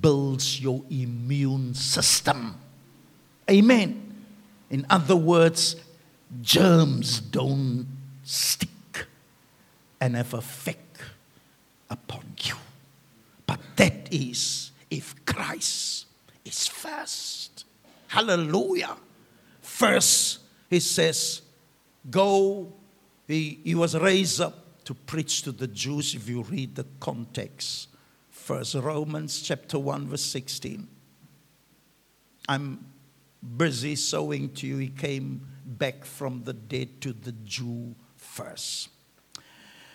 builds 0.00 0.60
your 0.60 0.82
immune 0.88 1.74
system. 1.74 2.58
Amen. 3.50 4.24
In 4.70 4.86
other 4.88 5.16
words, 5.16 5.76
germs 6.40 7.20
don't 7.20 7.86
stick 8.24 9.06
and 10.00 10.16
have 10.16 10.32
effect 10.32 10.98
upon 11.90 12.24
you. 12.42 12.54
But 13.46 13.60
that 13.76 14.08
is 14.10 14.70
if 14.90 15.14
Christ 15.26 16.06
is 16.44 16.66
first. 16.66 17.66
Hallelujah. 18.08 18.96
First, 19.60 20.40
he 20.70 20.80
says, 20.80 21.42
go. 22.10 22.72
He, 23.28 23.58
he 23.62 23.74
was 23.74 23.94
raised 23.96 24.40
up 24.40 24.61
to 24.84 24.94
preach 24.94 25.42
to 25.42 25.52
the 25.52 25.66
Jews 25.66 26.14
if 26.14 26.28
you 26.28 26.42
read 26.42 26.74
the 26.74 26.86
context. 27.00 27.88
First 28.30 28.74
Romans 28.74 29.42
chapter 29.42 29.78
1, 29.78 30.06
verse 30.08 30.24
16. 30.24 30.88
I'm 32.48 32.84
busy 33.56 33.94
sowing 33.96 34.50
to 34.54 34.66
you. 34.66 34.78
He 34.78 34.88
came 34.88 35.46
back 35.64 36.04
from 36.04 36.42
the 36.44 36.52
dead 36.52 37.00
to 37.02 37.12
the 37.12 37.32
Jew 37.44 37.94
first. 38.16 38.88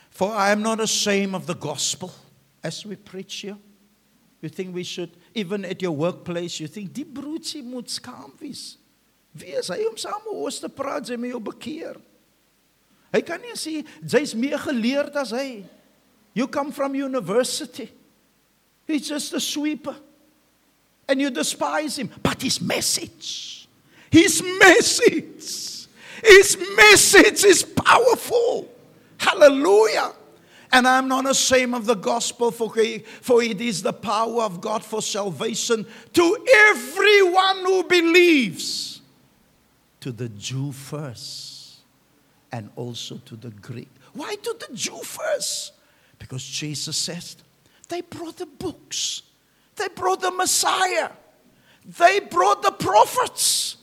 For 0.09 0.31
I 0.33 0.51
am 0.51 0.61
not 0.61 0.79
ashamed 0.79 1.35
of 1.35 1.45
the 1.45 1.55
gospel 1.55 2.11
as 2.63 2.85
we 2.85 2.95
preach 2.95 3.35
here. 3.35 3.57
You 4.41 4.49
think 4.49 4.73
we 4.73 4.83
should, 4.83 5.11
even 5.33 5.65
at 5.65 5.81
your 5.81 5.91
workplace, 5.91 6.59
you 6.59 6.67
think, 6.67 6.93
die 6.93 7.05
moet 7.63 7.89
skaam 7.89 8.31
wees. 8.39 8.77
Wie 9.33 9.53
is 9.53 9.69
hy 9.69 9.83
om 9.85 9.97
saam 9.97 10.25
te 10.61 10.69
praat, 10.69 11.07
sy 11.07 11.17
jou 11.29 11.39
bekeer? 11.39 11.97
Hy 13.18 13.24
kan 13.26 13.41
nie 13.41 13.55
sê, 13.57 13.80
jy's 14.05 14.36
meer 14.38 14.61
geleerd 14.61 15.15
as 15.18 15.34
hy. 15.34 15.65
You 16.38 16.45
come 16.47 16.72
from 16.72 16.93
university. 16.93 17.89
He's 18.86 19.09
just 19.09 19.34
a 19.34 19.39
sweeper. 19.39 19.95
And 21.09 21.20
you 21.20 21.32
despise 21.32 21.97
him. 21.97 22.11
But 22.22 22.43
his 22.43 22.61
message, 22.61 23.68
his 24.11 24.43
message, 24.59 25.88
his 26.24 26.57
message 26.76 27.43
is 27.43 27.63
powerful. 27.63 28.70
Hallelujah. 29.18 30.13
And 30.72 30.88
I'm 30.88 31.07
not 31.07 31.28
ashamed 31.28 31.74
of 31.74 31.86
the 31.88 31.95
gospel, 31.95 32.51
for, 32.51 32.72
for 33.22 33.41
it 33.41 33.59
is 33.59 33.82
the 33.82 33.93
power 33.93 34.43
of 34.43 34.61
God 34.61 34.84
for 34.84 35.01
salvation 35.01 35.88
to 36.13 36.45
everyone 36.70 37.65
who 37.65 37.84
believes, 37.84 39.01
to 40.01 40.11
the 40.11 40.30
Jew 40.30 40.72
first, 40.72 41.56
and 42.51 42.69
also 42.75 43.17
to 43.25 43.35
the 43.35 43.49
Greek. 43.49 43.89
Why 44.13 44.35
to 44.35 44.55
the 44.59 44.75
Jew 44.75 44.99
first? 45.03 45.73
Because 46.19 46.43
Jesus 46.43 46.97
says, 46.97 47.37
they 47.89 48.01
brought 48.01 48.37
the 48.37 48.45
books, 48.45 49.21
they 49.75 49.87
brought 49.89 50.21
the 50.21 50.31
Messiah, 50.31 51.09
they 51.97 52.19
brought 52.19 52.63
the 52.63 52.71
prophets. 52.71 53.77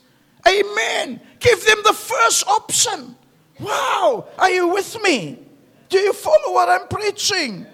Amen. 0.46 1.20
Give 1.38 1.64
them 1.64 1.78
the 1.84 1.94
first 1.94 2.46
option. 2.46 3.16
Wow, 3.58 4.26
are 4.38 4.50
you 4.50 4.68
with 4.68 5.00
me? 5.02 5.38
Do 5.88 5.98
you 5.98 6.12
follow 6.12 6.52
what 6.52 6.68
I'm 6.68 6.88
preaching? 6.88 7.66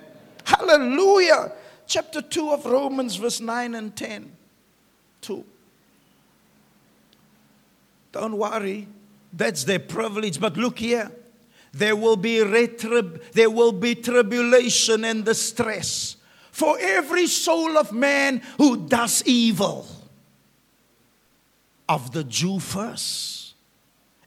Hallelujah. 0.45 1.53
Chapter 1.87 2.23
2 2.23 2.51
of 2.51 2.67
Romans, 2.67 3.17
verse 3.17 3.41
9 3.41 3.75
and 3.75 3.97
10. 3.97 4.31
2. 5.23 5.45
Don't 8.13 8.37
worry, 8.37 8.87
that's 9.33 9.65
their 9.65 9.79
privilege. 9.79 10.41
But 10.41 10.57
look 10.57 10.79
here. 10.79 11.11
There 11.73 11.95
will 11.95 12.17
be 12.17 12.39
retrib- 12.39 13.33
there 13.33 13.51
will 13.51 13.73
be 13.73 13.95
tribulation 13.95 15.05
and 15.05 15.25
distress 15.25 16.17
for 16.51 16.77
every 16.81 17.27
soul 17.27 17.79
of 17.79 17.93
man 17.93 18.43
who 18.59 18.89
does 18.89 19.23
evil. 19.25 19.87
Of 21.89 22.13
the 22.13 22.23
Jew 22.25 22.61
first, 22.61 23.55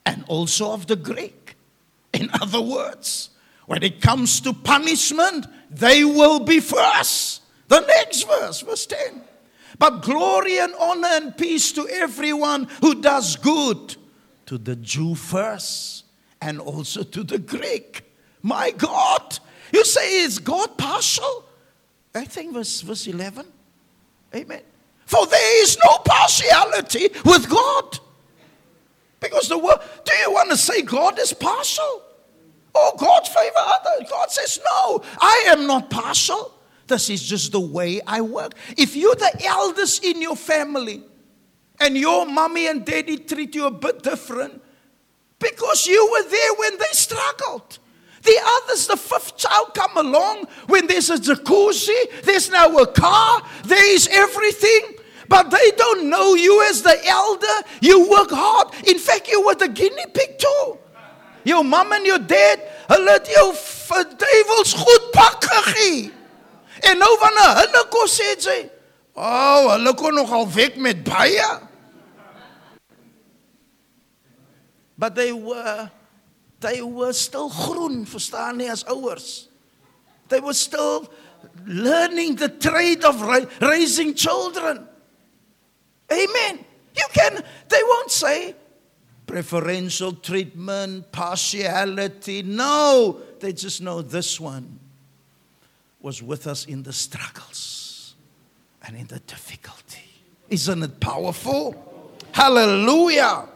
and 0.06 0.26
also 0.28 0.72
of 0.72 0.88
the 0.88 0.95
Greek. 0.95 1.56
In 2.14 2.30
other 2.34 2.62
words, 2.62 3.30
when 3.66 3.84
it 3.84 4.01
comes 4.01 4.41
to 4.41 4.54
punishment, 4.54 5.47
they 5.70 6.04
will 6.04 6.39
be 6.39 6.60
first. 6.60 7.41
The 7.70 7.80
next 7.82 8.24
verse, 8.24 8.62
verse 8.62 8.86
10. 8.86 9.22
But 9.80 10.01
glory 10.01 10.60
and 10.60 10.74
honor 10.80 11.08
and 11.12 11.38
peace 11.38 11.72
to 11.74 11.88
everyone 11.88 12.68
who 12.82 13.01
does 13.01 13.36
good, 13.38 13.95
to 14.54 14.60
the 14.60 14.76
Jew 14.76 15.16
first, 15.16 16.06
and 16.39 16.60
also 16.60 17.01
to 17.01 17.24
the 17.24 17.39
Greek. 17.39 18.04
My 18.43 18.70
God. 18.70 19.39
You 19.72 19.84
say, 19.84 20.20
is 20.22 20.38
God 20.38 20.78
partial? 20.78 21.45
I 22.14 22.26
think 22.26 22.54
verse, 22.54 22.82
verse 22.82 23.08
11. 23.08 23.47
Amen. 24.36 24.62
For 25.08 25.26
there 25.26 25.64
is 25.64 25.76
no 25.84 25.97
partiality 26.06 27.10
with 27.26 27.49
God. 27.49 27.99
Because 29.20 29.49
the 29.49 29.58
word, 29.58 29.80
do 30.06 30.14
you 30.18 30.32
want 30.32 30.51
to 30.51 30.58
say 30.58 30.84
God 30.84 31.18
is 31.18 31.34
partial? 31.34 32.04
Oh, 32.76 32.93
God 32.97 33.28
favor 33.28 33.54
others. 33.58 34.08
God 34.10 34.30
says, 34.30 34.60
No, 34.64 35.04
I 35.20 35.45
am 35.47 35.66
not 35.66 35.89
partial. 35.89 36.54
This 36.86 37.10
is 37.10 37.24
just 37.24 37.54
the 37.54 37.60
way 37.60 38.01
I 38.06 38.22
work. 38.22 38.54
If 38.78 38.95
you're 38.95 39.16
the 39.16 39.45
eldest 39.45 40.04
in 40.04 40.22
your 40.22 40.36
family 40.36 41.04
and 41.80 41.97
your 41.97 42.26
mommy 42.26 42.67
and 42.67 42.86
daddy 42.86 43.17
treat 43.17 43.55
you 43.55 43.65
a 43.65 43.71
bit 43.71 44.03
different 44.03 44.61
because 45.39 45.88
you 45.88 46.09
were 46.11 46.30
there 46.30 46.53
when 46.57 46.78
they 46.78 46.91
struggled, 46.91 47.80
The 48.24 48.39
others, 48.41 48.88
the 48.88 48.95
fifth 48.95 49.36
child 49.36 49.74
come 49.74 49.97
along 49.97 50.45
when 50.67 50.88
there's 50.88 51.09
a 51.09 51.17
jacuzzi, 51.17 52.21
there's 52.24 52.49
now 52.49 52.69
a 52.78 52.88
car, 52.88 53.41
there 53.65 53.93
is 53.93 54.07
everything. 54.11 54.95
But 55.28 55.51
they 55.51 55.71
don't 55.71 56.09
know 56.09 56.36
you 56.36 56.65
as 56.69 56.82
the 56.82 56.97
elder. 57.05 57.67
You 57.82 58.09
work 58.09 58.30
hard. 58.30 58.74
In 58.88 58.99
fact, 58.99 59.28
you 59.28 59.45
were 59.45 59.55
the 59.55 59.67
guinea 59.67 60.05
pig 60.13 60.38
too. 60.38 60.78
Your 61.43 61.63
mom 61.63 61.91
and 61.91 62.05
your 62.05 62.19
dad, 62.19 62.59
hulle 62.88 63.11
het 63.11 63.28
jou 63.32 63.47
vir 63.55 64.03
duiwels 64.19 64.74
goed 64.80 65.07
pak 65.15 65.43
gegee. 65.43 66.11
En 66.88 66.99
nou 66.99 67.09
wanneer 67.19 67.57
hulle 67.63 67.84
kos 67.91 68.19
sê 68.19 68.36
sy, 68.39 68.59
"O, 68.59 68.69
oh, 69.16 69.70
hulle 69.70 69.93
kon 69.95 70.16
nogal 70.16 70.47
weg 70.53 70.78
met 70.78 71.03
baie." 71.03 71.70
But 74.97 75.16
they 75.16 75.34
were 75.34 75.91
they 76.59 76.82
were 76.82 77.14
still 77.14 77.49
groen, 77.49 78.05
verstaan 78.05 78.57
nie 78.57 78.70
as 78.70 78.86
ouers. 78.88 79.47
They 80.30 80.39
were 80.39 80.53
still 80.53 81.11
learning 81.66 82.36
the 82.38 82.49
trade 82.49 83.03
of 83.03 83.22
raising 83.59 84.14
children. 84.14 84.88
Amen. 86.11 86.66
You 86.95 87.07
can 87.11 87.43
they 87.68 87.84
won't 87.84 88.11
say 88.11 88.55
preferential 89.26 90.14
treatment, 90.14 91.11
partiality. 91.11 92.43
No, 92.43 93.18
they 93.39 93.51
just 93.51 93.82
know 93.82 94.01
this 94.01 94.39
one 94.39 94.80
was 95.99 96.22
with 96.22 96.47
us 96.47 96.66
in 96.66 96.84
the 96.84 96.93
struggles 96.93 97.72
and 98.86 98.98
in 98.98 99.08
the 99.08 99.20
difficulty. 99.20 100.04
Isn't 100.50 100.84
it 100.84 101.00
powerful? 101.00 102.12
Hallelujah. 102.32 103.48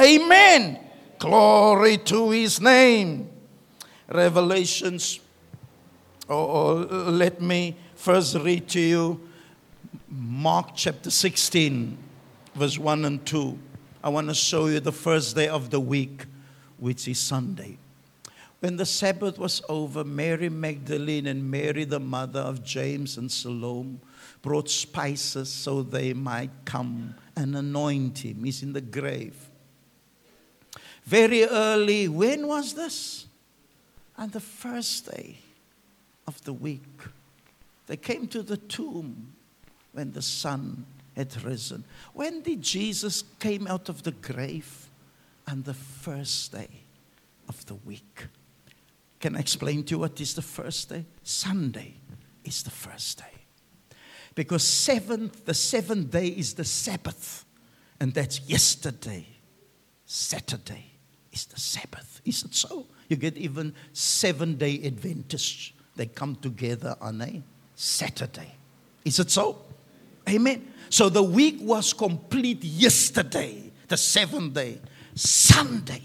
Amen. 0.00 0.78
Glory 1.18 1.98
to 1.98 2.30
his 2.30 2.60
name. 2.60 3.30
Revelations. 4.08 5.20
Or, 6.28 6.36
or 6.36 6.74
let 7.10 7.40
me 7.40 7.76
first 7.94 8.36
read 8.36 8.68
to 8.68 8.80
you 8.80 9.20
Mark 10.08 10.70
chapter 10.74 11.10
16, 11.10 11.96
verse 12.54 12.78
1 12.78 13.04
and 13.04 13.24
2. 13.26 13.58
I 14.02 14.08
want 14.08 14.28
to 14.28 14.34
show 14.34 14.66
you 14.66 14.80
the 14.80 14.92
first 14.92 15.34
day 15.34 15.48
of 15.48 15.70
the 15.70 15.80
week, 15.80 16.26
which 16.78 17.08
is 17.08 17.18
Sunday. 17.18 17.78
When 18.60 18.76
the 18.76 18.86
Sabbath 18.86 19.38
was 19.38 19.62
over, 19.68 20.04
Mary 20.04 20.48
Magdalene 20.48 21.26
and 21.26 21.50
Mary, 21.50 21.84
the 21.84 22.00
mother 22.00 22.40
of 22.40 22.64
James 22.64 23.16
and 23.16 23.30
Salome, 23.30 23.98
brought 24.46 24.70
spices 24.70 25.48
so 25.48 25.82
they 25.82 26.12
might 26.12 26.52
come 26.64 27.16
and 27.34 27.56
anoint 27.56 28.18
him. 28.18 28.44
He's 28.44 28.62
in 28.62 28.72
the 28.72 28.80
grave. 28.80 29.50
Very 31.02 31.42
early, 31.44 32.06
when 32.06 32.46
was 32.46 32.72
this? 32.74 33.26
On 34.16 34.30
the 34.30 34.38
first 34.38 35.10
day 35.10 35.38
of 36.28 36.40
the 36.44 36.52
week. 36.52 37.00
They 37.88 37.96
came 37.96 38.28
to 38.28 38.42
the 38.42 38.56
tomb 38.56 39.32
when 39.90 40.12
the 40.12 40.22
sun 40.22 40.86
had 41.16 41.42
risen. 41.42 41.82
When 42.12 42.40
did 42.42 42.62
Jesus 42.62 43.24
came 43.40 43.66
out 43.66 43.88
of 43.88 44.04
the 44.04 44.12
grave? 44.12 44.88
On 45.48 45.64
the 45.64 45.74
first 45.74 46.52
day 46.52 46.70
of 47.48 47.66
the 47.66 47.74
week. 47.74 48.28
Can 49.18 49.34
I 49.34 49.40
explain 49.40 49.82
to 49.84 49.94
you 49.96 49.98
what 49.98 50.20
is 50.20 50.34
the 50.34 50.42
first 50.42 50.88
day? 50.88 51.04
Sunday 51.24 51.94
is 52.44 52.62
the 52.62 52.70
first 52.70 53.18
day. 53.18 53.35
Because 54.36 54.62
seventh, 54.62 55.46
the 55.46 55.54
seventh 55.54 56.10
day 56.10 56.28
is 56.28 56.54
the 56.54 56.64
Sabbath. 56.64 57.44
And 57.98 58.12
that's 58.12 58.38
yesterday, 58.42 59.26
Saturday 60.04 60.84
is 61.32 61.46
the 61.46 61.58
Sabbath. 61.58 62.20
Is 62.24 62.44
it 62.44 62.54
so? 62.54 62.86
You 63.08 63.16
get 63.16 63.36
even 63.38 63.74
seven 63.94 64.56
day 64.56 64.80
Adventists. 64.84 65.72
They 65.96 66.06
come 66.06 66.36
together 66.36 66.94
on 67.00 67.22
a 67.22 67.42
Saturday. 67.74 68.54
Is 69.06 69.18
it 69.18 69.30
so? 69.30 69.62
Amen. 70.28 70.70
So 70.90 71.08
the 71.08 71.22
week 71.22 71.56
was 71.60 71.94
complete 71.94 72.62
yesterday, 72.62 73.72
the 73.88 73.96
seventh 73.96 74.52
day. 74.52 74.80
Sunday 75.14 76.02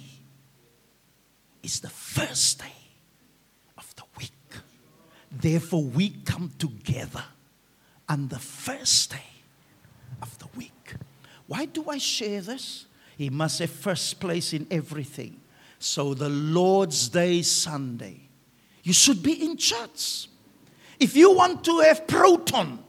is 1.62 1.82
the 1.82 1.90
first 1.90 2.60
day 2.60 2.76
of 3.78 3.94
the 3.96 4.04
week. 4.18 4.32
Therefore, 5.30 5.84
we 5.84 6.12
come 6.24 6.50
together 6.58 7.24
on 8.12 8.28
the 8.28 8.40
first 8.40 9.12
day 9.12 9.32
of 10.22 10.38
the 10.38 10.48
week. 10.58 10.96
Why 11.48 11.64
do 11.64 11.90
I 11.90 11.98
share 11.98 12.42
this? 12.42 12.86
He 13.18 13.30
must 13.30 13.60
have 13.60 13.70
first 13.70 14.20
place 14.20 14.52
in 14.52 14.68
everything. 14.70 15.40
So 15.80 16.14
the 16.14 16.28
Lord's 16.28 17.08
Day 17.08 17.42
Sunday, 17.42 18.20
you 18.84 18.92
should 18.92 19.24
be 19.24 19.46
in 19.46 19.56
church. 19.56 20.28
If 21.00 21.16
you 21.16 21.34
want 21.34 21.64
to 21.64 21.80
have 21.80 22.06
proton, 22.06 22.84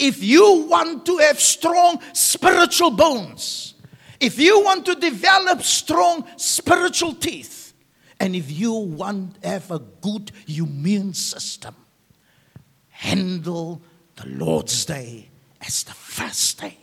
if 0.00 0.20
you 0.20 0.66
want 0.68 1.06
to 1.06 1.18
have 1.18 1.40
strong 1.40 2.00
spiritual 2.12 2.90
bones, 2.90 3.74
if 4.18 4.36
you 4.36 4.64
want 4.64 4.84
to 4.86 4.96
develop 4.96 5.62
strong 5.62 6.26
spiritual 6.36 7.14
teeth, 7.14 7.72
and 8.18 8.34
if 8.34 8.50
you 8.50 8.72
want 8.72 9.40
to 9.40 9.48
have 9.48 9.70
a 9.70 9.78
good 9.78 10.32
immune 10.48 11.14
system, 11.14 11.76
handle 12.88 13.80
the 14.16 14.28
Lord's 14.28 14.84
Day 14.84 15.28
as 15.60 15.84
the 15.84 15.92
first 15.92 16.60
day 16.60 16.78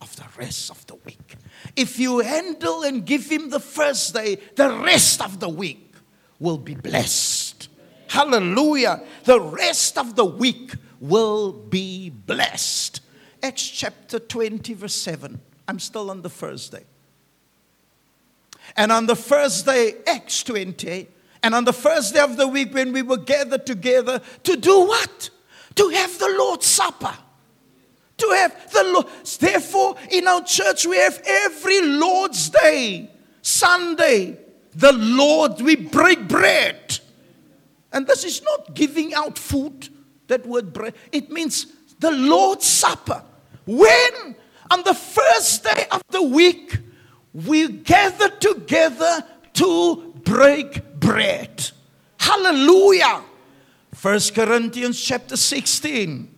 of 0.00 0.14
the 0.16 0.24
rest 0.38 0.70
of 0.70 0.86
the 0.86 0.96
week. 0.96 1.36
If 1.74 1.98
you 1.98 2.20
handle 2.20 2.82
and 2.82 3.04
give 3.04 3.30
Him 3.30 3.50
the 3.50 3.60
first 3.60 4.14
day, 4.14 4.36
the 4.54 4.70
rest 4.70 5.20
of 5.22 5.40
the 5.40 5.48
week 5.48 5.94
will 6.38 6.58
be 6.58 6.74
blessed. 6.74 7.68
Hallelujah. 8.08 9.02
The 9.24 9.40
rest 9.40 9.98
of 9.98 10.16
the 10.16 10.24
week 10.24 10.74
will 11.00 11.52
be 11.52 12.10
blessed. 12.10 13.00
Acts 13.42 13.68
chapter 13.68 14.18
20, 14.18 14.74
verse 14.74 14.94
7. 14.94 15.40
I'm 15.68 15.78
still 15.78 16.10
on 16.10 16.22
the 16.22 16.30
first 16.30 16.72
day. 16.72 16.84
And 18.76 18.90
on 18.90 19.06
the 19.06 19.16
first 19.16 19.66
day, 19.66 19.94
Acts 20.06 20.42
20, 20.42 21.08
and 21.42 21.54
on 21.54 21.64
the 21.64 21.72
first 21.72 22.14
day 22.14 22.20
of 22.20 22.36
the 22.36 22.48
week, 22.48 22.74
when 22.74 22.92
we 22.92 23.02
were 23.02 23.16
gathered 23.16 23.66
together 23.66 24.20
to 24.44 24.56
do 24.56 24.86
what? 24.86 25.30
To 25.76 25.88
have 25.88 26.18
the 26.18 26.34
Lord's 26.38 26.66
Supper 26.66 27.14
to 28.18 28.28
have 28.30 28.70
the 28.70 28.84
Lord. 28.84 29.06
Therefore, 29.38 29.96
in 30.10 30.26
our 30.26 30.42
church, 30.42 30.86
we 30.86 30.96
have 30.96 31.22
every 31.26 31.82
Lord's 31.82 32.48
Day, 32.50 33.10
Sunday, 33.42 34.38
the 34.74 34.92
Lord, 34.92 35.60
we 35.60 35.76
break 35.76 36.28
bread. 36.28 36.98
And 37.92 38.06
this 38.06 38.24
is 38.24 38.42
not 38.42 38.74
giving 38.74 39.14
out 39.14 39.38
food, 39.38 39.88
that 40.28 40.46
word 40.46 40.72
bread. 40.72 40.94
It 41.12 41.30
means 41.30 41.66
the 41.98 42.10
Lord's 42.10 42.66
Supper. 42.66 43.22
When? 43.64 44.36
On 44.70 44.82
the 44.82 44.94
first 44.94 45.64
day 45.64 45.86
of 45.90 46.02
the 46.10 46.22
week, 46.22 46.78
we 47.32 47.68
gather 47.68 48.28
together 48.28 49.24
to 49.54 50.14
break 50.24 50.98
bread. 50.98 51.70
Hallelujah. 52.18 53.22
First 54.06 54.36
Corinthians 54.36 55.02
chapter 55.02 55.36
16 55.36 56.32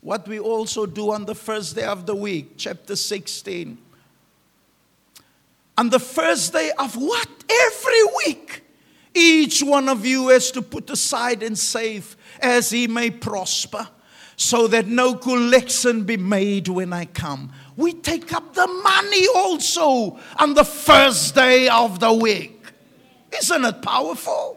what 0.00 0.26
we 0.26 0.40
also 0.40 0.84
do 0.84 1.12
on 1.12 1.24
the 1.24 1.36
first 1.36 1.76
day 1.76 1.84
of 1.84 2.04
the 2.04 2.16
week, 2.16 2.54
chapter 2.56 2.96
16. 2.96 3.78
On 5.78 5.88
the 5.88 6.00
first 6.00 6.52
day 6.52 6.72
of 6.80 6.96
what? 6.96 7.28
Every 7.48 8.02
week. 8.26 8.64
Each 9.14 9.62
one 9.62 9.88
of 9.88 10.04
you 10.04 10.30
has 10.30 10.50
to 10.50 10.62
put 10.62 10.90
aside 10.90 11.44
and 11.44 11.56
save 11.56 12.16
as 12.40 12.70
he 12.70 12.88
may 12.88 13.10
prosper, 13.10 13.86
so 14.34 14.66
that 14.66 14.88
no 14.88 15.14
collection 15.14 16.02
be 16.02 16.16
made 16.16 16.66
when 16.66 16.92
I 16.92 17.04
come. 17.04 17.52
We 17.76 17.92
take 17.92 18.32
up 18.32 18.52
the 18.52 18.66
money 18.66 19.28
also 19.32 20.18
on 20.40 20.54
the 20.54 20.64
first 20.64 21.36
day 21.36 21.68
of 21.68 22.00
the 22.00 22.12
week. 22.12 22.64
Isn't 23.30 23.64
it 23.64 23.80
powerful? 23.80 24.55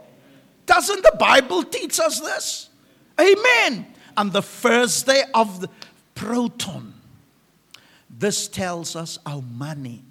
Doesn't 0.70 1.01
the 1.01 1.15
Bible 1.17 1.63
teach 1.63 1.99
us 1.99 2.20
this? 2.20 2.70
Amen 3.20 3.88
on 4.15 4.30
the 4.30 4.43
first 4.43 5.07
day 5.07 5.24
of 5.34 5.61
the 5.61 5.70
proton. 6.13 6.93
This 8.07 8.47
tells 8.47 8.95
us 8.95 9.17
our 9.26 9.41
money 9.41 10.03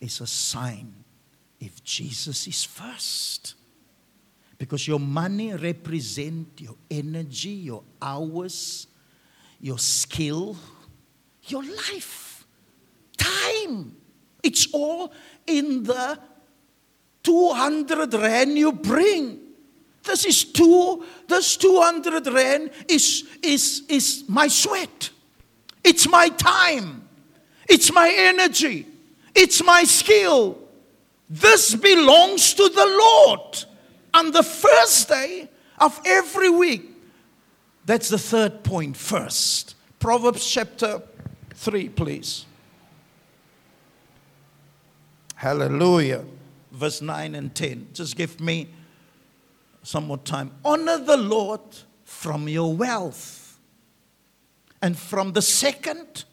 is 0.00 0.20
a 0.20 0.26
sign 0.26 0.92
if 1.60 1.84
Jesus 1.84 2.48
is 2.48 2.64
first. 2.64 3.54
Because 4.58 4.88
your 4.88 4.98
money 4.98 5.54
represents 5.54 6.60
your 6.60 6.74
energy, 6.90 7.50
your 7.50 7.84
hours, 8.02 8.88
your 9.60 9.78
skill, 9.78 10.56
your 11.44 11.62
life, 11.62 12.48
time. 13.16 13.94
It's 14.42 14.66
all 14.72 15.12
in 15.46 15.84
the 15.84 16.18
200 17.22 18.14
rand 18.14 18.58
you 18.58 18.72
bring. 18.72 19.38
This 20.02 20.24
is 20.24 20.44
two, 20.44 21.04
this 21.28 21.56
200 21.56 22.26
rand 22.26 22.70
is, 22.88 23.24
is, 23.42 23.82
is 23.88 24.24
my 24.28 24.48
sweat. 24.48 25.10
It's 25.84 26.08
my 26.08 26.28
time. 26.28 27.08
It's 27.68 27.92
my 27.92 28.12
energy. 28.14 28.86
It's 29.34 29.62
my 29.62 29.84
skill. 29.84 30.58
This 31.30 31.74
belongs 31.74 32.54
to 32.54 32.68
the 32.68 32.86
Lord. 32.86 33.64
On 34.14 34.30
the 34.30 34.42
first 34.42 35.08
day 35.08 35.48
of 35.78 35.98
every 36.04 36.50
week. 36.50 36.90
That's 37.86 38.08
the 38.08 38.18
third 38.18 38.62
point 38.62 38.96
first. 38.96 39.74
Proverbs 39.98 40.46
chapter 40.48 41.02
3, 41.54 41.88
please. 41.88 42.46
Hallelujah. 45.34 46.24
Verse 46.72 47.02
9 47.02 47.34
and 47.34 47.54
10. 47.54 47.88
Just 47.92 48.16
give 48.16 48.40
me 48.40 48.68
some 49.82 50.06
more 50.06 50.18
time. 50.18 50.52
Honor 50.64 50.98
the 50.98 51.16
Lord 51.16 51.60
from 52.04 52.48
your 52.48 52.74
wealth. 52.74 53.58
And 54.80 54.98
from 54.98 55.32
the 55.32 55.42
second, 55.42 56.24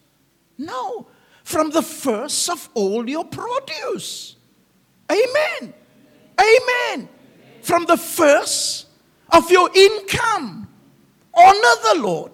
no, 0.57 1.07
from 1.43 1.69
the 1.69 1.83
first 1.83 2.49
of 2.49 2.69
all 2.73 3.07
your 3.07 3.25
produce. 3.25 4.35
Amen. 5.11 5.73
Amen. 6.39 7.09
From 7.61 7.85
the 7.85 7.97
first 7.97 8.87
of 9.31 9.51
your 9.51 9.69
income. 9.75 10.67
Honor 11.33 11.75
the 11.93 12.01
Lord 12.01 12.31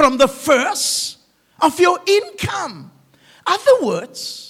from 0.00 0.16
the 0.16 0.28
first 0.28 1.18
of 1.60 1.78
your 1.78 1.98
income. 2.06 2.90
Other 3.46 3.82
words, 3.82 4.49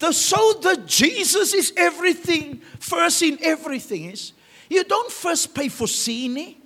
the 0.00 0.12
so 0.12 0.54
that 0.62 0.86
Jesus 0.86 1.54
is 1.54 1.72
everything, 1.76 2.62
first 2.78 3.22
in 3.22 3.38
everything 3.42 4.06
is, 4.06 4.32
you 4.68 4.82
don't 4.84 5.12
first 5.12 5.54
pay 5.54 5.68
for 5.68 5.86
cine 5.86 6.56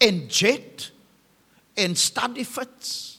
and 0.00 0.28
jet 0.28 0.90
and 1.76 1.96
study 1.96 2.42
fits 2.42 3.18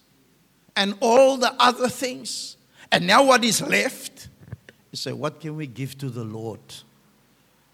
and 0.75 0.95
all 0.99 1.37
the 1.37 1.53
other 1.59 1.89
things. 1.89 2.57
And 2.91 3.05
now 3.05 3.23
what 3.23 3.43
is 3.43 3.61
left? 3.61 4.29
You 4.91 4.97
say, 4.97 5.13
what 5.13 5.39
can 5.39 5.55
we 5.55 5.67
give 5.67 5.97
to 5.99 6.09
the 6.09 6.23
Lord? 6.23 6.59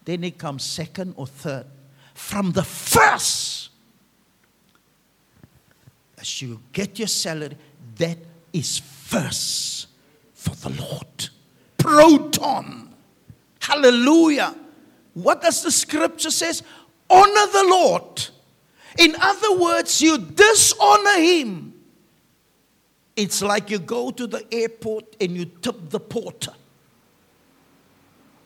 Then 0.04 0.24
it 0.24 0.36
comes 0.36 0.64
second 0.64 1.14
or 1.16 1.26
third. 1.26 1.66
From 2.12 2.52
the 2.52 2.64
first, 2.64 3.70
as 6.18 6.42
you 6.42 6.60
get 6.72 6.98
your 6.98 7.08
salary, 7.08 7.56
that 7.96 8.18
is 8.52 8.78
first 8.78 9.86
for 10.34 10.54
the 10.56 10.70
Lord. 10.80 11.30
Proton. 11.92 12.88
Hallelujah. 13.60 14.54
What 15.12 15.42
does 15.42 15.62
the 15.62 15.70
scripture 15.70 16.30
says? 16.30 16.62
Honor 17.10 17.46
the 17.52 17.66
Lord. 17.68 18.28
In 18.98 19.14
other 19.20 19.58
words, 19.58 20.00
you 20.00 20.16
dishonor 20.16 21.20
him. 21.20 21.74
It's 23.14 23.42
like 23.42 23.68
you 23.68 23.78
go 23.78 24.10
to 24.10 24.26
the 24.26 24.42
airport 24.50 25.16
and 25.20 25.36
you 25.36 25.44
tip 25.44 25.90
the 25.90 26.00
porter. 26.00 26.54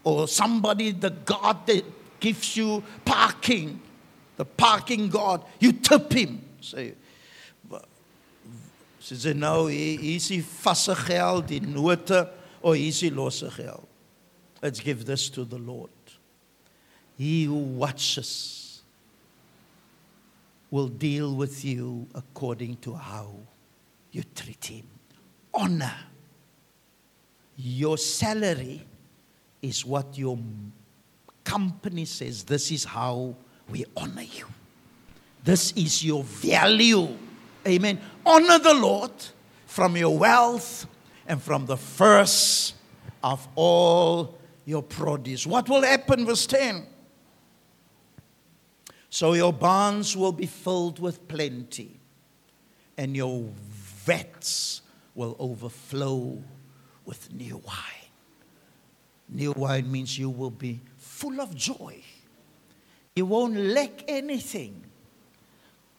Or 0.02 0.26
somebody, 0.26 0.90
the 0.90 1.10
guard 1.10 1.58
that 1.66 1.84
gives 2.18 2.56
you 2.56 2.82
parking, 3.04 3.80
the 4.36 4.44
parking 4.44 5.08
guard, 5.08 5.42
you 5.60 5.72
tip 5.72 6.12
him. 6.12 6.42
Say, 6.60 6.94
Ze 9.06 9.14
sê 9.14 9.32
nou 9.38 9.68
hier 9.70 10.00
is 10.16 10.24
die 10.32 10.42
vasse 10.42 10.90
geld, 11.06 11.52
of 12.66 12.74
hier 12.74 12.88
is 12.88 13.00
die 13.00 13.10
losse 13.10 13.50
geld. 13.56 13.86
Let's 14.62 14.80
give 14.80 15.04
this 15.04 15.30
to 15.30 15.44
the 15.44 15.58
Lord. 15.58 15.90
He 17.16 17.44
who 17.44 17.54
watches 17.54 18.82
will 20.70 20.88
deal 20.88 21.34
with 21.34 21.64
you 21.64 22.06
according 22.14 22.78
to 22.78 22.94
how 22.94 23.30
you 24.10 24.22
treat 24.34 24.64
him. 24.64 24.86
Honor. 25.54 25.94
Your 27.56 27.96
salary 27.96 28.82
is 29.62 29.86
what 29.86 30.18
your 30.18 30.38
company 31.44 32.04
says. 32.04 32.42
This 32.42 32.70
is 32.72 32.84
how 32.84 33.34
we 33.68 33.84
honor 33.96 34.22
you. 34.22 34.46
This 35.44 35.72
is 35.72 36.04
your 36.04 36.24
value. 36.24 37.16
Amen. 37.66 38.00
Honor 38.24 38.58
the 38.58 38.74
Lord 38.74 39.12
from 39.66 39.96
your 39.96 40.18
wealth 40.18 40.86
and 41.28 41.42
from 41.42 41.66
the 41.66 41.76
first 41.76 42.74
of 43.22 43.46
all 43.54 44.38
your 44.64 44.82
produce. 44.82 45.46
What 45.46 45.68
will 45.68 45.82
happen, 45.82 46.26
verse 46.26 46.46
10? 46.46 46.86
So 49.10 49.32
your 49.32 49.52
barns 49.52 50.16
will 50.16 50.32
be 50.32 50.46
filled 50.46 50.98
with 50.98 51.26
plenty, 51.28 51.98
and 52.98 53.16
your 53.16 53.48
vats 54.04 54.82
will 55.14 55.36
overflow 55.38 56.42
with 57.04 57.32
new 57.32 57.56
wine. 57.64 58.10
New 59.28 59.52
wine 59.52 59.90
means 59.90 60.18
you 60.18 60.30
will 60.30 60.50
be 60.50 60.80
full 60.98 61.40
of 61.40 61.54
joy. 61.54 62.02
You 63.14 63.26
won't 63.26 63.56
lack 63.56 64.04
anything. 64.06 64.84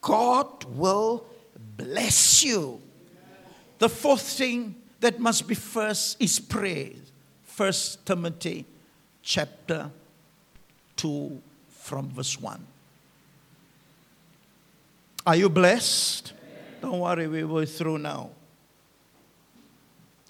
God 0.02 0.64
will 0.66 1.26
bless 1.76 2.44
you. 2.44 2.82
The 3.80 3.90
fourth 3.90 4.22
thing 4.22 4.76
that 5.00 5.20
must 5.20 5.48
be 5.48 5.56
first 5.56 6.22
is 6.22 6.40
prayer. 6.40 6.92
First 7.44 8.06
Timothy 8.06 8.66
chapter 9.22 9.90
2 10.96 11.42
from 11.70 12.10
verse 12.10 12.40
1. 12.40 12.66
Are 15.26 15.36
you 15.36 15.50
blessed? 15.50 16.34
Don't 16.82 17.00
worry, 17.00 17.28
we 17.28 17.44
will 17.44 17.66
through 17.66 17.98
now. 17.98 18.30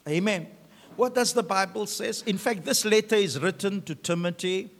Amen. 0.07 0.47
What 0.95 1.13
does 1.13 1.33
the 1.33 1.43
Bible 1.43 1.85
says? 1.85 2.23
In 2.25 2.37
fact, 2.37 2.65
this 2.65 2.83
letter 2.83 3.15
is 3.15 3.39
written 3.39 3.81
to 3.83 3.93
Timothy 3.93 4.71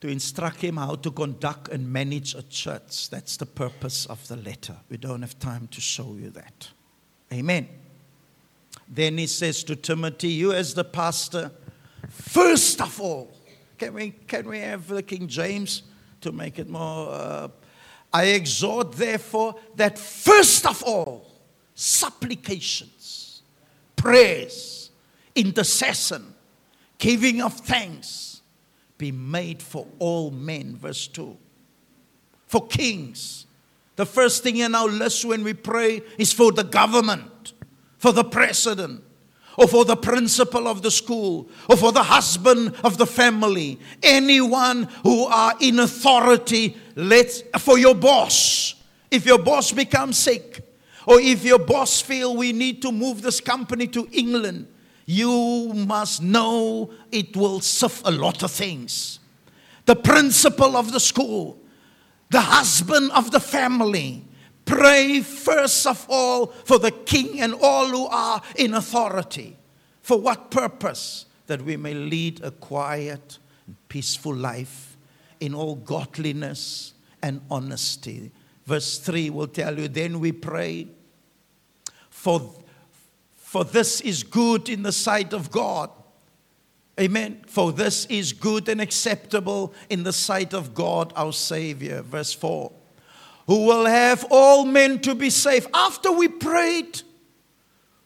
to 0.00 0.08
instruct 0.08 0.60
him 0.60 0.76
how 0.76 0.96
to 0.96 1.10
conduct 1.10 1.68
and 1.68 1.90
manage 1.90 2.34
a 2.34 2.42
church. 2.42 3.08
That's 3.10 3.36
the 3.36 3.46
purpose 3.46 4.06
of 4.06 4.26
the 4.28 4.36
letter. 4.36 4.76
We 4.90 4.96
don't 4.96 5.22
have 5.22 5.38
time 5.38 5.68
to 5.68 5.80
show 5.80 6.16
you 6.18 6.30
that. 6.30 6.68
Amen. 7.32 7.68
Then 8.90 9.18
he 9.18 9.28
says 9.28 9.62
to 9.64 9.76
Timothy, 9.76 10.28
You 10.28 10.52
as 10.52 10.74
the 10.74 10.84
pastor, 10.84 11.52
first 12.08 12.80
of 12.80 13.00
all, 13.00 13.32
can 13.78 13.94
we, 13.94 14.10
can 14.10 14.48
we 14.48 14.58
have 14.58 14.88
the 14.88 15.02
King 15.02 15.28
James 15.28 15.84
to 16.20 16.32
make 16.32 16.58
it 16.58 16.68
more? 16.68 17.08
Uh, 17.10 17.48
I 18.12 18.24
exhort, 18.24 18.92
therefore, 18.92 19.54
that 19.76 19.96
first 19.96 20.66
of 20.66 20.82
all, 20.82 21.30
supplications, 21.74 23.42
prayers, 23.94 24.90
intercession, 25.34 26.34
giving 26.98 27.40
of 27.40 27.54
thanks 27.54 28.42
be 28.98 29.12
made 29.12 29.62
for 29.62 29.86
all 29.98 30.30
men. 30.30 30.76
Verse 30.76 31.06
2. 31.06 31.36
For 32.46 32.66
kings. 32.66 33.46
The 33.96 34.04
first 34.04 34.42
thing 34.42 34.58
in 34.58 34.74
our 34.74 34.88
list 34.88 35.24
when 35.24 35.44
we 35.44 35.54
pray 35.54 36.02
is 36.18 36.32
for 36.32 36.52
the 36.52 36.64
government, 36.64 37.29
for 38.00 38.12
the 38.14 38.24
president, 38.24 39.04
or 39.58 39.68
for 39.68 39.84
the 39.84 39.94
principal 39.94 40.66
of 40.66 40.80
the 40.80 40.90
school, 40.90 41.50
or 41.68 41.76
for 41.76 41.92
the 41.92 42.02
husband 42.02 42.74
of 42.82 42.96
the 42.96 43.06
family, 43.06 43.78
anyone 44.02 44.84
who 45.02 45.26
are 45.26 45.52
in 45.60 45.78
authority, 45.78 46.74
let 46.96 47.28
for 47.58 47.76
your 47.78 47.94
boss. 47.94 48.74
If 49.10 49.26
your 49.26 49.38
boss 49.38 49.70
becomes 49.70 50.16
sick, 50.16 50.62
or 51.06 51.20
if 51.20 51.44
your 51.44 51.58
boss 51.58 52.00
feel 52.00 52.34
we 52.34 52.52
need 52.54 52.80
to 52.80 52.90
move 52.90 53.20
this 53.20 53.38
company 53.38 53.86
to 53.88 54.08
England, 54.12 54.66
you 55.04 55.70
must 55.74 56.22
know 56.22 56.90
it 57.12 57.36
will 57.36 57.60
suffer 57.60 58.04
a 58.06 58.12
lot 58.12 58.42
of 58.42 58.50
things. 58.50 59.18
The 59.84 59.96
principal 59.96 60.74
of 60.74 60.92
the 60.92 61.00
school, 61.00 61.58
the 62.30 62.40
husband 62.40 63.10
of 63.10 63.30
the 63.30 63.40
family, 63.40 64.24
Pray 64.70 65.20
first 65.20 65.84
of 65.84 66.06
all 66.08 66.46
for 66.46 66.78
the 66.78 66.92
king 66.92 67.40
and 67.40 67.54
all 67.60 67.88
who 67.88 68.06
are 68.06 68.40
in 68.54 68.72
authority. 68.74 69.56
For 70.00 70.20
what 70.20 70.52
purpose? 70.52 71.26
That 71.48 71.62
we 71.62 71.76
may 71.76 71.92
lead 71.92 72.40
a 72.44 72.52
quiet 72.52 73.38
and 73.66 73.74
peaceful 73.88 74.32
life 74.32 74.96
in 75.40 75.56
all 75.56 75.74
godliness 75.74 76.94
and 77.20 77.40
honesty. 77.50 78.30
Verse 78.64 78.98
3 78.98 79.30
will 79.30 79.48
tell 79.48 79.76
you 79.76 79.88
then 79.88 80.20
we 80.20 80.30
pray 80.30 80.86
for 82.08 82.54
for 83.34 83.64
this 83.64 84.00
is 84.00 84.22
good 84.22 84.68
in 84.68 84.84
the 84.84 84.92
sight 84.92 85.32
of 85.32 85.50
God. 85.50 85.90
Amen. 87.00 87.42
For 87.48 87.72
this 87.72 88.06
is 88.06 88.32
good 88.32 88.68
and 88.68 88.80
acceptable 88.80 89.74
in 89.88 90.04
the 90.04 90.12
sight 90.12 90.54
of 90.54 90.76
God 90.76 91.12
our 91.16 91.32
Savior. 91.32 92.02
Verse 92.02 92.32
4 92.32 92.70
who 93.50 93.66
will 93.66 93.84
have 93.84 94.24
all 94.30 94.64
men 94.64 95.00
to 95.00 95.12
be 95.12 95.28
safe. 95.28 95.66
After 95.74 96.12
we 96.12 96.28
prayed 96.28 97.02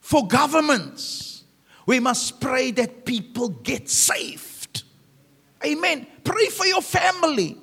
for 0.01 0.27
governments, 0.27 1.45
we 1.85 2.01
must 2.01 2.41
pray 2.41 2.71
that 2.71 3.05
people 3.05 3.51
get 3.51 3.91
saved. 3.91 4.85
Amen. 5.63 6.07
Pray 6.25 6.47
for 6.47 6.65
your 6.65 6.81
family. 6.81 7.59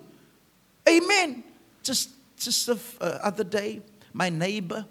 Amen. 0.87 1.43
Just 1.81 2.11
just 2.37 2.67
the 2.67 2.79
uh, 3.03 3.17
other 3.23 3.43
day, 3.43 3.81
my 4.13 4.29
neighbor, 4.29 4.85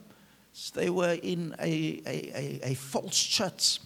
they 0.75 0.91
were 0.91 1.17
in 1.23 1.55
a, 1.61 2.03
a, 2.05 2.33
a, 2.35 2.71
a 2.71 2.75
false 2.75 3.23
church. 3.23 3.79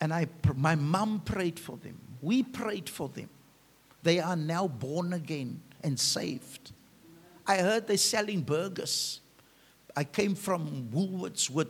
And 0.00 0.14
I, 0.14 0.28
my 0.54 0.76
mom 0.76 1.18
prayed 1.24 1.58
for 1.58 1.78
them. 1.78 1.98
We 2.22 2.44
prayed 2.44 2.88
for 2.88 3.08
them. 3.08 3.28
They 4.04 4.20
are 4.20 4.36
now 4.36 4.68
born 4.68 5.12
again 5.12 5.60
and 5.82 5.98
saved. 5.98 6.70
I 7.46 7.56
heard 7.56 7.86
they're 7.86 7.96
selling 7.96 8.40
burgers. 8.40 9.20
I 9.96 10.04
came 10.04 10.34
from 10.34 10.88
Woolworths 10.92 11.50
with, 11.50 11.68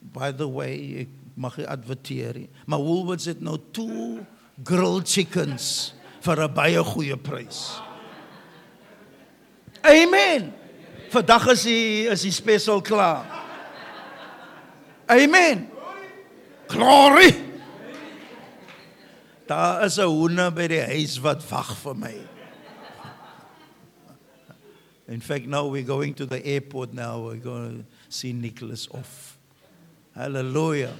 by 0.00 0.30
the 0.30 0.46
way, 0.46 1.06
ek 1.06 1.08
mag 1.36 1.56
nie 1.58 1.66
adverteer 1.68 2.36
nie, 2.36 2.48
maar 2.66 2.80
Woolworths 2.80 3.26
het 3.28 3.40
nou 3.44 3.58
two 3.76 4.24
grilled 4.64 5.08
chickens 5.08 5.92
vir 6.24 6.42
'n 6.46 6.54
baie 6.54 6.82
goeie 6.84 7.16
prys. 7.16 7.80
Amen. 9.82 10.52
Vandag 11.10 11.46
is 11.52 11.62
die 11.62 12.08
is 12.10 12.22
die 12.22 12.32
spesial 12.32 12.80
klaar. 12.80 13.26
Amen. 15.06 15.68
Glory. 16.66 17.34
Daar 19.46 19.84
is 19.84 19.98
'n 19.98 20.08
hoender 20.10 20.50
by 20.52 20.66
die 20.66 20.82
huis 20.82 21.18
wat 21.20 21.48
wag 21.48 21.76
vir 21.76 21.94
my. 21.94 22.35
In 25.08 25.20
fact, 25.20 25.46
now 25.46 25.66
we're 25.66 25.82
going 25.82 26.14
to 26.14 26.26
the 26.26 26.44
airport 26.44 26.92
now. 26.92 27.20
We're 27.20 27.36
going 27.36 27.78
to 27.78 27.84
see 28.08 28.32
Nicholas 28.32 28.88
off. 28.92 29.38
Hallelujah. 30.14 30.92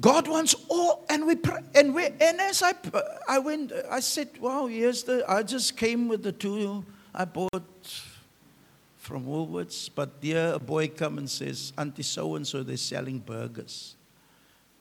God 0.00 0.26
wants 0.26 0.56
all, 0.68 1.04
and 1.08 1.26
we 1.26 1.36
pray, 1.36 1.60
and 1.74 1.94
we, 1.94 2.06
and 2.06 2.40
as 2.40 2.62
I, 2.62 2.72
I 3.28 3.38
went, 3.38 3.72
I 3.88 4.00
said, 4.00 4.28
wow, 4.40 4.66
here's 4.66 5.04
the, 5.04 5.24
I 5.30 5.44
just 5.44 5.76
came 5.76 6.08
with 6.08 6.24
the 6.24 6.32
two 6.32 6.84
I 7.14 7.24
bought 7.24 8.02
from 8.96 9.24
Woolworths, 9.24 9.88
but 9.94 10.20
there 10.20 10.52
a 10.54 10.58
boy 10.58 10.88
come 10.88 11.18
and 11.18 11.30
says, 11.30 11.72
Auntie 11.78 12.02
so 12.02 12.34
and 12.34 12.46
so, 12.46 12.62
they're 12.62 12.76
selling 12.76 13.20
burgers. 13.20 13.94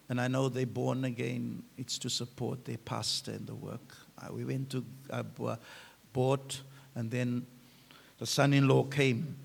And 0.09 0.19
I 0.19 0.27
know 0.27 0.49
they're 0.49 0.65
born 0.65 1.05
again. 1.05 1.63
It's 1.77 1.97
to 1.99 2.09
support 2.09 2.65
their 2.65 2.77
pastor 2.77 3.31
and 3.31 3.45
the 3.45 3.55
work. 3.55 3.95
Uh, 4.17 4.33
we 4.33 4.45
went 4.45 4.69
to, 4.71 4.83
I 5.11 5.21
bought, 6.13 6.61
and 6.97 7.11
then 7.11 7.45
the 8.17 8.25
son-in-law 8.25 8.85
came 8.85 9.37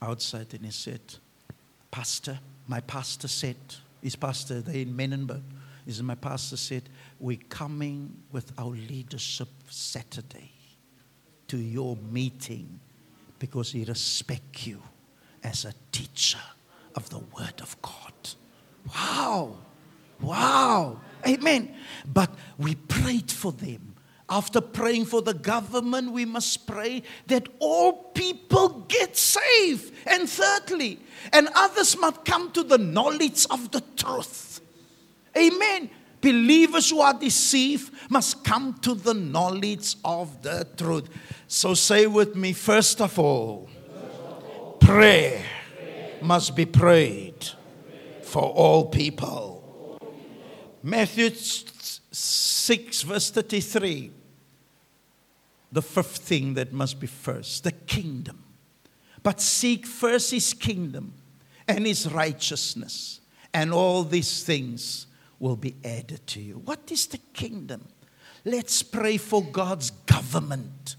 outside 0.00 0.46
and 0.54 0.64
he 0.64 0.70
said, 0.70 1.00
Pastor, 1.90 2.38
my 2.68 2.80
pastor 2.80 3.26
said, 3.26 3.56
his 4.00 4.14
pastor, 4.14 4.60
they 4.60 4.82
in 4.82 4.96
Manenberg, 4.96 5.42
he 5.84 6.02
my 6.02 6.14
pastor 6.14 6.56
said, 6.56 6.84
we're 7.18 7.40
coming 7.48 8.14
with 8.30 8.52
our 8.56 8.70
leadership 8.70 9.48
Saturday 9.68 10.52
to 11.48 11.56
your 11.56 11.96
meeting 12.12 12.78
because 13.40 13.72
he 13.72 13.84
respects 13.84 14.68
you 14.68 14.80
as 15.42 15.64
a 15.64 15.74
teacher 15.90 16.38
of 16.94 17.10
the 17.10 17.18
word 17.18 17.60
of 17.60 17.76
God. 17.82 18.12
Wow. 18.94 19.56
Wow. 20.20 21.00
Amen. 21.26 21.74
But 22.06 22.30
we 22.58 22.76
prayed 22.76 23.32
for 23.32 23.50
them. 23.50 23.89
After 24.30 24.60
praying 24.60 25.06
for 25.06 25.22
the 25.22 25.34
government, 25.34 26.12
we 26.12 26.24
must 26.24 26.64
pray 26.64 27.02
that 27.26 27.48
all 27.58 27.92
people 28.14 28.86
get 28.86 29.16
saved. 29.16 29.92
And 30.06 30.30
thirdly, 30.30 31.00
and 31.32 31.48
others 31.56 31.98
must 31.98 32.24
come 32.24 32.52
to 32.52 32.62
the 32.62 32.78
knowledge 32.78 33.44
of 33.50 33.72
the 33.72 33.82
truth. 33.96 34.60
Amen. 35.36 35.90
Believers 36.20 36.90
who 36.90 37.00
are 37.00 37.14
deceived 37.14 37.92
must 38.08 38.44
come 38.44 38.74
to 38.82 38.94
the 38.94 39.14
knowledge 39.14 39.96
of 40.04 40.42
the 40.42 40.64
truth. 40.76 41.08
So 41.48 41.74
say 41.74 42.06
with 42.06 42.36
me, 42.36 42.52
first 42.52 43.00
of 43.00 43.18
all, 43.18 43.68
prayer 44.78 45.42
must 46.22 46.54
be 46.54 46.66
prayed 46.66 47.48
for 48.22 48.42
all 48.42 48.86
people. 48.86 49.98
Matthew 50.84 51.30
6, 51.34 53.02
verse 53.02 53.30
33. 53.30 54.12
The 55.72 55.82
fifth 55.82 56.18
thing 56.18 56.54
that 56.54 56.72
must 56.72 57.00
be 57.00 57.06
first 57.06 57.64
the 57.64 57.72
kingdom. 57.72 58.44
But 59.22 59.40
seek 59.40 59.86
first 59.86 60.30
his 60.30 60.54
kingdom 60.54 61.14
and 61.68 61.86
his 61.86 62.10
righteousness, 62.10 63.20
and 63.52 63.72
all 63.72 64.02
these 64.02 64.42
things 64.42 65.06
will 65.38 65.56
be 65.56 65.76
added 65.84 66.26
to 66.28 66.40
you. 66.40 66.54
What 66.64 66.90
is 66.90 67.06
the 67.06 67.18
kingdom? 67.18 67.86
Let's 68.44 68.82
pray 68.82 69.18
for 69.18 69.42
God's 69.42 69.90
government 69.90 70.96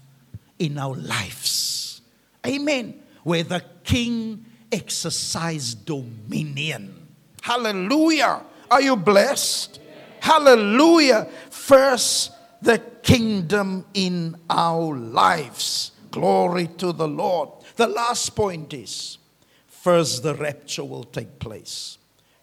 in 0.58 0.78
our 0.78 0.94
lives. 0.94 2.00
Amen. 2.46 3.00
Where 3.24 3.42
the 3.42 3.64
king 3.84 4.44
exercise 4.70 5.74
dominion. 5.74 7.08
Hallelujah. 7.42 8.42
Are 8.70 8.80
you 8.80 8.96
blessed? 8.96 9.80
Hallelujah. 10.20 11.28
First, 11.50 12.30
the 12.62 12.78
kingdom 13.02 13.84
in 13.92 14.36
our 14.48 14.96
lives. 14.96 15.92
Glory 16.10 16.68
to 16.78 16.92
the 16.92 17.08
Lord. 17.08 17.50
The 17.76 17.88
last 17.88 18.34
point 18.36 18.72
is 18.72 19.18
first, 19.66 20.22
the 20.22 20.34
rapture 20.34 20.84
will 20.84 21.04
take 21.04 21.38
place. 21.38 21.98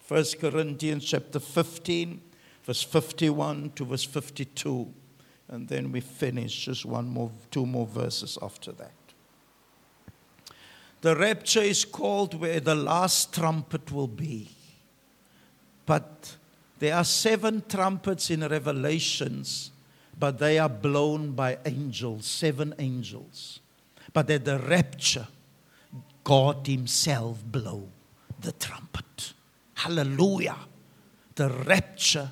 1 0.07 0.23
Corinthians 0.41 1.05
chapter 1.05 1.39
15, 1.39 2.19
verse 2.63 2.83
51 2.83 3.71
to 3.75 3.85
verse 3.85 4.03
52. 4.03 4.91
And 5.47 5.67
then 5.67 5.91
we 5.91 6.01
finish 6.01 6.65
just 6.65 6.85
one 6.85 7.07
more, 7.07 7.31
two 7.49 7.65
more 7.65 7.87
verses 7.87 8.37
after 8.41 8.71
that. 8.73 8.91
The 11.01 11.15
rapture 11.15 11.61
is 11.61 11.85
called 11.85 12.33
where 12.39 12.59
the 12.59 12.75
last 12.75 13.33
trumpet 13.33 13.91
will 13.91 14.07
be. 14.07 14.49
But 15.85 16.35
there 16.79 16.95
are 16.95 17.03
seven 17.03 17.63
trumpets 17.67 18.29
in 18.29 18.41
Revelations, 18.41 19.71
but 20.19 20.37
they 20.37 20.59
are 20.59 20.69
blown 20.69 21.31
by 21.31 21.57
angels, 21.65 22.25
seven 22.25 22.75
angels. 22.77 23.59
But 24.11 24.29
at 24.29 24.45
the 24.45 24.59
rapture, 24.59 25.27
God 26.23 26.67
Himself 26.67 27.43
blow 27.43 27.87
the 28.41 28.51
trumpet. 28.51 29.33
Hallelujah. 29.75 30.57
The 31.35 31.49
rapture, 31.49 32.31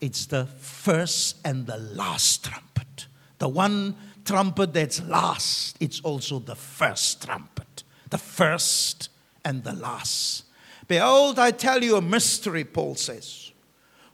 it's 0.00 0.26
the 0.26 0.44
first 0.44 1.38
and 1.44 1.66
the 1.66 1.78
last 1.78 2.44
trumpet. 2.44 3.06
The 3.38 3.48
one 3.48 3.96
trumpet 4.24 4.74
that's 4.74 5.02
last, 5.02 5.76
it's 5.80 6.00
also 6.00 6.38
the 6.38 6.54
first 6.54 7.24
trumpet. 7.24 7.84
The 8.10 8.18
first 8.18 9.08
and 9.44 9.64
the 9.64 9.72
last. 9.72 10.44
Behold, 10.86 11.38
I 11.38 11.52
tell 11.52 11.82
you 11.82 11.96
a 11.96 12.02
mystery, 12.02 12.64
Paul 12.64 12.96
says. 12.96 13.41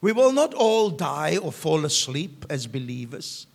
We 0.00 0.12
will 0.12 0.32
not 0.32 0.54
all 0.54 0.90
die 0.90 1.36
or 1.36 1.52
fall 1.52 1.84
asleep 1.84 2.46
as 2.48 2.66
believers, 2.66 3.46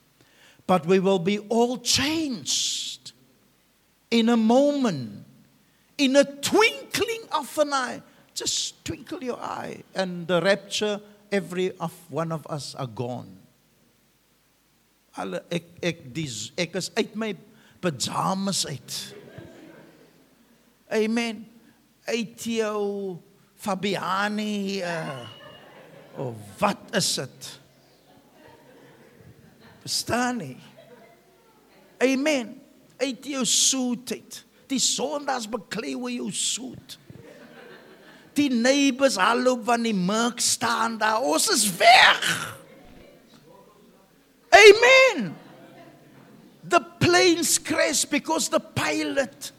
but 0.67 0.85
we 0.85 0.99
will 0.99 1.19
be 1.19 1.39
all 1.39 1.77
changed 1.77 3.13
in 4.11 4.29
a 4.29 4.37
moment, 4.37 5.25
in 5.97 6.15
a 6.15 6.23
twinkling 6.23 7.23
of 7.31 7.57
an 7.57 7.73
eye. 7.73 8.01
Just 8.33 8.83
twinkle 8.83 9.23
your 9.23 9.39
eye, 9.39 9.83
and 9.95 10.27
the 10.27 10.41
rapture, 10.41 10.99
every 11.31 11.71
of 11.77 11.93
one 12.09 12.31
of 12.31 12.45
us 12.49 12.75
are 12.75 12.87
gone. 12.87 13.37
Alle 15.15 15.43
ek 15.53 15.77
ek 15.85 15.99
dis 16.13 16.51
ek 16.57 16.75
is 16.75 16.89
uit 16.97 17.13
my 17.15 17.35
pyjamas 17.79 18.65
uit. 18.65 18.95
Amen. 20.89 21.45
Uit 22.09 22.41
jou 22.41 23.19
Fabiani 23.55 24.81
uh, 24.81 25.21
of 26.17 26.35
wat 26.57 26.77
is 26.91 27.13
dit? 27.13 27.59
Verstaan 29.81 30.37
nie. 30.37 30.57
Amen. 31.97 32.61
Uit 32.97 33.25
jou 33.25 33.45
soet 33.45 34.11
uit. 34.11 34.43
Die 34.71 34.79
sondags 34.79 35.49
beklei 35.49 35.95
oor 35.95 36.11
jou 36.11 36.31
soet. 36.31 36.97
Die 38.33 38.49
neighbors 38.49 39.17
hallo 39.21 39.59
van 39.65 39.83
die 39.85 39.95
merk 39.95 40.39
staan 40.41 40.97
daar. 40.97 41.21
Ons 41.21 41.49
is 41.53 41.67
weg. 41.77 42.29
Amen. 44.53 45.33
The 46.69 46.81
planes 46.99 47.57
crash 47.61 48.05
because 48.05 48.49
the 48.49 48.59
pilot 48.59 49.51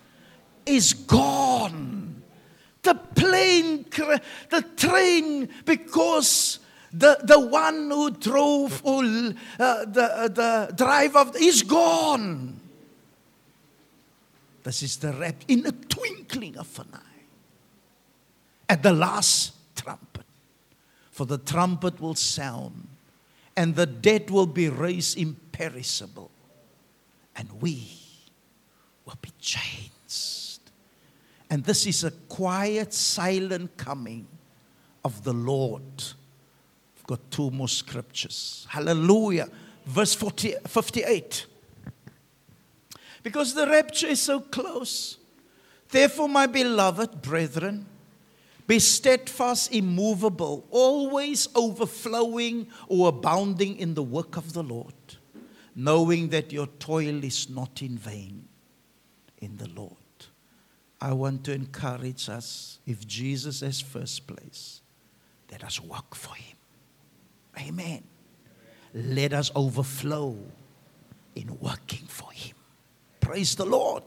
is 0.65 0.95
gone. 1.07 2.04
The 2.85 2.95
plane, 2.95 3.87
the 4.51 4.65
train, 4.77 5.49
because 5.65 6.59
the, 6.93 7.19
the 7.25 7.41
one 7.41 7.91
who 7.91 8.11
drove, 8.11 8.81
who, 8.81 9.35
uh, 9.59 9.85
the, 9.87 10.31
the 10.33 10.75
driver 10.77 11.33
is 11.41 11.63
gone. 11.63 12.61
This 14.63 14.83
is 14.83 14.99
the 14.99 15.13
rap 15.15 15.37
in 15.49 15.67
a 15.67 15.73
twinkling 15.73 16.59
of 16.59 16.79
an 16.79 16.89
eye. 16.93 17.23
At 18.69 18.83
the 18.83 18.93
last 18.93 19.55
trumpet, 19.75 20.27
for 21.11 21.27
the 21.27 21.39
trumpet 21.39 22.01
will 22.01 22.15
sound, 22.15 22.87
and 23.57 23.77
the 23.77 23.87
dead 23.87 24.31
will 24.31 24.47
be 24.47 24.69
raised 24.69 25.19
imperishable, 25.19 26.31
and 27.35 27.63
we 27.63 27.89
will 29.05 29.19
be 29.21 29.33
changed. 29.41 29.91
And 31.55 31.63
this 31.63 31.87
is 31.87 32.03
a 32.03 32.11
quiet, 32.11 32.93
silent 32.93 33.77
coming 33.77 34.27
of 35.05 35.23
the 35.23 35.33
Lord. 35.33 36.03
I've 36.97 37.07
got 37.07 37.31
two 37.31 37.49
more 37.53 37.69
scriptures. 37.69 38.67
Hallelujah. 38.69 39.49
Verse 39.87 40.15
40, 40.15 40.57
58. 40.67 41.47
Because 43.23 43.55
the 43.55 43.69
rapture 43.69 44.09
is 44.09 44.21
so 44.21 44.41
close. 44.41 45.19
Therefore, 45.91 46.29
my 46.29 46.49
beloved 46.49 47.23
brethren, 47.23 47.87
be 48.67 48.81
steadfast, 48.81 49.73
immovable, 49.73 50.67
always 50.73 51.47
overflowing 51.55 52.67
or 52.89 53.11
abounding 53.11 53.77
in 53.77 53.95
the 53.95 54.03
work 54.03 54.37
of 54.37 54.55
the 54.55 54.65
Lord, 54.65 54.95
knowing 55.77 56.31
that 56.31 56.53
your 56.53 56.67
toil 56.81 57.23
is 57.23 57.49
not 57.49 57.81
in 57.81 57.97
vain 57.97 58.49
in 59.39 59.57
the 59.57 59.69
Lord. 59.69 60.04
I 61.05 61.13
want 61.13 61.45
to 61.45 61.53
encourage 61.53 62.31
us 62.31 62.79
if 62.87 63.07
Jesus 63.07 63.61
is 63.61 63.79
first 63.79 64.27
place, 64.27 64.81
let 65.53 65.63
us 65.63 65.79
work 65.79 66.15
for 66.15 66.35
him. 66.35 66.57
Amen. 67.59 68.03
Let 68.95 69.35
us 69.35 69.51
overflow 69.55 70.35
in 71.35 71.59
working 71.61 72.07
for 72.09 72.33
him. 72.33 72.57
Praise 73.21 73.55
the 73.55 73.67
Lord. 73.67 74.03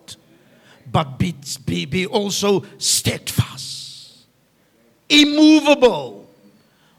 But 0.91 1.19
be, 1.19 1.35
be, 1.67 1.85
be 1.85 2.07
also 2.07 2.65
steadfast, 2.79 4.25
immovable, 5.07 6.27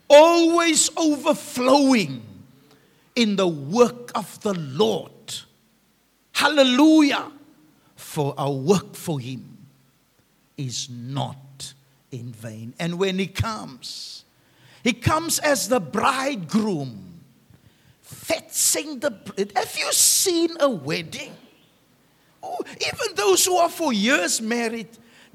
always 0.08 0.96
overflowing 0.96 2.22
in 3.16 3.34
the 3.34 3.48
work 3.48 4.12
of 4.14 4.40
the 4.42 4.54
Lord. 4.54 5.10
Hallelujah. 6.30 7.32
For 7.96 8.32
our 8.38 8.52
work 8.52 8.94
for 8.94 9.18
him 9.18 9.57
is 10.58 10.90
not 10.90 11.72
in 12.10 12.32
vain. 12.32 12.74
And 12.78 12.98
when 12.98 13.18
he 13.18 13.28
comes, 13.28 14.24
he 14.82 14.92
comes 14.92 15.38
as 15.38 15.68
the 15.68 15.80
bridegroom, 15.80 17.20
fetching 18.02 18.98
the. 18.98 19.16
Have 19.56 19.76
you 19.78 19.92
seen 19.92 20.50
a 20.60 20.68
wedding? 20.68 21.32
Oh, 22.42 22.58
even 22.80 23.14
those 23.14 23.46
who 23.46 23.56
are 23.56 23.68
for 23.68 23.92
years 23.92 24.40
married, 24.40 24.88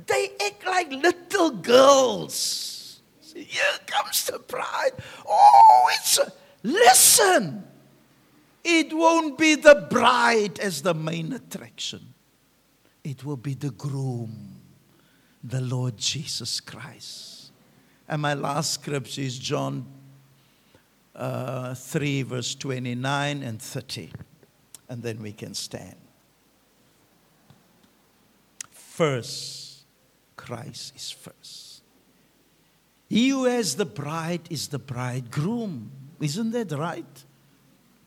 they 0.06 0.32
act 0.46 0.66
like 0.66 0.92
little 0.92 1.52
girls. 1.52 3.02
Here 3.34 3.64
comes 3.88 4.26
the 4.26 4.40
bride. 4.40 4.92
Oh, 5.28 5.90
it's. 5.94 6.20
A, 6.20 6.32
listen, 6.62 7.64
it 8.64 8.94
won't 8.94 9.38
be 9.38 9.56
the 9.56 9.88
bride 9.90 10.60
as 10.60 10.82
the 10.82 10.94
main 10.94 11.34
attraction, 11.34 12.14
it 13.04 13.26
will 13.26 13.38
be 13.38 13.54
the 13.54 13.72
groom 13.72 14.53
the 15.44 15.62
Lord 15.62 15.98
Jesus 15.98 16.60
Christ. 16.60 17.52
And 18.08 18.22
my 18.22 18.34
last 18.34 18.74
scripture 18.74 19.22
is 19.22 19.38
John 19.38 19.86
uh, 21.16 21.74
3, 21.74 22.24
verse 22.24 22.56
29 22.56 23.44
and 23.44 23.62
30. 23.62 24.12
And 24.90 25.02
then 25.02 25.22
we 25.22 25.32
can 25.32 25.54
stand. 25.54 25.96
First, 28.72 29.84
Christ 30.36 30.94
is 30.96 31.12
first. 31.12 31.82
He 33.10 33.30
who 33.30 33.46
has 33.46 33.76
the 33.76 33.86
bride 33.86 34.42
is 34.50 34.68
the 34.68 34.80
bridegroom. 34.80 35.92
Isn't 36.20 36.52
that 36.52 36.72
right? 36.72 37.24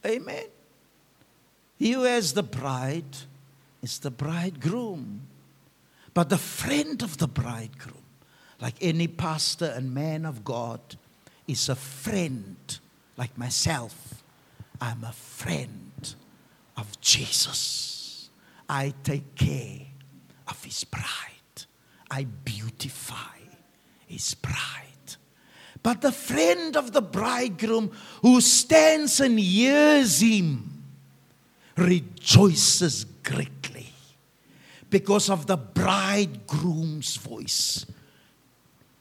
Amen. 0.05 0.47
He 1.79 1.93
who 1.93 2.03
has 2.03 2.33
the 2.33 2.43
bride 2.43 3.17
is 3.83 3.99
the 3.99 4.11
bridegroom. 4.11 5.23
But 6.17 6.31
the 6.31 6.39
friend 6.39 7.03
of 7.03 7.19
the 7.19 7.29
bridegroom, 7.29 8.03
like 8.59 8.77
any 8.81 9.07
pastor 9.07 9.67
and 9.77 9.93
man 9.93 10.25
of 10.25 10.45
God, 10.45 10.81
is 11.47 11.69
a 11.69 11.75
friend 11.75 12.57
like 13.19 13.37
myself. 13.37 14.25
I'm 14.81 15.05
a 15.05 15.13
friend 15.13 16.15
of 16.75 16.99
Jesus. 17.03 18.31
I 18.67 18.95
take 19.05 19.35
care 19.35 19.89
of 20.49 20.65
his 20.65 20.85
bride, 20.85 21.67
I 22.11 22.25
beautify 22.25 23.41
his 24.07 24.33
bride. 24.37 25.17
But 25.83 26.01
the 26.01 26.13
friend 26.13 26.79
of 26.79 26.93
the 26.93 27.03
bridegroom 27.03 27.93
who 28.23 28.41
stands 28.41 29.21
and 29.21 29.39
hears 29.39 30.23
him 30.23 30.83
rejoices 31.77 33.05
greatly 33.23 33.76
because 34.91 35.31
of 35.31 35.47
the 35.47 35.57
bridegroom's 35.57 37.17
voice. 37.17 37.87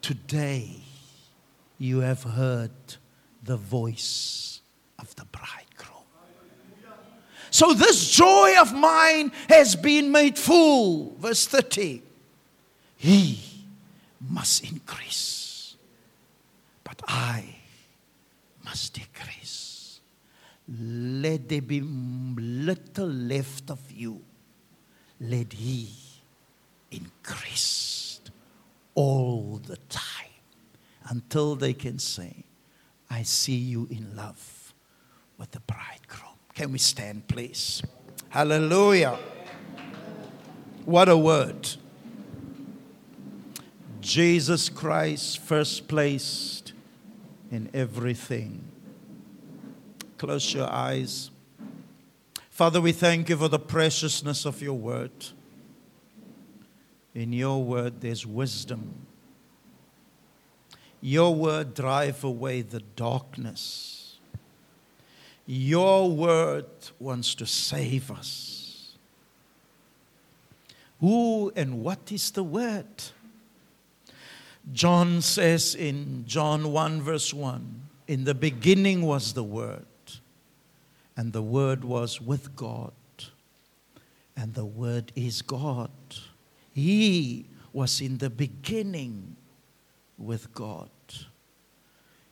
Today, 0.01 0.69
you 1.77 1.99
have 1.99 2.23
heard 2.23 2.71
the 3.43 3.57
voice 3.57 4.61
of 4.99 5.15
the 5.15 5.25
bridegroom. 5.25 6.03
So, 7.51 7.73
this 7.73 8.11
joy 8.11 8.55
of 8.59 8.73
mine 8.73 9.31
has 9.47 9.75
been 9.75 10.11
made 10.11 10.37
full. 10.37 11.15
Verse 11.19 11.47
30 11.47 12.01
He 12.97 13.39
must 14.19 14.63
increase, 14.69 15.75
but 16.83 17.01
I 17.07 17.45
must 18.63 18.93
decrease. 18.93 20.01
Let 20.67 21.47
there 21.47 21.61
be 21.61 21.81
little 21.81 23.07
left 23.07 23.69
of 23.69 23.79
you 23.91 24.24
let 25.19 25.53
he 25.53 25.89
increase 26.91 28.21
all 28.93 29.61
the 29.65 29.77
time 29.89 30.01
until 31.09 31.55
they 31.55 31.73
can 31.73 31.99
say, 31.99 32.43
I 33.09 33.23
see 33.23 33.55
you 33.55 33.87
in 33.89 34.15
love 34.15 34.73
with 35.37 35.51
the 35.51 35.59
bridegroom. 35.61 36.33
Can 36.53 36.71
we 36.71 36.77
stand, 36.77 37.27
please? 37.27 37.83
Hallelujah. 38.29 39.17
What 40.85 41.09
a 41.09 41.17
word. 41.17 41.69
Jesus 44.01 44.69
Christ 44.69 45.39
first 45.39 45.87
placed 45.87 46.73
in 47.51 47.69
everything. 47.73 48.63
Close 50.17 50.53
your 50.53 50.69
eyes. 50.69 51.31
Father, 52.55 52.79
we 52.79 52.93
thank 52.93 53.27
you 53.27 53.35
for 53.35 53.49
the 53.49 53.59
preciousness 53.59 54.45
of 54.45 54.61
your 54.61 54.75
word. 54.75 55.11
In 57.13 57.33
your 57.33 57.61
word, 57.61 57.99
there's 57.99 58.25
wisdom. 58.25 59.07
Your 61.01 61.35
word 61.35 61.73
drive 61.73 62.23
away 62.23 62.61
the 62.61 62.79
darkness. 62.79 64.19
Your 65.45 66.09
word 66.09 66.67
wants 66.97 67.35
to 67.35 67.45
save 67.45 68.09
us. 68.09 68.95
Who 71.01 71.51
and 71.57 71.83
what 71.83 72.09
is 72.09 72.31
the 72.31 72.45
word? 72.45 73.03
John 74.71 75.21
says 75.21 75.75
in 75.75 76.23
John 76.25 76.71
1, 76.71 77.01
verse 77.01 77.33
1 77.33 77.81
In 78.07 78.23
the 78.23 78.33
beginning 78.33 79.01
was 79.01 79.33
the 79.33 79.43
word 79.43 79.85
and 81.17 81.33
the 81.33 81.41
Word 81.41 81.83
was 81.83 82.19
with 82.21 82.55
God, 82.55 82.93
and 84.35 84.53
the 84.53 84.65
Word 84.65 85.11
is 85.15 85.41
God. 85.41 85.91
He 86.73 87.45
was 87.71 88.01
in 88.01 88.17
the 88.17 88.29
beginning 88.29 89.35
with 90.17 90.53
God. 90.53 90.89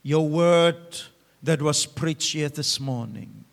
Your 0.02 0.28
word 0.28 1.00
that 1.42 1.62
was 1.62 1.86
preached 1.86 2.34
here 2.34 2.50
this 2.50 2.80
morning, 2.80 3.46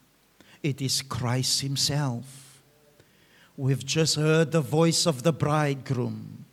it 0.63 0.81
is 0.81 1.03
Christ 1.03 1.61
Himself. 1.61 2.63
We've 3.57 3.85
just 3.85 4.17
heard 4.17 4.53
the 4.53 4.61
voice 4.61 5.07
of 5.07 5.23
the 5.23 5.33
bridegroom 5.33 6.45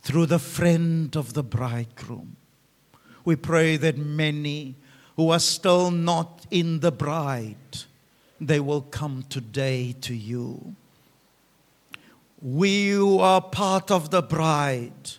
through 0.00 0.26
the 0.26 0.38
friend 0.38 1.14
of 1.16 1.34
the 1.34 1.42
bridegroom. 1.42 2.36
We 3.24 3.36
pray 3.36 3.76
that 3.76 3.96
many 3.96 4.74
who 5.16 5.30
are 5.30 5.38
still 5.38 5.90
not 5.90 6.46
in 6.50 6.80
the 6.80 6.90
bride 6.90 7.56
they 8.46 8.60
will 8.60 8.82
come 8.82 9.24
today 9.28 9.94
to 10.00 10.14
you. 10.14 10.74
We 12.40 12.96
are 12.96 13.40
part 13.40 13.90
of 13.90 14.10
the 14.10 14.22
bride, 14.22 15.12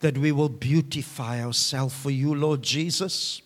that 0.00 0.18
we 0.18 0.32
will 0.32 0.48
beautify 0.48 1.42
ourselves 1.42 1.94
for 1.94 2.10
you, 2.10 2.34
Lord 2.34 2.62
Jesus, 2.62 3.40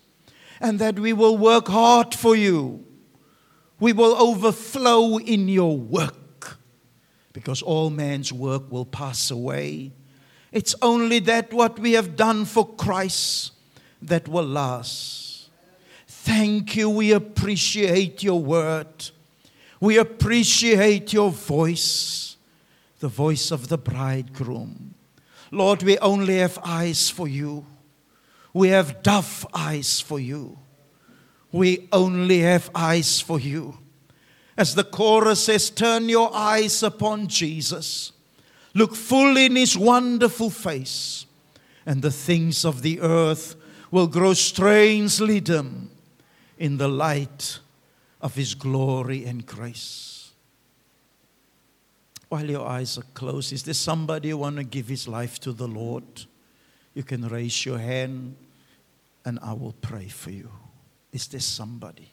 and 0.61 0.79
that 0.79 0.99
we 0.99 1.13
will 1.13 1.37
work 1.37 1.69
hard 1.69 2.15
for 2.15 2.35
you. 2.35 2.85
We 3.81 3.93
will 3.93 4.17
overflow 4.17 5.19
in 5.19 5.49
your 5.49 5.77
work 5.77 6.59
because 7.33 7.61
all 7.61 7.91
man's 7.91 8.33
work 8.33 8.71
will 8.71 8.87
pass 8.87 9.31
away. 9.31 9.93
It's 10.53 10.75
only 10.81 11.19
that 11.21 11.53
what 11.53 11.79
we 11.79 11.93
have 11.93 12.17
done 12.17 12.45
for 12.45 12.67
Christ 12.77 13.53
that 14.01 14.29
will 14.29 14.47
last. 14.47 15.34
Thank 16.25 16.75
you. 16.75 16.89
We 16.89 17.13
appreciate 17.13 18.23
your 18.23 18.41
word. 18.41 19.11
We 19.79 19.99
appreciate 19.99 21.13
your 21.13 21.31
voice, 21.31 22.39
the 23.01 23.09
voice 23.09 23.51
of 23.51 23.69
the 23.69 23.77
bridegroom. 23.77 24.95
Lord, 25.51 25.83
we 25.83 25.99
only 25.99 26.39
have 26.39 26.59
eyes 26.65 27.11
for 27.11 27.29
you. 27.29 27.67
We 28.55 28.71
have 28.71 29.03
dove 29.03 29.47
eyes 29.53 30.01
for 30.01 30.19
you. 30.19 30.57
We 31.53 31.89
only 31.93 32.41
have 32.41 32.71
eyes 32.75 33.21
for 33.21 33.39
you. 33.39 33.77
As 34.57 34.75
the 34.75 34.85
chorus 34.85 35.45
says, 35.45 35.69
turn 35.69 36.09
your 36.09 36.35
eyes 36.35 36.83
upon 36.83 37.27
Jesus. 37.27 38.13
Look 38.73 38.97
full 38.97 39.37
in 39.37 39.57
his 39.57 39.77
wonderful 39.77 40.49
face, 40.49 41.27
and 41.85 42.01
the 42.01 42.11
things 42.11 42.65
of 42.65 42.81
the 42.81 43.01
earth 43.01 43.57
will 43.91 44.07
grow 44.07 44.33
strangely 44.33 45.41
dim 45.41 45.91
in 46.65 46.79
the 46.79 46.89
light 46.89 47.59
of 48.23 48.35
his 48.37 48.55
glory 48.55 49.27
and 49.27 49.45
grace. 49.45 50.33
While 52.31 52.51
your 52.51 52.67
eyes 52.67 52.97
are 52.97 53.11
closed, 53.13 53.53
is 53.53 53.65
there 53.65 53.75
somebody 53.75 54.31
who 54.31 54.39
want 54.39 54.57
to 54.57 54.65
give 54.65 54.89
his 54.89 55.07
life 55.07 55.39
to 55.41 55.53
the 55.53 55.69
Lord? 55.69 56.25
You 56.95 57.03
can 57.03 57.29
raise 57.29 57.67
your 57.67 57.77
hand 57.77 58.37
and 59.27 59.39
I 59.43 59.53
will 59.53 59.75
pray 59.83 60.09
for 60.09 60.31
you. 60.31 60.51
Is 61.13 61.27
there 61.27 61.39
somebody? 61.39 62.11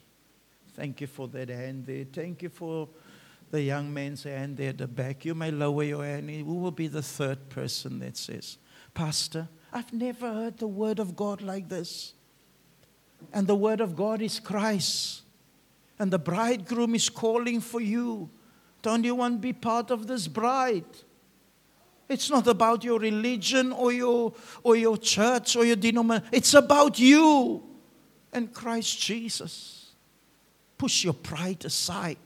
Thank 0.74 1.00
you 1.00 1.06
for 1.06 1.28
that 1.28 1.48
hand 1.48 1.86
there. 1.86 2.04
Thank 2.12 2.42
you 2.42 2.50
for 2.50 2.90
the 3.50 3.62
young 3.62 3.94
man's 3.94 4.24
hand 4.24 4.58
there 4.58 4.68
at 4.68 4.76
the 4.76 4.86
back. 4.86 5.24
You 5.24 5.34
may 5.34 5.50
lower 5.50 5.84
your 5.84 6.04
hand. 6.04 6.28
Who 6.28 6.56
will 6.56 6.72
be 6.72 6.88
the 6.88 7.00
third 7.00 7.48
person 7.48 8.00
that 8.00 8.18
says, 8.18 8.58
Pastor, 8.92 9.48
I've 9.72 9.94
never 9.94 10.30
heard 10.30 10.58
the 10.58 10.66
word 10.66 10.98
of 10.98 11.16
God 11.16 11.40
like 11.40 11.70
this. 11.70 12.12
And 13.32 13.46
the 13.46 13.54
word 13.54 13.80
of 13.80 13.96
God 13.96 14.22
is 14.22 14.40
Christ. 14.40 15.22
And 15.98 16.12
the 16.12 16.18
bridegroom 16.18 16.94
is 16.94 17.08
calling 17.08 17.60
for 17.60 17.80
you. 17.80 18.30
Don't 18.82 19.04
you 19.04 19.14
want 19.14 19.36
to 19.36 19.38
be 19.38 19.52
part 19.52 19.90
of 19.90 20.06
this 20.06 20.26
bride? 20.26 20.84
It's 22.08 22.28
not 22.28 22.46
about 22.46 22.84
your 22.84 22.98
religion 22.98 23.72
or 23.72 23.92
your, 23.92 24.34
or 24.62 24.76
your 24.76 24.96
church 24.96 25.56
or 25.56 25.64
your 25.64 25.76
denomination. 25.76 26.28
It's 26.32 26.54
about 26.54 26.98
you 26.98 27.62
and 28.32 28.52
Christ 28.52 29.00
Jesus. 29.00 29.92
Push 30.76 31.04
your 31.04 31.14
pride 31.14 31.64
aside. 31.64 32.18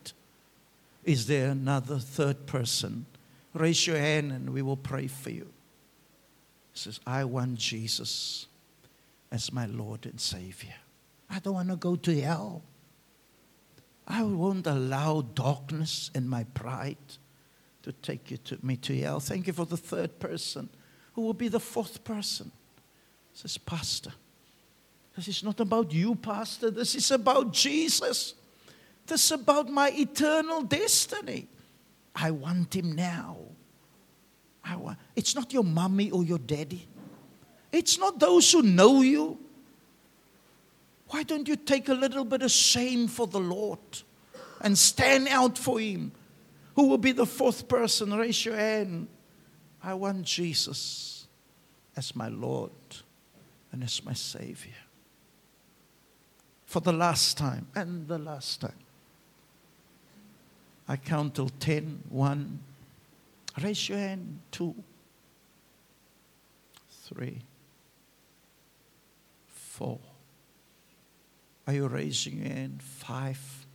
Is 1.05 1.27
there 1.27 1.51
another 1.51 1.99
third 1.99 2.47
person? 2.47 3.07
Raise 3.53 3.87
your 3.87 3.99
hand 3.99 4.33
and 4.33 4.51
we 4.51 4.63
will 4.63 4.77
pray 4.77 5.07
for 5.07 5.31
you. 5.31 5.47
He 6.73 6.79
says, 6.79 6.99
I 7.07 7.25
want 7.25 7.57
Jesus 7.57 8.47
as 9.31 9.53
my 9.53 9.67
Lord 9.67 10.07
and 10.07 10.21
Savior. 10.21 10.75
I 11.31 11.39
don't 11.41 11.55
want 11.55 11.71
to 11.71 11.77
go 11.77 11.97
to 11.97 12.21
hell. 12.21 12.63
I 14.07 14.23
won't 14.23 14.67
allow 14.67 15.23
darkness 15.23 16.11
and 16.15 16.29
my 16.29 16.45
pride 16.45 16.97
to 17.83 17.93
take 17.93 18.31
you 18.31 18.37
to 18.39 18.59
me 18.63 18.77
to 18.77 18.97
hell. 18.99 19.21
Thank 19.21 19.47
you 19.47 19.53
for 19.53 19.67
the 19.67 19.77
third 19.77 20.19
person. 20.19 20.69
Who 21.15 21.23
will 21.23 21.35
be 21.35 21.49
the 21.49 21.61
fourth 21.61 22.05
person? 22.05 22.53
Says, 23.33 23.59
Pastor. 23.59 24.13
This 25.17 25.29
is 25.29 25.43
not 25.43 25.61
about 25.61 25.93
you, 25.93 26.15
Pastor. 26.15 26.71
This 26.71 26.95
is 26.95 27.11
about 27.11 27.53
Jesus. 27.53 28.35
This 29.07 29.25
is 29.25 29.33
about 29.33 29.69
my 29.71 29.91
eternal 29.91 30.63
destiny. 30.63 31.49
I 32.15 32.31
want 32.31 32.75
him 32.75 32.93
now. 32.93 33.39
I 34.65 34.77
want, 34.77 34.99
it's 35.15 35.35
not 35.35 35.53
your 35.53 35.65
mommy 35.65 36.11
or 36.11 36.25
your 36.25 36.39
daddy. 36.39 36.87
It's 37.73 37.99
not 37.99 38.19
those 38.19 38.51
who 38.53 38.63
know 38.63 39.03
you. 39.03 39.39
Why 41.09 41.23
don't 41.23 41.47
you 41.47 41.57
take 41.57 41.89
a 41.89 41.95
little 41.95 42.25
bit 42.25 42.43
of 42.43 42.51
shame 42.51 43.09
for 43.09 43.27
the 43.27 43.41
Lord 43.41 43.79
and 44.61 44.77
stand 44.77 45.29
out 45.29 45.57
for 45.57 45.79
him? 45.79 46.13
Who 46.75 46.89
will 46.89 46.99
be 46.99 47.13
the 47.13 47.27
fourth 47.27 47.69
person? 47.69 48.13
Raise 48.13 48.45
your 48.45 48.57
hand. 48.57 49.09
I 49.83 49.95
want 49.95 50.23
Jesus 50.23 51.27
as 51.97 52.15
my 52.17 52.29
Lord 52.29 52.73
and 53.73 53.83
as 53.83 54.05
my 54.05 54.13
Savior. 54.13 54.75
For 56.65 56.81
the 56.81 56.93
last 56.93 57.39
time 57.39 57.69
and 57.75 58.09
the 58.09 58.19
last 58.19 58.61
time. 58.61 58.75
I 60.89 60.97
count 60.97 61.37
till 61.37 61.49
10. 61.49 62.03
1. 62.09 62.59
Raise 63.63 63.89
your 63.89 63.99
hand. 63.99 64.41
2. 64.53 64.75
3. 67.09 67.39
4. 69.49 69.99
Are 71.67 71.73
you 71.73 71.89
raising 71.89 72.39
your 72.39 72.53
hand? 72.53 72.83
5 72.83 73.67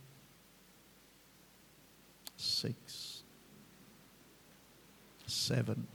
six, 2.42 3.22
seven. 5.26 5.86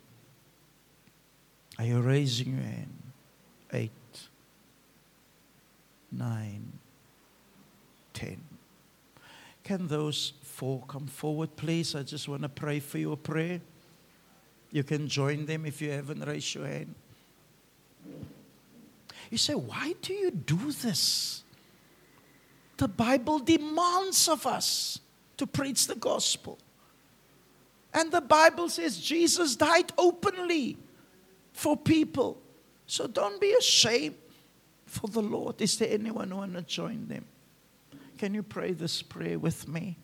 Are 1.78 1.86
you 1.86 2.00
raising 2.02 2.54
your 2.54 2.64
hand? 2.64 3.04
Eight, 3.74 3.92
nine, 6.12 6.72
ten. 8.14 8.42
Can 9.64 9.88
those 9.88 10.34
four 10.42 10.84
come 10.88 11.08
forward, 11.08 11.56
please? 11.58 11.94
I 11.94 12.04
just 12.04 12.30
want 12.30 12.44
to 12.44 12.50
pray 12.50 12.80
for 12.80 12.98
you 12.98 13.12
a 13.12 13.18
prayer. 13.18 13.60
You 14.72 14.84
can 14.84 15.08
join 15.08 15.46
them 15.46 15.66
if 15.66 15.82
you 15.82 15.92
haven't 15.92 16.22
raised 16.22 16.56
your 16.56 16.66
hand. 16.66 16.96
You 19.30 19.38
say, 19.38 19.54
why 19.54 19.94
do 20.02 20.14
you 20.14 20.32
do 20.32 20.72
this? 20.72 21.44
The 22.78 22.88
Bible 22.88 23.40
demands 23.40 24.28
of 24.28 24.46
us 24.46 25.00
to 25.38 25.48
preach 25.48 25.88
the 25.88 25.96
gospel. 25.96 26.60
And 27.94 28.12
the 28.12 28.22
Bible 28.22 28.70
says 28.70 29.00
Jesus 29.00 29.56
died 29.56 29.92
openly 29.98 30.78
for 31.54 31.76
people. 31.76 32.40
So 32.86 33.08
don't 33.08 33.42
be 33.42 33.54
ashamed 33.54 34.16
for 34.86 35.08
the 35.08 35.22
Lord. 35.22 35.62
Is 35.62 35.78
there 35.78 35.90
anyone 35.92 36.30
who 36.30 36.38
want 36.38 36.54
to 36.54 36.62
join 36.62 37.08
them? 37.08 37.26
Can 38.18 38.34
you 38.34 38.44
pray 38.44 38.74
this 38.74 39.02
prayer 39.02 39.40
with 39.40 39.68
me? 39.68 39.98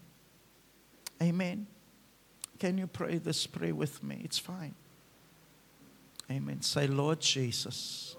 Amen. 1.21 1.67
Can 2.59 2.77
you 2.77 2.87
pray 2.87 3.17
this 3.17 3.45
prayer 3.47 3.75
with 3.75 4.03
me? 4.03 4.21
It's 4.23 4.39
fine. 4.39 4.75
Amen. 6.31 6.61
Say, 6.61 6.87
Lord 6.87 7.19
Jesus, 7.19 8.15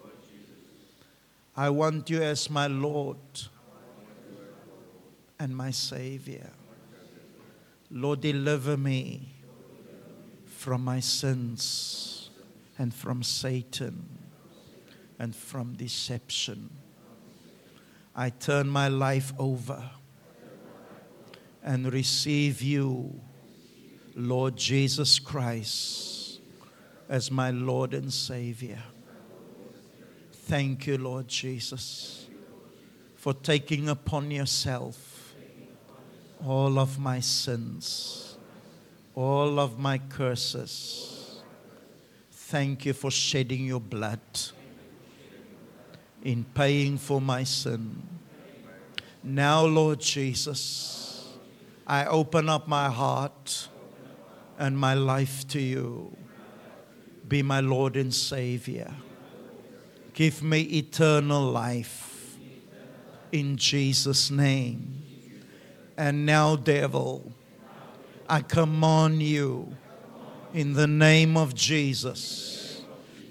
I 1.57 1.71
want 1.71 2.11
you 2.11 2.23
as 2.23 2.51
my 2.51 2.67
Lord 2.67 3.17
and 5.39 5.57
my 5.57 5.71
Savior. 5.71 6.51
Lord, 7.91 8.21
deliver 8.21 8.77
me 8.77 9.35
from 10.47 10.83
my 10.85 11.01
sins 11.01 12.31
and 12.79 12.93
from 12.93 13.23
Satan 13.23 14.19
and 15.19 15.35
from 15.35 15.75
deception. 15.75 16.71
I 18.17 18.31
turn 18.31 18.69
my 18.69 18.89
life 18.89 19.33
over 19.39 19.91
and 21.63 21.93
receive 21.93 22.63
you, 22.63 23.21
Lord 24.15 24.57
Jesus 24.57 25.19
Christ, 25.19 26.41
as 27.09 27.31
my 27.31 27.51
Lord 27.51 27.95
and 27.95 28.13
Savior. 28.13 28.83
Thank 30.33 30.87
you, 30.87 30.99
Lord 30.99 31.27
Jesus, 31.29 32.27
for 33.17 33.33
taking 33.33 33.89
upon 33.89 34.31
yourself 34.31 35.14
all 36.47 36.79
of 36.79 36.99
my 36.99 37.21
sins, 37.21 38.37
all 39.15 39.59
of 39.59 39.79
my 39.79 39.99
curses. 39.99 41.41
Thank 42.31 42.85
you 42.85 42.93
for 42.93 43.11
shedding 43.11 43.65
your 43.65 43.81
blood 43.81 44.21
in 46.23 46.45
paying 46.55 46.99
for 46.99 47.21
my 47.21 47.45
sin. 47.45 48.03
Now, 49.23 49.65
Lord 49.65 50.01
Jesus, 50.01 51.33
I 51.87 52.05
open 52.07 52.49
up 52.49 52.69
my 52.69 52.91
heart 52.91 53.69
and 54.59 54.79
my 54.79 54.95
life 54.95 55.49
to 55.49 55.61
you. 55.61 56.15
Be 57.27 57.43
my 57.43 57.61
Lord 57.61 57.97
and 57.97 58.13
Savior. 58.13 58.93
Give 60.13 60.43
me 60.43 60.61
eternal 60.61 61.43
life. 61.43 62.37
In 63.33 63.57
Jesus' 63.57 64.31
name. 64.31 65.04
And 65.97 66.27
now, 66.27 66.57
devil, 66.57 67.33
I 68.29 68.41
command 68.41 69.23
you 69.23 69.77
in 70.53 70.73
the 70.73 70.87
name 70.87 71.37
of 71.37 71.55
Jesus 71.55 72.83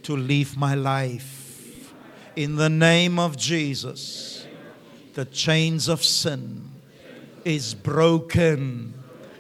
to 0.03 0.15
leave 0.15 0.55
my 0.55 0.75
life. 0.75 1.93
In 2.35 2.55
the 2.55 2.69
name 2.69 3.19
of 3.19 3.37
Jesus, 3.37 4.45
the 5.13 5.25
chains 5.25 5.87
of 5.87 6.03
sin 6.03 6.71
is 7.45 7.73
broken 7.73 8.93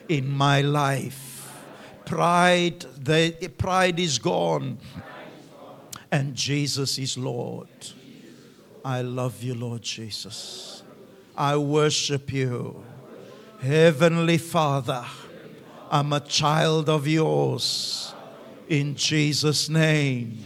in 0.09 0.29
my 0.29 0.61
life. 0.61 1.53
Pride, 2.05 2.81
the 3.03 3.51
pride 3.57 3.99
is 3.99 4.19
gone, 4.19 4.77
and 6.11 6.35
Jesus 6.35 6.97
is 6.97 7.17
Lord. 7.17 7.69
I 8.83 9.01
love 9.01 9.41
you, 9.41 9.55
Lord 9.55 9.81
Jesus. 9.81 10.83
I 11.35 11.55
worship 11.57 12.31
you. 12.31 12.83
Heavenly 13.63 14.39
Father, 14.39 15.05
I'm 15.89 16.11
a 16.11 16.19
child 16.19 16.89
of 16.89 17.07
yours. 17.07 18.13
In 18.67 18.93
Jesus' 18.93 19.69
name. 19.69 20.43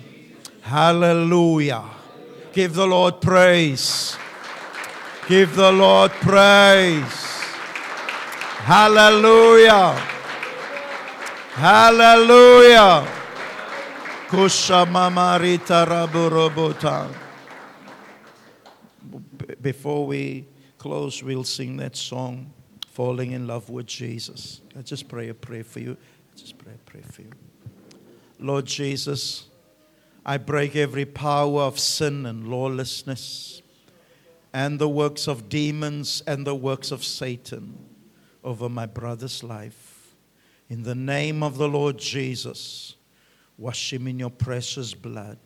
Hallelujah. 0.61 1.83
Give 2.53 2.75
the 2.75 2.85
Lord 2.85 3.19
praise. 3.19 4.15
Give 5.27 5.55
the 5.55 5.71
Lord 5.71 6.11
praise. 6.11 7.01
Hallelujah. 8.61 9.93
Hallelujah. 11.55 13.01
Before 19.59 20.05
we 20.05 20.47
close, 20.77 21.23
we'll 21.23 21.43
sing 21.43 21.77
that 21.77 21.95
song, 21.95 22.53
Falling 22.97 23.33
in 23.33 23.45
Love 23.45 23.69
with 23.69 23.85
Jesus. 23.85 24.61
I 24.75 24.81
just 24.81 25.07
pray 25.07 25.29
a 25.29 25.33
prayer 25.35 25.63
for 25.63 25.79
you. 25.79 25.95
I 26.33 26.35
just 26.35 26.57
pray 26.57 26.73
a 26.73 26.89
prayer 26.89 27.03
for 27.03 27.21
you. 27.21 27.31
Lord 28.39 28.65
Jesus, 28.65 29.45
I 30.25 30.37
break 30.37 30.75
every 30.75 31.05
power 31.05 31.61
of 31.61 31.77
sin 31.77 32.25
and 32.25 32.47
lawlessness 32.47 33.61
and 34.51 34.79
the 34.79 34.89
works 34.89 35.27
of 35.27 35.47
demons 35.47 36.23
and 36.25 36.47
the 36.47 36.55
works 36.55 36.89
of 36.89 37.03
Satan 37.03 37.77
over 38.43 38.67
my 38.67 38.87
brother's 38.87 39.43
life. 39.43 40.15
In 40.67 40.81
the 40.81 40.95
name 40.95 41.43
of 41.43 41.59
the 41.59 41.67
Lord 41.67 41.99
Jesus, 41.99 42.95
wash 43.59 43.93
him 43.93 44.07
in 44.07 44.17
your 44.17 44.31
precious 44.31 44.95
blood. 44.95 45.37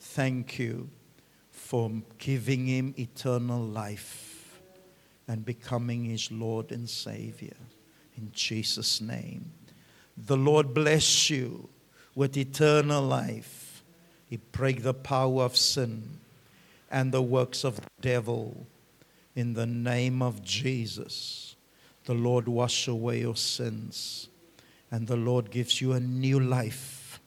Thank 0.00 0.58
you 0.58 0.88
for 1.50 1.92
giving 2.16 2.66
him 2.66 2.94
eternal 2.96 3.60
life 3.60 4.35
and 5.28 5.44
becoming 5.44 6.04
his 6.04 6.30
Lord 6.30 6.72
and 6.72 6.88
Savior. 6.88 7.56
In 8.16 8.30
Jesus' 8.32 9.00
name. 9.00 9.50
The 10.16 10.36
Lord 10.36 10.72
bless 10.72 11.28
you 11.28 11.68
with 12.14 12.36
eternal 12.36 13.02
life. 13.02 13.82
He 14.28 14.38
break 14.38 14.82
the 14.82 14.94
power 14.94 15.42
of 15.42 15.56
sin 15.56 16.18
and 16.90 17.12
the 17.12 17.22
works 17.22 17.64
of 17.64 17.76
the 17.76 17.88
devil. 18.00 18.66
In 19.34 19.52
the 19.54 19.66
name 19.66 20.22
of 20.22 20.42
Jesus, 20.42 21.56
the 22.04 22.14
Lord 22.14 22.48
wash 22.48 22.88
away 22.88 23.20
your 23.20 23.36
sins, 23.36 24.28
and 24.90 25.06
the 25.06 25.16
Lord 25.16 25.50
gives 25.50 25.80
you 25.80 25.92
a 25.92 26.00
new 26.00 26.40
life 26.40 27.20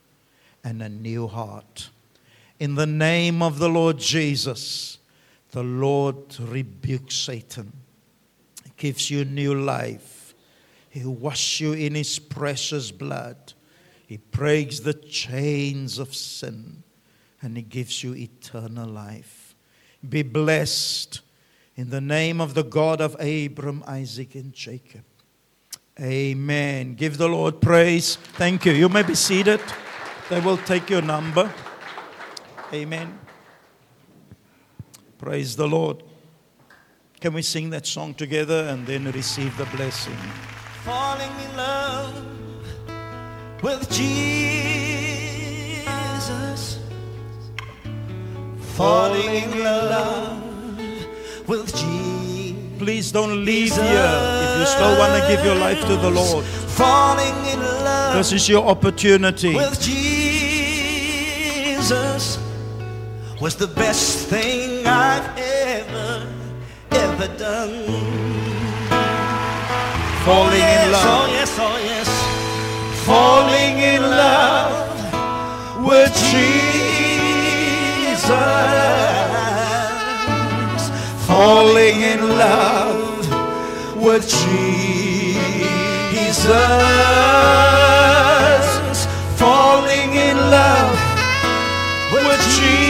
and 0.64 0.82
a 0.82 0.90
new 0.90 1.28
heart. 1.28 1.90
In 2.60 2.76
the 2.76 2.88
name 2.88 3.44
of 3.44 3.60
the 3.60 3.70
Lord 3.70 4.00
Jesus, 4.00 4.98
the 5.52 5.64
Lord 5.64 6.40
rebukes 6.40 7.16
Satan, 7.16 7.72
gives 8.80 9.12
you 9.12 9.24
new 9.24 9.54
life. 9.54 10.34
He 10.90 11.06
washes 11.06 11.60
you 11.62 11.74
in 11.74 11.94
his 11.94 12.18
precious 12.18 12.90
blood. 12.90 13.54
He 14.08 14.18
breaks 14.18 14.80
the 14.80 14.96
chains 14.96 16.00
of 16.00 16.16
sin 16.16 16.82
and 17.44 17.56
he 17.56 17.62
gives 17.62 18.04
you 18.04 18.16
eternal 18.16 18.90
life. 18.90 19.56
Be 20.08 20.24
blessed 20.24 21.22
in 21.76 21.92
the 21.92 22.02
name 22.02 22.42
of 22.42 22.56
the 22.56 22.64
God 22.64 23.02
of 23.02 23.16
Abram, 23.20 23.84
Isaac, 23.86 24.34
and 24.34 24.52
Jacob. 24.52 25.04
Amen. 26.02 26.96
Give 26.96 27.18
the 27.18 27.30
Lord 27.30 27.62
praise. 27.62 28.16
Thank 28.16 28.66
you. 28.66 28.72
You 28.72 28.90
may 28.90 29.04
be 29.04 29.16
seated. 29.16 29.62
They 30.30 30.40
will 30.40 30.58
take 30.58 30.90
your 30.90 31.02
number. 31.02 31.54
Amen. 32.74 33.20
Praise 35.18 35.56
the 35.56 35.68
Lord. 35.68 36.04
Can 37.22 37.34
we 37.34 37.42
sing 37.42 37.70
that 37.72 37.86
song 37.86 38.14
together 38.14 38.68
and 38.70 38.88
then 38.88 39.12
receive 39.12 39.56
the 39.58 39.66
blessing? 39.78 40.16
falling 40.86 41.32
in 41.46 41.58
love 41.58 42.16
with 43.62 43.90
Jesus. 43.92 45.20
Falling 48.78 49.52
in 49.52 49.60
love 49.60 50.42
with 51.48 51.68
Jesus. 51.76 52.00
Please 52.80 53.12
don't 53.12 53.44
leave 53.44 53.76
here 53.76 54.14
if 54.44 54.60
you 54.60 54.66
still 54.66 54.98
want 54.98 55.22
to 55.22 55.28
give 55.28 55.44
your 55.44 55.56
life 55.56 55.82
to 55.82 55.98
the 55.98 56.10
Lord. 56.10 56.46
Falling 56.46 57.36
in 57.52 57.60
love 57.60 58.16
This 58.16 58.32
is 58.32 58.48
your 58.48 58.66
opportunity. 58.66 59.54
with 59.54 59.78
Jesus 59.82 60.00
was 63.42 63.56
the 63.58 63.68
best 63.68 64.28
thing 64.30 64.88
I've 64.88 65.28
ever, 65.38 65.59
ever 67.22 67.38
done. 67.38 67.86
Falling 70.24 70.54
in 70.54 70.62
oh, 70.62 70.90
yes, 70.90 70.94
love. 70.94 71.06
Oh 71.10 71.28
yes, 71.38 71.60
oh 71.60 71.78
yes. 71.92 72.10
Falling 73.06 73.78
in 73.80 74.02
love 74.02 74.98
with 75.86 76.14
Jesus. 76.32 76.70
Falling 81.28 82.02
in 82.02 82.22
love 82.38 83.28
with 83.98 84.24
Jesus. 84.24 84.68
Falling 89.38 90.14
in 90.14 90.38
love 90.38 91.00
with 92.12 92.42
Jesus 92.56 92.89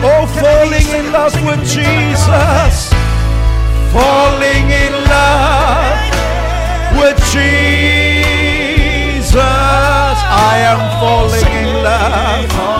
Oh, 0.03 0.25
falling 0.41 0.89
in 0.99 1.13
love 1.13 1.35
with 1.45 1.61
Jesus. 1.69 2.89
Falling 3.93 4.71
in 4.71 4.93
love 5.13 6.01
with 7.01 7.19
Jesus. 7.31 7.77
I 9.37 10.55
am 10.73 10.81
falling 11.01 11.53
in 11.53 11.83
love. 11.85 12.80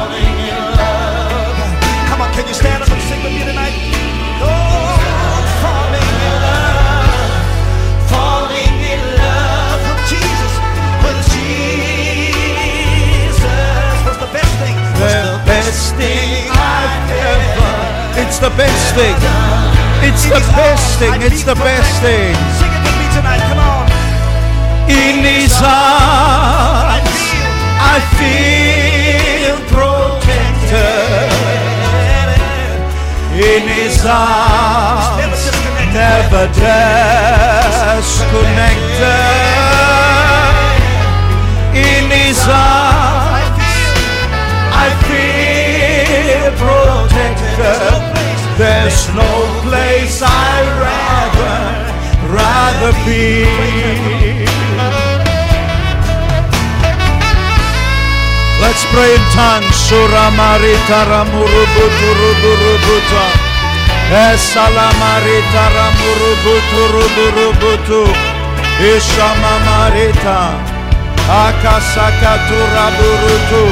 It's 18.31 18.39
the 18.39 18.51
best 18.51 18.95
thing. 18.95 19.17
It's 20.07 20.25
the 20.27 20.39
best 20.55 21.01
thing. 21.01 21.21
It's 21.21 21.43
the 21.43 21.57
best 21.57 22.01
thing. 22.01 22.33
In 24.87 25.25
His 25.25 25.61
arms, 25.61 27.11
I 27.83 27.99
feel 28.15 29.59
protected. 29.75 31.33
In 33.35 33.67
His 33.67 34.07
arms, 34.07 35.51
never 35.93 36.47
disconnected. 36.55 36.87
In 41.75 42.09
His 42.15 42.39
arms, 42.47 43.59
I 44.71 44.87
feel 45.03 46.53
protected. 46.63 48.20
There's 48.59 49.09
no 49.15 49.33
place 49.63 50.23
I'd 50.23 50.69
rather, 50.81 51.59
rather 52.33 52.93
be. 53.07 53.47
Let's 58.61 58.85
pray 58.93 59.15
in 59.15 59.25
tongues. 59.33 59.75
Suramarita 59.89 61.01
ramurubutu 61.11 62.09
ruburubuta. 62.21 63.25
Esalamarita 64.13 65.65
ramurubutu 65.77 66.81
ruburubutu. 66.95 68.03
Ishamamarita. 68.79 70.39
Akasakatu 71.27 72.59
raburutu. 72.75 73.65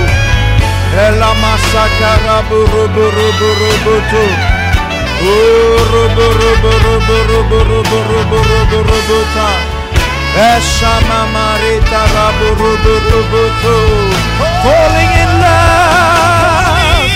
Falling 14.63 15.13
in 15.23 15.31
love, 15.43 17.11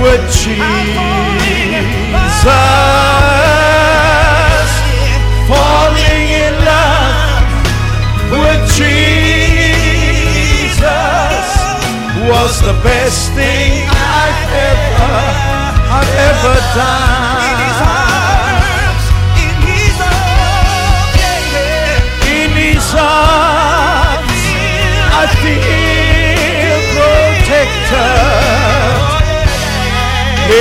with 0.00 0.24
Jesus, 0.32 0.76
was 12.28 12.60
the 12.60 12.74
best 12.82 13.30
thing 13.32 13.86
I've 13.88 14.50
ever, 14.70 15.14
I've 15.96 16.14
ever 16.30 16.56
done. 16.74 17.46
In 22.26 22.50
His 22.50 22.88
arms, 22.94 24.42
I 25.22 25.24
feel 25.42 26.78
protected. 26.96 28.16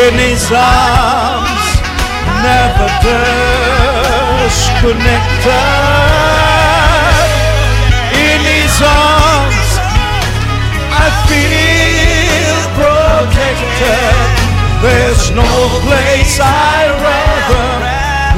In 0.02 0.14
His 0.22 0.46
arms, 0.52 1.66
never 2.46 2.90
disconnected. 4.46 4.86
In 8.14 8.42
His 8.54 8.76
arms, 8.82 9.70
I 10.98 11.10
feel 11.28 11.55
There's 14.82 15.32
no 15.32 15.52
place 15.84 16.40
I'd 16.40 16.96
rather, 17.04 17.68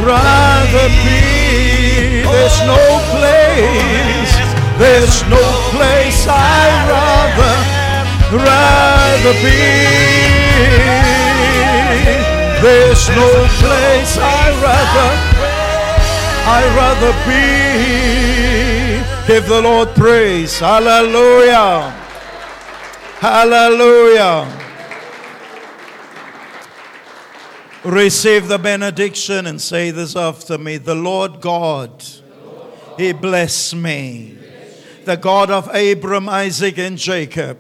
rather 0.08 0.88
be. 1.06 2.24
There's 2.24 2.60
no 2.66 2.82
place, 3.14 4.34
there's 4.78 5.18
no 5.30 5.44
place 5.76 6.26
I'd 6.28 6.88
rather, 6.90 7.56
rather 8.32 9.34
be. 9.44 9.62
There's 12.62 13.10
no 13.10 13.30
place 13.62 14.18
I'd 14.18 14.56
rather, 14.64 15.12
I'd 16.56 16.72
rather 16.76 17.14
be. 17.28 17.88
Give 19.28 19.46
the 19.48 19.62
Lord 19.62 19.90
praise. 19.96 20.60
Hallelujah. 20.60 21.94
Hallelujah. 23.20 24.67
Receive 27.84 28.48
the 28.48 28.58
benediction 28.58 29.46
and 29.48 29.62
say 29.62 29.92
this 29.92 30.16
after 30.16 30.58
me. 30.58 30.78
The 30.78 30.96
Lord 30.96 31.40
God, 31.40 32.04
He 32.98 33.14
bless 33.14 33.74
me. 33.74 34.38
The 35.06 35.16
God 35.16 35.52
of 35.52 35.74
Abram, 35.74 36.28
Isaac, 36.28 36.78
and 36.80 36.98
Jacob, 36.98 37.58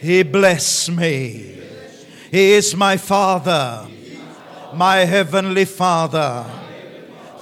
He 0.00 0.22
bless 0.22 0.88
me. 0.88 1.58
He 2.30 2.52
is 2.52 2.76
my 2.76 2.96
Father, 2.96 3.88
my 4.74 4.98
Heavenly 4.98 5.64
Father. 5.64 6.44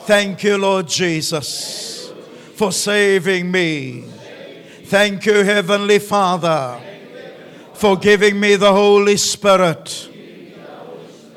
Thank 0.05 0.45
you, 0.45 0.57
Lord 0.57 0.89
Jesus, 0.89 2.13
for 2.55 2.73
saving 2.73 3.51
me. 3.51 4.05
Thank 4.85 5.27
you, 5.27 5.45
Heavenly 5.45 5.99
Father, 5.99 6.81
for 7.75 7.97
giving 7.97 8.41
me 8.41 8.57
the 8.57 8.73
Holy 8.73 9.17
Spirit 9.17 10.10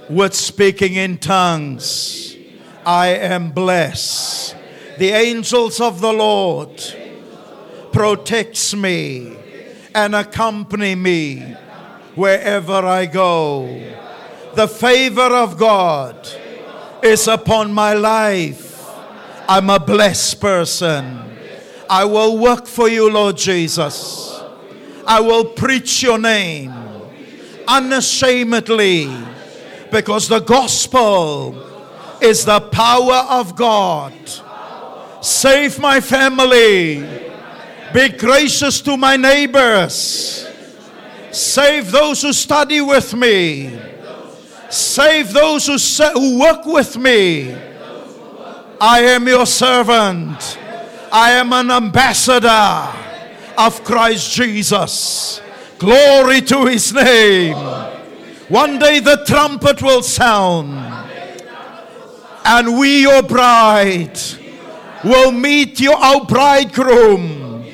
with 0.09 0.33
speaking 0.33 0.95
in 0.95 1.17
tongues. 1.17 2.35
I 2.85 3.07
am 3.09 3.51
blessed. 3.51 4.55
The 4.97 5.09
angels 5.09 5.79
of 5.79 6.01
the 6.01 6.13
Lord 6.13 6.81
protects 7.91 8.73
me 8.75 9.37
and 9.95 10.15
accompany 10.15 10.95
me 10.95 11.39
wherever 12.15 12.73
I 12.73 13.05
go. 13.05 13.81
The 14.55 14.67
favor 14.67 15.21
of 15.21 15.57
God 15.57 16.29
is 17.01 17.27
upon 17.27 17.73
my 17.73 17.93
life. 17.93 18.85
I'm 19.47 19.69
a 19.69 19.79
blessed 19.79 20.39
person. 20.39 21.19
I 21.89 22.05
will 22.05 22.37
work 22.37 22.65
for 22.65 22.87
you, 22.87 23.09
Lord 23.09 23.37
Jesus. 23.37 24.41
I 25.05 25.19
will 25.19 25.45
preach 25.45 26.01
your 26.01 26.17
name 26.17 26.73
unashamedly 27.67 29.09
because 29.93 30.27
the 30.27 30.39
gospel 30.39 31.55
is 32.19 32.45
the 32.45 32.59
power 32.59 33.27
of 33.29 33.55
God. 33.55 34.11
Save 35.21 35.79
my 35.79 36.01
family. 36.01 37.07
Be 37.93 38.09
gracious 38.09 38.81
to 38.81 38.97
my 38.97 39.15
neighbors. 39.15 40.47
Save 41.31 41.91
those 41.91 42.23
who 42.23 42.33
study 42.33 42.81
with 42.81 43.13
me. 43.13 43.79
Save 44.71 45.31
those 45.31 45.67
who, 45.67 45.77
who 46.13 46.39
work 46.39 46.65
with 46.65 46.97
me. 46.97 47.53
I 48.81 48.99
am 49.01 49.27
your 49.27 49.45
servant. 49.45 50.57
I 51.11 51.33
am 51.33 51.53
an 51.53 51.69
ambassador 51.69 52.89
of 53.59 53.83
Christ 53.83 54.33
Jesus. 54.33 55.39
Glory 55.77 56.41
to 56.41 56.65
his 56.65 56.91
name. 56.91 57.92
One 58.53 58.77
day 58.77 58.99
the 58.99 59.23
trumpet 59.25 59.81
will 59.81 60.03
sound, 60.03 60.77
and 62.45 62.77
we, 62.77 63.01
your 63.01 63.23
bride, 63.23 64.19
will 65.03 65.31
meet 65.31 65.79
you, 65.79 65.91
our 65.91 66.23
bridegroom, 66.23 67.65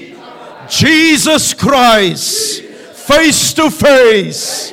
Jesus 0.69 1.53
Christ, 1.53 2.61
face 2.61 3.51
to 3.55 3.69
face. 3.69 4.71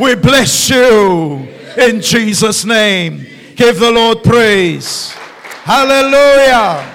We 0.00 0.14
bless 0.14 0.70
you 0.70 1.46
in 1.76 2.00
Jesus' 2.00 2.64
name. 2.64 3.26
Give 3.54 3.78
the 3.78 3.92
Lord 3.92 4.24
praise. 4.24 5.10
Hallelujah. 5.64 6.91